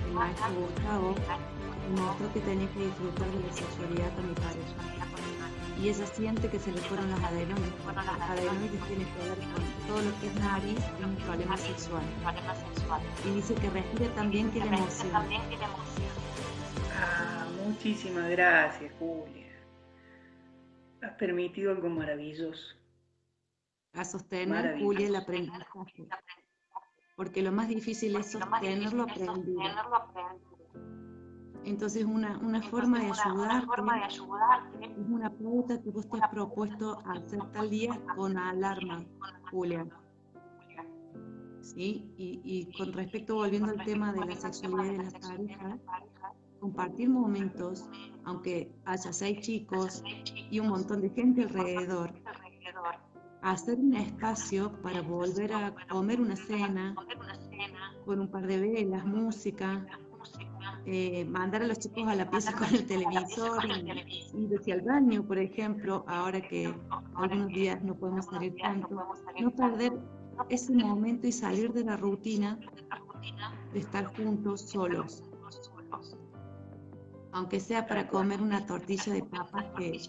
el 0.05 0.13
maestro 0.13 0.47
Gustavo 0.55 1.15
me 1.89 2.01
mostró 2.01 2.31
que 2.33 2.39
tenía 2.41 2.69
que 2.73 2.85
disfrutar 2.85 3.29
de 3.29 3.39
la 3.47 3.53
sexualidad 3.53 4.15
con 4.15 4.29
mi 4.29 4.35
pareja. 4.35 5.07
Y 5.79 5.89
ella 5.89 6.07
siente 6.07 6.49
que 6.49 6.59
se 6.59 6.71
le 6.71 6.81
fueron 6.81 7.09
las 7.11 7.23
adenoides. 7.23 7.85
Las 7.85 8.29
adenoides 8.29 8.83
tienen 8.87 9.07
que 9.07 9.29
ver 9.29 9.37
con 9.37 9.87
todo 9.87 10.01
lo 10.01 10.19
que 10.19 10.27
es 10.27 10.35
nariz 10.35 10.79
y 10.99 11.03
un 11.03 11.15
problema 11.17 11.55
sexual. 11.57 12.03
Y 13.25 13.29
dice 13.35 13.53
que 13.55 13.69
respira 13.69 14.13
también 14.15 14.51
que 14.51 14.59
la 14.59 14.65
emoción. 14.65 15.11
Ah, 16.95 17.45
muchísimas 17.63 18.29
gracias, 18.29 18.91
Julia. 18.97 19.45
Has 21.01 21.13
permitido 21.13 21.71
algo 21.71 21.89
maravilloso. 21.89 22.75
A 23.93 24.03
sostener. 24.03 24.79
Julia, 24.79 25.07
el 25.07 25.15
aprendizaje. 25.15 26.07
Porque 27.15 27.41
lo 27.43 27.51
más 27.51 27.67
difícil 27.67 28.15
es 28.15 28.31
sostenerlo 28.31 29.03
aprendido. 29.03 29.61
Entonces, 31.67 32.05
una, 32.05 32.37
una 32.39 32.61
forma 32.61 32.99
de 32.99 33.11
ayudarte 33.11 34.85
es 34.85 35.09
una 35.09 35.29
pauta 35.29 35.81
que 35.81 35.89
vos 35.89 36.09
te 36.09 36.17
has 36.17 36.29
propuesto 36.29 36.97
hacer 37.05 37.39
tal 37.51 37.69
día 37.69 37.99
con 38.15 38.37
alarma, 38.37 39.03
Julia. 39.51 39.85
¿Sí? 41.59 42.09
Y, 42.17 42.39
y 42.45 42.71
con 42.77 42.93
respecto, 42.93 43.35
volviendo 43.35 43.69
al 43.69 43.83
tema 43.83 44.13
de 44.13 44.25
la 44.25 44.35
sexualidad 44.37 44.91
de 44.93 44.97
las 45.03 45.13
parejas, 45.15 45.79
compartir 46.61 47.09
momentos, 47.09 47.85
aunque 48.23 48.71
haya 48.85 49.11
seis 49.11 49.41
chicos 49.41 50.01
y 50.49 50.61
un 50.61 50.69
montón 50.69 51.01
de 51.01 51.09
gente 51.09 51.43
alrededor, 51.43 52.13
hacer 53.41 53.77
un 53.77 53.93
espacio 53.93 54.71
para 54.81 55.01
volver 55.01 55.51
a 55.51 55.75
comer 55.89 56.21
una 56.21 56.37
cena 56.37 56.95
con 58.05 58.21
un 58.21 58.31
par 58.31 58.47
de 58.47 58.57
velas, 58.57 59.05
música, 59.05 59.85
eh, 60.89 61.25
mandar 61.25 61.63
a 61.63 61.67
los 61.67 61.79
chicos 61.79 62.07
a 62.07 62.15
la 62.15 62.29
pieza 62.29 62.53
con 62.53 62.73
el 62.73 62.87
televisor 62.87 63.61
y 63.65 64.43
ir 64.45 64.57
hacia 64.57 64.75
el 64.75 64.81
baño, 64.83 65.21
por 65.21 65.37
ejemplo, 65.37 66.05
ahora 66.07 66.39
que 66.39 66.73
algunos 67.13 67.49
días 67.49 67.83
no 67.83 67.93
podemos 67.93 68.25
salir 68.27 68.55
tanto, 68.55 69.05
no 69.37 69.51
perder 69.51 69.91
ese 70.47 70.71
momento 70.71 71.27
y 71.27 71.33
salir 71.33 71.73
de 71.73 71.83
la 71.83 71.97
rutina 71.97 72.57
de 73.73 73.79
estar 73.79 74.15
juntos 74.15 74.61
solos, 74.61 75.23
aunque 77.33 77.59
sea 77.59 77.85
para 77.85 78.07
comer 78.07 78.41
una 78.41 78.65
tortilla 78.65 79.11
de 79.11 79.23
papas 79.23 79.65
que 79.77 79.99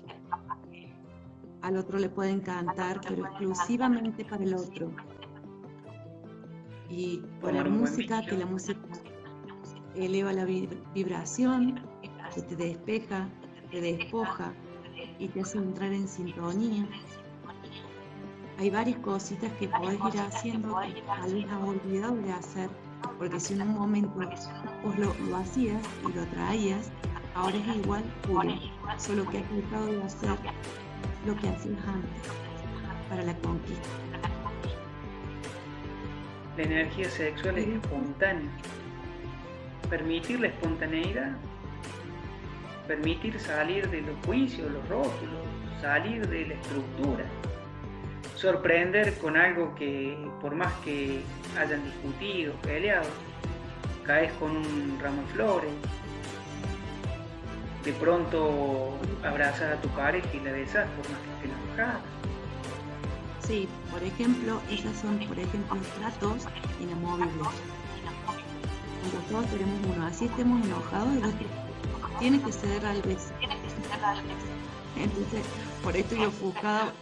al 1.63 1.77
otro 1.77 1.99
le 1.99 2.09
puede 2.09 2.31
encantar, 2.31 3.01
pero 3.01 3.27
exclusivamente 3.27 4.25
para 4.25 4.45
el 4.45 4.55
otro. 4.55 4.93
Y 6.89 7.19
un 7.19 7.41
buen 7.41 7.79
música, 7.81 8.25
que 8.25 8.37
la 8.39 8.47
música 8.47 8.81
eleva 10.05 10.33
la 10.33 10.45
vib- 10.45 10.77
vibración, 10.95 11.81
que 12.35 12.43
te 12.43 12.57
despeja, 12.57 13.29
te 13.71 13.81
despoja 13.81 14.53
y 15.19 15.29
te 15.29 15.41
hace 15.41 15.59
entrar 15.59 15.93
en 15.93 16.07
sintonía. 16.09 16.87
Hay 18.59 18.71
varias 18.71 18.99
cositas 18.99 19.53
que 19.53 19.69
podés 19.69 19.99
ir 20.13 20.21
haciendo 20.21 20.79
que 20.81 21.03
tal 21.03 21.33
vez 21.35 21.47
has 21.51 21.63
olvidado 21.63 22.17
de 22.17 22.33
hacer, 22.33 22.71
porque 23.19 23.39
si 23.39 23.55
en 23.55 23.63
un 23.63 23.75
momento 23.75 24.13
vos 24.85 24.99
lo, 24.99 25.15
lo 25.29 25.37
hacías 25.37 25.81
y 26.09 26.13
lo 26.13 26.25
traías, 26.27 26.91
ahora 27.35 27.57
es 27.57 27.77
igual 27.77 28.03
puro, 28.27 28.53
solo 28.97 29.29
que 29.31 29.39
has 29.39 29.51
dejado 29.53 29.87
de 29.87 30.03
hacer 30.03 30.31
lo 31.27 31.37
que 31.37 31.49
hacías 31.49 31.79
antes 31.87 32.23
para 33.09 33.23
la 33.23 33.35
conquista. 33.39 33.89
La 36.57 36.63
energía 36.65 37.09
sexual 37.11 37.59
es 37.59 37.69
espontánea. 37.69 38.51
Permitir 39.91 40.41
la 40.41 40.49
espontaneidad, 40.49 41.33
permitir 42.87 43.39
salir 43.41 43.89
de 43.91 44.03
los 44.03 44.17
juicios, 44.27 44.71
los 44.71 44.87
rótulos, 44.89 45.47
salir 45.81 46.27
de 46.29 46.49
la 46.49 46.55
estructura, 46.55 47.25
sorprender 48.35 49.17
con 49.19 49.37
algo 49.37 49.75
que 49.75 50.17
por 50.41 50.55
más 50.55 50.73
que 50.85 51.23
hayan 51.59 51.83
discutido, 51.85 52.53
peleado, 52.63 53.09
caes 54.05 54.33
con 54.35 54.57
un 54.57 54.99
ramo 55.01 55.23
de 55.23 55.29
flores, 55.29 55.71
de 57.85 57.93
pronto 57.95 58.99
abrazas 59.25 59.79
a 59.79 59.81
tu 59.81 59.89
pareja 59.89 60.29
y 60.35 60.41
la 60.41 60.53
besas 60.53 60.89
por 60.91 61.11
más 61.11 61.21
que 61.21 61.31
esté 61.35 61.49
enojada. 61.49 62.01
Sí, 63.41 63.69
por 63.91 64.03
ejemplo, 64.03 64.61
esas 64.71 64.97
son, 64.99 65.19
por 65.21 65.39
ejemplo, 65.39 65.79
tratos 65.99 66.47
inamovibles. 66.81 67.78
Todos 69.29 69.47
tenemos 69.47 69.81
uno, 69.95 70.07
así 70.07 70.25
estemos 70.27 70.65
enojados, 70.65 71.17
otro 71.19 71.49
tiene 72.19 72.43
que 72.43 72.53
ceder 72.53 72.85
al 72.85 73.01
beso. 73.03 73.33
Entonces, 74.97 75.45
por 75.83 75.97
esto 75.97 76.17
yo 76.17 76.29
ofuscada 76.29 76.93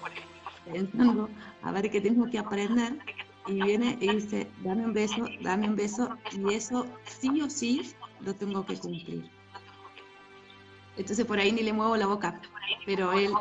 pensando 0.70 1.30
a 1.62 1.72
ver 1.72 1.90
qué 1.90 2.00
tengo 2.00 2.26
que 2.30 2.38
aprender 2.38 2.98
y 3.46 3.62
viene 3.62 3.96
y 4.00 4.08
dice, 4.16 4.50
dame 4.62 4.84
un 4.84 4.92
beso, 4.92 5.24
dame 5.40 5.68
un 5.68 5.76
beso 5.76 6.16
y 6.32 6.52
eso 6.52 6.86
sí 7.04 7.40
o 7.40 7.48
sí 7.48 7.94
lo 8.20 8.34
tengo 8.34 8.64
que 8.66 8.76
cumplir. 8.78 9.30
Entonces 10.96 11.24
por 11.24 11.38
ahí 11.38 11.52
ni 11.52 11.62
le 11.62 11.72
muevo 11.72 11.96
la 11.96 12.06
boca, 12.06 12.40
pero 12.84 13.12
él 13.12 13.32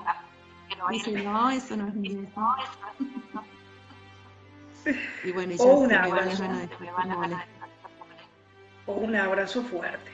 dice, 0.91 1.11
no, 1.23 1.49
eso 1.49 1.75
no 1.75 1.87
es 1.87 1.95
mi 1.95 2.15
beso. 2.15 2.55
y 5.23 5.31
bueno, 5.31 5.53
y 5.53 5.57
ya 5.57 5.63
O 5.63 5.81
se 5.81 5.87
me 5.87 5.97
va 5.97 6.07
la 6.07 6.13
abrazo. 6.21 6.43
gana 6.43 6.59
de 6.59 6.69
vale. 7.15 7.37
O 8.87 8.93
un 8.93 9.15
abrazo 9.15 9.63
fuerte, 9.63 10.11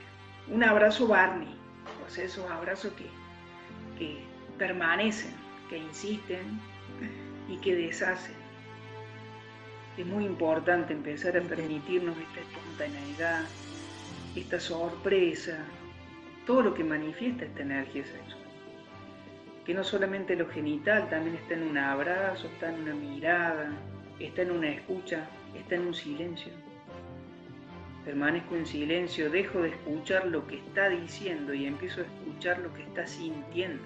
un 0.47 0.63
abrazo 0.63 1.07
Barney, 1.07 1.55
o 2.05 2.09
sea, 2.09 2.25
esos 2.25 2.49
abrazos 2.49 2.93
que, 2.93 3.05
que 3.97 4.23
permanecen, 4.57 5.33
que 5.69 5.77
insisten 5.77 6.59
y 7.49 7.57
que 7.57 7.75
deshacen. 7.75 8.35
Es 9.97 10.05
muy 10.05 10.25
importante 10.25 10.93
empezar 10.93 11.37
a 11.37 11.41
permitirnos 11.41 12.15
esta 12.17 12.39
espontaneidad, 12.39 13.43
esta 14.35 14.59
sorpresa, 14.59 15.57
todo 16.45 16.61
lo 16.61 16.73
que 16.73 16.83
manifiesta 16.83 17.45
esta 17.45 17.61
energía 17.61 18.03
sexual. 18.05 18.41
Que 19.65 19.73
no 19.73 19.83
solamente 19.83 20.35
lo 20.35 20.49
genital, 20.49 21.09
también 21.09 21.35
está 21.35 21.53
en 21.55 21.63
un 21.63 21.77
abrazo, 21.77 22.47
está 22.47 22.73
en 22.73 22.81
una 22.81 22.93
mirada, 22.93 23.71
está 24.19 24.41
en 24.43 24.51
una 24.51 24.69
escucha, 24.69 25.27
está 25.55 25.75
en 25.75 25.87
un 25.87 25.93
silencio. 25.93 26.51
Permanezco 28.05 28.55
en 28.55 28.65
silencio, 28.65 29.29
dejo 29.29 29.61
de 29.61 29.69
escuchar 29.69 30.25
lo 30.27 30.47
que 30.47 30.57
está 30.57 30.89
diciendo 30.89 31.53
y 31.53 31.67
empiezo 31.67 32.01
a 32.01 32.05
escuchar 32.05 32.59
lo 32.59 32.73
que 32.73 32.81
está 32.83 33.05
sintiendo. 33.05 33.83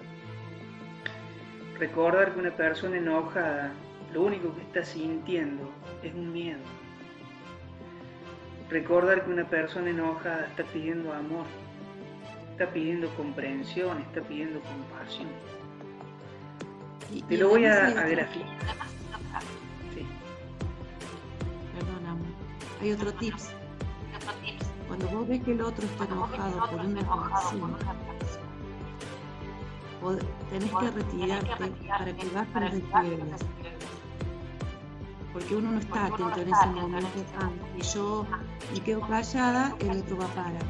Recordar 1.77 2.33
que 2.33 2.39
una 2.39 2.51
persona 2.55 2.97
enojada 2.97 3.73
lo 4.13 4.21
único 4.23 4.55
que 4.55 4.61
está 4.61 4.85
sintiendo 4.85 5.69
es 6.01 6.13
un 6.13 6.31
miedo. 6.31 6.59
Recordar 8.69 9.25
que 9.25 9.31
una 9.31 9.43
persona 9.47 9.89
enojada 9.89 10.47
está 10.47 10.63
pidiendo 10.63 11.11
amor, 11.13 11.45
está 12.51 12.71
pidiendo 12.71 13.09
comprensión, 13.15 13.99
está 14.01 14.21
pidiendo 14.21 14.61
compasión. 14.61 15.27
Y- 17.13 17.21
Te 17.23 17.33
y 17.35 17.37
lo 17.37 17.49
voy 17.49 17.65
a, 17.65 17.87
a 17.87 18.07
graficar. 18.07 18.47
Sí. 19.93 20.05
Perdón, 21.77 22.05
amor. 22.07 22.27
Hay 22.81 22.91
otro 22.93 23.13
tips. 23.15 23.49
Cuando 24.87 25.07
vos 25.09 25.27
ves 25.27 25.43
que 25.43 25.51
el 25.51 25.61
otro 25.61 25.85
está 25.85 26.05
enojado 26.05 26.57
por 26.69 26.79
una 26.85 27.01
relación, 27.01 27.75
pod- 30.01 30.23
tenés 30.49 30.71
que 30.71 30.91
retirarte 30.91 31.55
para 31.87 32.15
que 32.15 32.29
bajen 32.29 32.63
los 32.63 32.71
desniveles. 32.71 33.41
Porque 35.33 35.55
uno 35.55 35.71
no 35.71 35.79
está 35.79 36.05
atento 36.05 36.39
en 36.39 36.53
ese 36.53 36.65
momento. 36.67 37.07
Ah, 37.39 37.49
y 37.77 37.81
yo 37.81 38.25
me 38.73 38.79
quedo 38.79 39.01
callada, 39.01 39.75
el 39.79 39.99
otro 39.99 40.17
va 40.17 40.25
a 40.25 40.29
parar. 40.29 40.63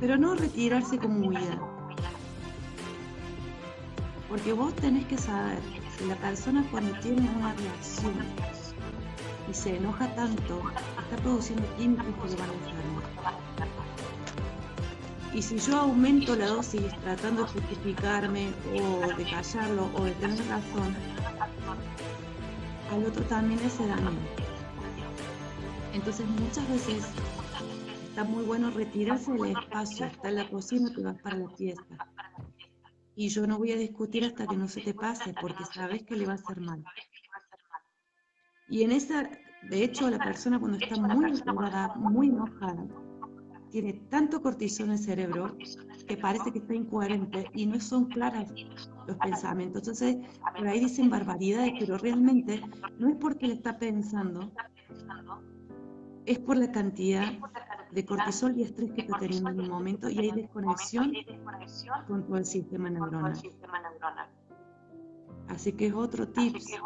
Pero 0.00 0.16
no 0.16 0.34
retirarse 0.34 0.98
como 0.98 1.28
huida. 1.28 1.58
Porque 4.28 4.52
vos 4.54 4.74
tenés 4.76 5.04
que 5.06 5.18
saber 5.18 5.58
que 5.98 6.06
la 6.06 6.16
persona 6.16 6.64
cuando 6.70 6.98
tiene 7.00 7.28
una 7.36 7.52
reacción 7.52 8.14
y 9.50 9.52
se 9.54 9.76
enoja 9.76 10.08
tanto, 10.14 10.62
está 11.12 11.24
produciendo 11.24 11.76
químicos 11.76 12.36
que. 12.36 12.64
Y 15.34 15.42
si 15.42 15.58
yo 15.58 15.76
aumento 15.76 16.36
la 16.36 16.46
dosis 16.46 16.88
tratando 17.02 17.42
de 17.42 17.48
justificarme 17.48 18.52
o 18.74 19.16
de 19.16 19.24
callarlo 19.24 19.90
o 19.94 20.04
de 20.04 20.12
tener 20.12 20.38
razón, 20.46 20.94
al 22.90 23.04
otro 23.04 23.22
también 23.24 23.60
le 23.60 23.66
hace 23.66 23.86
daño. 23.86 24.10
Entonces 25.92 26.26
muchas 26.26 26.68
veces 26.70 27.04
está 28.08 28.24
muy 28.24 28.44
bueno 28.44 28.70
retirarse 28.70 29.32
del 29.32 29.56
espacio, 29.56 30.06
está 30.06 30.28
en 30.30 30.36
la 30.36 30.48
cocina, 30.48 30.90
te 30.94 31.02
vas 31.02 31.18
para 31.20 31.36
la 31.36 31.50
fiesta. 31.50 32.08
Y 33.14 33.28
yo 33.28 33.46
no 33.46 33.58
voy 33.58 33.72
a 33.72 33.76
discutir 33.76 34.24
hasta 34.24 34.46
que 34.46 34.56
no 34.56 34.66
se 34.66 34.80
te 34.80 34.94
pase, 34.94 35.34
porque 35.38 35.64
sabes 35.66 36.04
que 36.04 36.16
le 36.16 36.24
va 36.24 36.32
a 36.32 36.36
hacer 36.36 36.60
mal. 36.60 36.82
Y 38.68 38.84
en 38.84 38.92
esa, 38.92 39.28
de 39.70 39.84
hecho, 39.84 40.10
la 40.10 40.18
persona 40.18 40.58
cuando 40.58 40.78
está 40.78 40.96
muy 40.96 41.30
enojada, 41.30 41.94
muy 41.96 42.28
enojada, 42.28 42.86
tiene 43.70 43.94
tanto 44.10 44.42
cortisol 44.42 44.86
en 44.86 44.92
el 44.92 44.98
cerebro 44.98 45.56
que 46.06 46.16
parece 46.16 46.52
que 46.52 46.58
está 46.58 46.74
incoherente 46.74 47.46
y 47.54 47.66
no 47.66 47.80
son 47.80 48.04
claras 48.06 48.52
los 49.06 49.16
pensamientos. 49.16 49.82
Entonces, 49.82 50.16
por 50.56 50.66
ahí 50.66 50.80
dicen 50.80 51.08
barbaridades, 51.08 51.72
pero 51.78 51.96
realmente 51.96 52.62
no 52.98 53.08
es 53.08 53.16
porque 53.16 53.46
le 53.46 53.54
está 53.54 53.78
pensando, 53.78 54.52
es 56.26 56.38
por 56.38 56.56
la 56.56 56.70
cantidad 56.70 57.32
de 57.92 58.04
cortisol 58.04 58.56
y 58.58 58.62
estrés 58.62 58.92
que 58.92 59.02
está 59.02 59.18
teniendo 59.18 59.50
en 59.50 59.60
un 59.60 59.68
momento 59.68 60.10
y 60.10 60.18
hay 60.18 60.30
desconexión 60.32 61.12
con 62.06 62.26
todo 62.26 62.36
el 62.36 62.44
sistema 62.44 62.90
neuronal. 62.90 63.40
Así 65.48 65.72
que 65.72 65.86
es 65.86 65.94
otro 65.94 66.28
tips, 66.28 66.78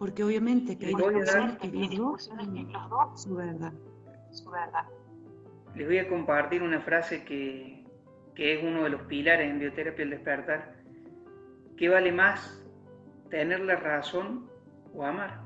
porque 0.00 0.24
obviamente 0.24 0.76
que 0.78 0.86
hay 0.86 0.94
Le 0.94 1.02
voy 1.02 1.14
a 1.14 1.18
discusiones 1.18 1.58
dar- 1.58 1.58
que 1.58 1.68
los 1.68 1.98
dos 1.98 2.30
tienen 2.30 2.72
su 3.14 3.34
verdad. 3.36 3.72
Les 5.76 5.86
voy 5.86 5.98
a 5.98 6.08
compartir 6.08 6.62
una 6.62 6.80
frase 6.80 7.22
que, 7.24 7.84
que 8.34 8.54
es 8.58 8.64
uno 8.64 8.82
de 8.84 8.90
los 8.90 9.02
pilares 9.02 9.48
en 9.50 9.58
bioterapia 9.60 10.02
el 10.02 10.10
despertar. 10.10 10.74
¿Qué 11.76 11.88
vale 11.90 12.10
más, 12.12 12.64
tener 13.28 13.60
la 13.60 13.76
razón 13.76 14.48
o 14.94 15.04
amar? 15.04 15.38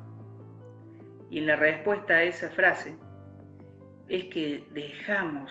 Y 1.31 1.39
en 1.41 1.47
la 1.49 1.57
respuesta 1.57 2.15
a 2.15 2.23
esa 2.23 2.49
frase 2.51 2.97
es 4.09 4.25
que 4.27 4.67
dejamos 4.73 5.51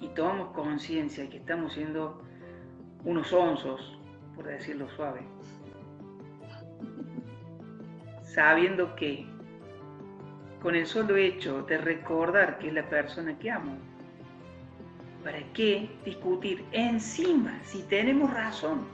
y 0.00 0.08
tomamos 0.08 0.48
conciencia 0.54 1.30
que 1.30 1.36
estamos 1.36 1.72
siendo 1.72 2.20
unos 3.04 3.32
onzos, 3.32 3.96
por 4.34 4.46
decirlo 4.46 4.88
suave, 4.96 5.20
sabiendo 8.34 8.96
que 8.96 9.26
con 10.60 10.74
el 10.74 10.86
solo 10.86 11.16
hecho 11.16 11.62
de 11.62 11.78
recordar 11.78 12.58
que 12.58 12.68
es 12.68 12.74
la 12.74 12.88
persona 12.88 13.38
que 13.38 13.50
amo, 13.50 13.76
¿para 15.22 15.38
qué 15.52 15.88
discutir 16.04 16.64
encima 16.72 17.60
si 17.62 17.82
tenemos 17.84 18.32
razón? 18.32 18.86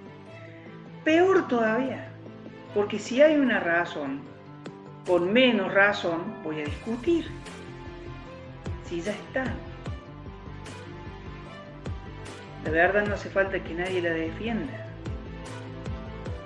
Peor 1.05 1.49
todavía, 1.49 2.13
porque 2.75 2.99
si 2.99 3.23
hay 3.23 3.37
una 3.37 3.61
razón, 3.61 4.21
con 5.07 5.33
menos 5.33 5.73
razón 5.73 6.21
voy 6.45 6.61
a 6.61 6.65
discutir. 6.65 7.27
Si 8.85 9.01
ya 9.01 9.13
está. 9.13 9.45
La 12.65 12.71
verdad 12.73 13.07
no 13.07 13.15
hace 13.15 13.31
falta 13.31 13.59
que 13.59 13.73
nadie 13.73 14.03
la 14.03 14.11
defienda, 14.11 14.87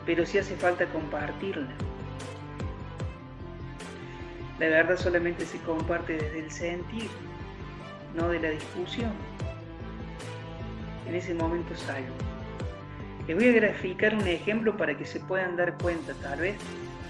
pero 0.07 0.24
sí 0.24 0.38
hace 0.38 0.55
falta 0.55 0.86
compartirla. 0.86 1.74
La 4.64 4.70
verdad 4.70 4.96
solamente 4.96 5.44
se 5.44 5.58
comparte 5.58 6.14
desde 6.14 6.38
el 6.38 6.50
sentir, 6.50 7.10
no 8.14 8.30
de 8.30 8.40
la 8.40 8.48
discusión. 8.48 9.12
En 11.06 11.14
ese 11.14 11.34
momento 11.34 11.76
salgo. 11.76 12.14
Les 13.28 13.36
voy 13.36 13.48
a 13.48 13.52
graficar 13.52 14.14
un 14.14 14.26
ejemplo 14.26 14.74
para 14.74 14.96
que 14.96 15.04
se 15.04 15.20
puedan 15.20 15.58
dar 15.58 15.76
cuenta, 15.76 16.14
tal 16.14 16.40
vez 16.40 16.56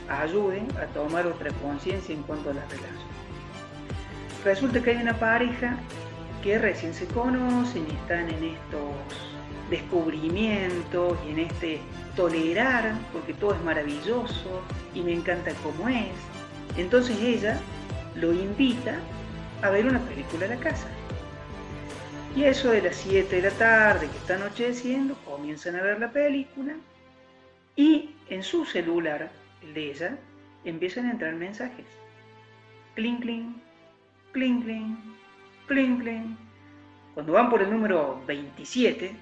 ayude 0.08 0.62
a 0.82 0.86
tomar 0.86 1.28
otra 1.28 1.52
conciencia 1.62 2.12
en 2.12 2.24
cuanto 2.24 2.50
a 2.50 2.54
las 2.54 2.64
relaciones. 2.64 3.04
Resulta 4.44 4.82
que 4.82 4.90
hay 4.90 4.96
una 4.96 5.16
pareja 5.16 5.76
que 6.42 6.58
recién 6.58 6.92
se 6.92 7.06
conocen 7.06 7.86
y 7.88 7.94
están 7.94 8.30
en 8.30 8.42
estos 8.42 9.30
descubrimientos 9.70 11.16
y 11.24 11.30
en 11.30 11.38
este 11.38 11.80
tolerar, 12.16 12.94
porque 13.12 13.32
todo 13.32 13.54
es 13.54 13.62
maravilloso 13.62 14.60
y 14.92 15.02
me 15.02 15.12
encanta 15.12 15.52
cómo 15.62 15.88
es. 15.88 16.33
Entonces 16.76 17.20
ella 17.20 17.58
lo 18.16 18.32
invita 18.32 18.96
a 19.62 19.70
ver 19.70 19.86
una 19.86 20.00
película 20.00 20.46
a 20.46 20.50
la 20.50 20.56
casa. 20.56 20.88
Y 22.36 22.44
eso 22.44 22.70
de 22.70 22.82
las 22.82 22.96
7 22.96 23.36
de 23.36 23.42
la 23.42 23.50
tarde, 23.50 24.08
que 24.08 24.16
está 24.16 24.34
anocheciendo, 24.34 25.14
comienzan 25.24 25.76
a 25.76 25.82
ver 25.82 26.00
la 26.00 26.10
película 26.10 26.74
y 27.76 28.10
en 28.28 28.42
su 28.42 28.64
celular, 28.64 29.30
el 29.62 29.74
de 29.74 29.90
ella, 29.90 30.18
empiezan 30.64 31.06
a 31.06 31.12
entrar 31.12 31.34
mensajes. 31.34 31.86
Cling, 32.94 33.20
cling, 33.20 33.54
cling, 34.32 34.62
cling, 34.62 34.96
cling, 35.66 35.98
cling. 35.98 36.36
Cuando 37.14 37.32
van 37.32 37.50
por 37.50 37.62
el 37.62 37.70
número 37.70 38.22
27, 38.26 39.12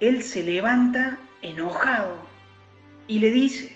él 0.00 0.22
se 0.22 0.42
levanta 0.42 1.18
enojado 1.42 2.16
y 3.08 3.18
le 3.18 3.30
dice, 3.30 3.75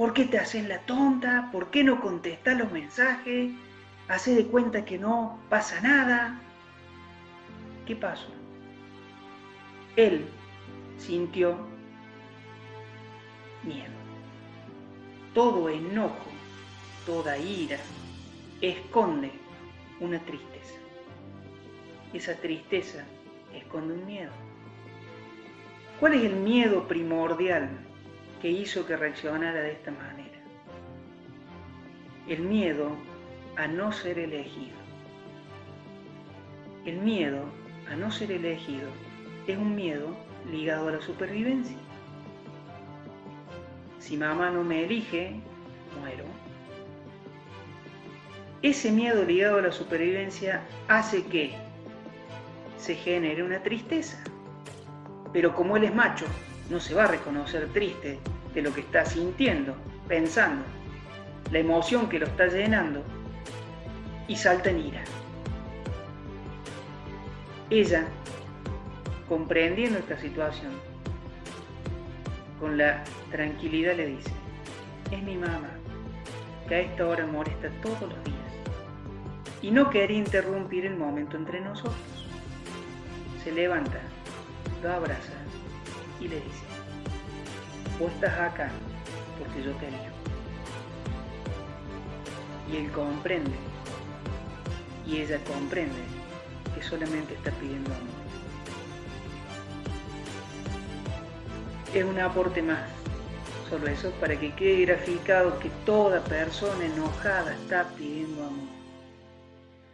¿por 0.00 0.14
qué 0.14 0.24
te 0.24 0.38
haces 0.38 0.66
la 0.66 0.78
tonta? 0.86 1.50
¿Por 1.52 1.70
qué 1.70 1.84
no 1.84 2.00
contestas 2.00 2.56
los 2.56 2.72
mensajes? 2.72 3.52
Hace 4.08 4.34
de 4.34 4.46
cuenta 4.46 4.82
que 4.86 4.98
no 4.98 5.38
pasa 5.50 5.78
nada. 5.82 6.40
¿Qué 7.84 7.94
pasó? 7.94 8.28
Él 9.96 10.24
sintió 10.96 11.54
miedo. 13.62 13.92
Todo 15.34 15.68
enojo, 15.68 16.30
toda 17.04 17.36
ira 17.36 17.76
esconde 18.62 19.30
una 20.00 20.18
tristeza. 20.20 20.78
Esa 22.14 22.36
tristeza 22.36 23.04
esconde 23.54 23.92
un 23.92 24.06
miedo. 24.06 24.32
¿Cuál 26.00 26.14
es 26.14 26.24
el 26.24 26.36
miedo 26.36 26.88
primordial 26.88 27.89
que 28.40 28.50
hizo 28.50 28.86
que 28.86 28.96
reaccionara 28.96 29.60
de 29.60 29.72
esta 29.72 29.90
manera? 29.90 30.38
El 32.28 32.40
miedo 32.42 32.96
a 33.56 33.66
no 33.66 33.92
ser 33.92 34.18
elegido. 34.18 34.76
El 36.84 36.98
miedo 36.98 37.44
a 37.90 37.96
no 37.96 38.10
ser 38.10 38.32
elegido 38.32 38.88
es 39.46 39.56
un 39.56 39.74
miedo 39.74 40.16
ligado 40.50 40.88
a 40.88 40.92
la 40.92 41.00
supervivencia. 41.00 41.76
Si 43.98 44.16
mamá 44.16 44.50
no 44.50 44.64
me 44.64 44.84
elige, 44.84 45.34
muero. 46.00 46.24
Ese 48.62 48.90
miedo 48.92 49.24
ligado 49.24 49.58
a 49.58 49.62
la 49.62 49.72
supervivencia 49.72 50.62
hace 50.88 51.24
que 51.24 51.54
se 52.76 52.94
genere 52.94 53.42
una 53.42 53.62
tristeza 53.62 54.22
pero 55.32 55.54
como 55.54 55.76
él 55.76 55.84
es 55.84 55.94
macho, 55.94 56.26
no 56.70 56.78
se 56.78 56.94
va 56.94 57.04
a 57.04 57.08
reconocer 57.08 57.68
triste 57.72 58.18
de 58.54 58.62
lo 58.62 58.72
que 58.72 58.80
está 58.80 59.04
sintiendo, 59.04 59.74
pensando, 60.08 60.64
la 61.50 61.58
emoción 61.58 62.08
que 62.08 62.20
lo 62.20 62.26
está 62.26 62.46
llenando, 62.46 63.02
y 64.28 64.36
salta 64.36 64.70
en 64.70 64.78
ira. 64.78 65.04
Ella, 67.68 68.06
comprendiendo 69.28 69.98
esta 69.98 70.18
situación, 70.18 70.70
con 72.60 72.78
la 72.78 73.02
tranquilidad 73.32 73.96
le 73.96 74.06
dice, 74.06 74.30
es 75.10 75.22
mi 75.22 75.36
mamá, 75.36 75.70
que 76.68 76.74
a 76.76 76.80
esta 76.80 77.06
hora 77.06 77.26
molesta 77.26 77.68
todos 77.82 78.02
los 78.02 78.24
días, 78.24 78.38
y 79.60 79.72
no 79.72 79.90
quería 79.90 80.18
interrumpir 80.18 80.86
el 80.86 80.96
momento 80.96 81.36
entre 81.36 81.60
nosotros. 81.60 81.96
Se 83.42 83.50
levanta 83.50 83.98
lo 84.82 84.92
abraza 84.92 85.49
y 86.20 86.28
le 86.28 86.36
dice, 86.36 86.64
vos 87.98 88.12
estás 88.12 88.38
acá 88.38 88.70
porque 89.38 89.62
yo 89.62 89.72
te 89.76 89.88
elijo. 89.88 90.04
Y 92.70 92.76
él 92.76 92.92
comprende, 92.92 93.56
y 95.06 95.18
ella 95.18 95.38
comprende 95.44 95.98
que 96.74 96.82
solamente 96.82 97.34
está 97.34 97.50
pidiendo 97.52 97.90
amor. 97.92 98.20
Es 101.92 102.04
un 102.04 102.20
aporte 102.20 102.62
más, 102.62 102.88
solo 103.68 103.88
eso, 103.88 104.12
para 104.20 104.38
que 104.38 104.54
quede 104.54 104.84
graficado 104.86 105.58
que 105.58 105.70
toda 105.84 106.22
persona 106.22 106.84
enojada 106.84 107.52
está 107.54 107.88
pidiendo 107.96 108.44
amor. 108.44 108.68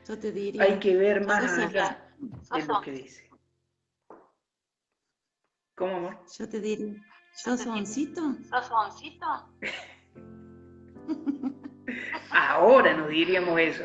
Yo 0.06 0.18
te 0.18 0.30
diría, 0.30 0.62
Hay 0.62 0.78
que 0.78 0.96
ver 0.96 1.24
más 1.26 1.58
allá 1.58 1.98
de 2.52 2.64
lo 2.64 2.80
que 2.82 2.92
dice. 2.92 3.25
¿Cómo, 5.76 5.96
amor? 5.96 6.18
Yo 6.38 6.48
te 6.48 6.58
diría, 6.58 6.94
¿sos 7.34 7.66
oncito? 7.66 8.22
¿Sos 8.48 8.70
oncito? 8.70 9.26
Ahora 12.30 12.96
nos 12.96 13.08
diríamos 13.10 13.60
eso. 13.60 13.84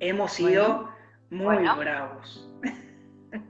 Hemos 0.00 0.32
sido 0.32 0.90
muy 1.30 1.56
bueno. 1.56 1.78
bravos. 1.78 2.50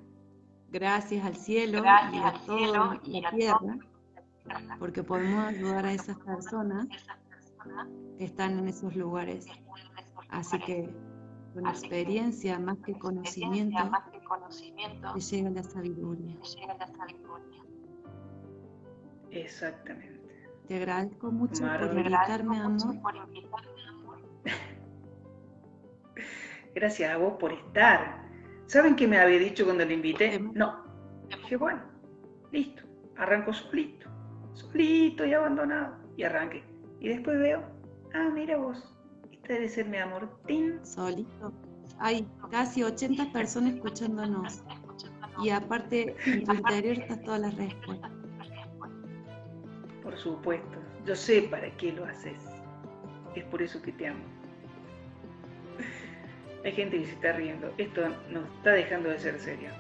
Gracias 0.70 1.24
al 1.24 1.35
cielo 1.35 1.83
y 1.85 1.89
a 1.89 2.29
al 2.29 2.41
cielo 2.43 3.01
y 3.03 3.20
la 3.20 3.29
a 3.29 3.33
tierra, 3.33 3.79
porque 4.79 5.03
podemos 5.03 5.47
ayudar 5.47 5.85
a 5.85 5.93
esas 5.93 6.16
personas 6.18 6.87
que 8.18 8.24
están 8.24 8.61
en 8.61 8.68
esos 8.68 8.95
lugares. 8.95 9.47
Así 10.29 10.61
que 10.61 10.95
que, 11.55 11.70
experiencia 11.70 12.61
más 12.61 12.79
que 12.85 12.97
conocimiento 12.97 13.79
conocimiento, 14.29 15.12
te 15.14 15.20
llega 15.20 15.51
la 15.51 15.62
sabiduría. 15.62 16.37
te 16.41 16.49
llega 16.49 16.77
la 16.79 16.87
sabiduría. 16.87 17.62
Exactamente. 19.31 20.16
Te 20.66 20.77
agradezco 20.77 21.31
mucho 21.31 21.62
por 21.62 21.97
invitarme, 21.97 22.59
amor. 22.59 23.01
por 23.01 23.16
invitarme, 23.16 23.89
amor. 23.89 24.18
Gracias 26.74 27.11
a 27.11 27.16
vos 27.16 27.35
por 27.39 27.53
estar. 27.53 28.27
¿Saben 28.66 28.97
qué 28.97 29.07
me 29.07 29.18
había 29.18 29.39
dicho 29.39 29.64
cuando 29.64 29.85
le 29.85 29.95
invité? 29.95 30.35
Em. 30.35 30.53
No. 30.55 30.85
Dije, 31.29 31.57
bueno, 31.57 31.83
listo. 32.51 32.83
Arranco 33.16 33.53
solito. 33.53 34.09
Solito 34.55 35.24
y 35.24 35.33
abandonado. 35.35 35.97
Y 36.16 36.24
arranqué. 36.24 36.64
Y 37.01 37.09
después 37.09 37.39
veo, 37.39 37.62
ah, 38.14 38.31
mira 38.33 38.57
vos. 38.57 38.93
Esta 39.31 39.55
debe 39.55 39.68
ser 39.68 39.87
mi 39.87 39.99
amor. 39.99 40.29
¡Tin! 40.47 40.85
Solito. 40.85 41.53
Hay 41.99 42.27
casi 42.51 42.83
80 42.83 43.33
personas 43.33 43.75
escuchándonos. 43.75 44.63
Y 45.43 45.51
aparte, 45.51 46.17
en 46.27 46.45
tu 46.45 46.55
interior 46.55 46.99
está 46.99 47.21
todas 47.23 47.41
las 47.41 47.55
respuestas. 47.57 48.11
Por 50.03 50.17
supuesto. 50.17 50.79
Yo 51.05 51.15
sé 51.15 51.43
para 51.43 51.71
qué 51.77 51.93
lo 51.93 52.05
haces. 52.05 52.39
Es 53.35 53.45
por 53.45 53.63
eso 53.63 53.81
que 53.83 53.93
te 53.93 54.09
amo. 54.09 54.25
Hay 56.65 56.73
gente 56.73 56.99
que 56.99 57.07
se 57.07 57.13
está 57.13 57.33
riendo. 57.33 57.73
Esto 57.79 58.09
nos 58.31 58.45
está 58.57 58.73
dejando 58.73 59.11
de 59.11 59.19
ser 59.19 59.39
serio. 59.39 59.71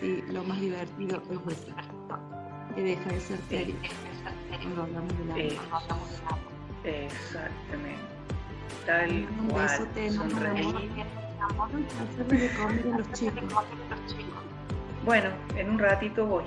Sí, 0.00 0.22
lo 0.30 0.42
más 0.42 0.60
divertido 0.60 1.22
es 1.48 1.58
eso, 1.58 1.74
que 2.74 2.82
deja 2.82 3.08
de 3.08 3.20
ser 3.20 3.38
serio 3.48 3.76
cuando 4.62 4.82
hablamos 4.82 5.18
del 5.18 5.30
amor. 5.30 5.42
Eh, 6.84 7.06
exactamente. 7.06 8.11
Tal 8.86 9.28
Un 9.38 9.48
cual. 9.48 9.62
besote 9.68 10.06
enorme, 10.06 10.30
Sonreír. 10.32 11.06
amor. 11.40 11.68
Hacerle 12.02 12.36
de 12.38 12.54
comer 12.56 12.94
a 12.94 12.98
los 12.98 13.12
chicos. 13.12 13.44
Bueno, 15.04 15.30
en 15.56 15.70
un 15.70 15.78
ratito 15.78 16.26
voy. 16.26 16.44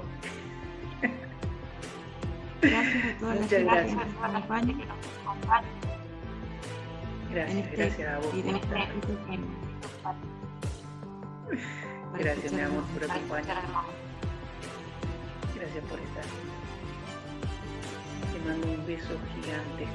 Gracias 2.62 3.06
a 3.06 3.20
toda 3.20 3.36
la 3.36 3.42
Muchas 3.42 3.60
gente 3.60 3.74
gracias. 3.74 4.00
que 4.00 4.06
nos 4.06 4.48
Gracias, 7.32 7.66
este 7.66 7.76
gracias 7.76 8.08
a 8.10 8.20
vos. 8.20 8.34
Gracias, 12.18 12.54
mi 12.54 12.62
amor, 12.62 12.84
por 12.86 13.04
acompañarme. 13.04 13.74
Gracias 15.56 15.84
por 15.86 16.00
estar. 16.00 16.24
Te 18.32 18.40
mando 18.48 18.68
un 18.68 18.86
beso 18.88 19.18
gigante. 19.34 19.88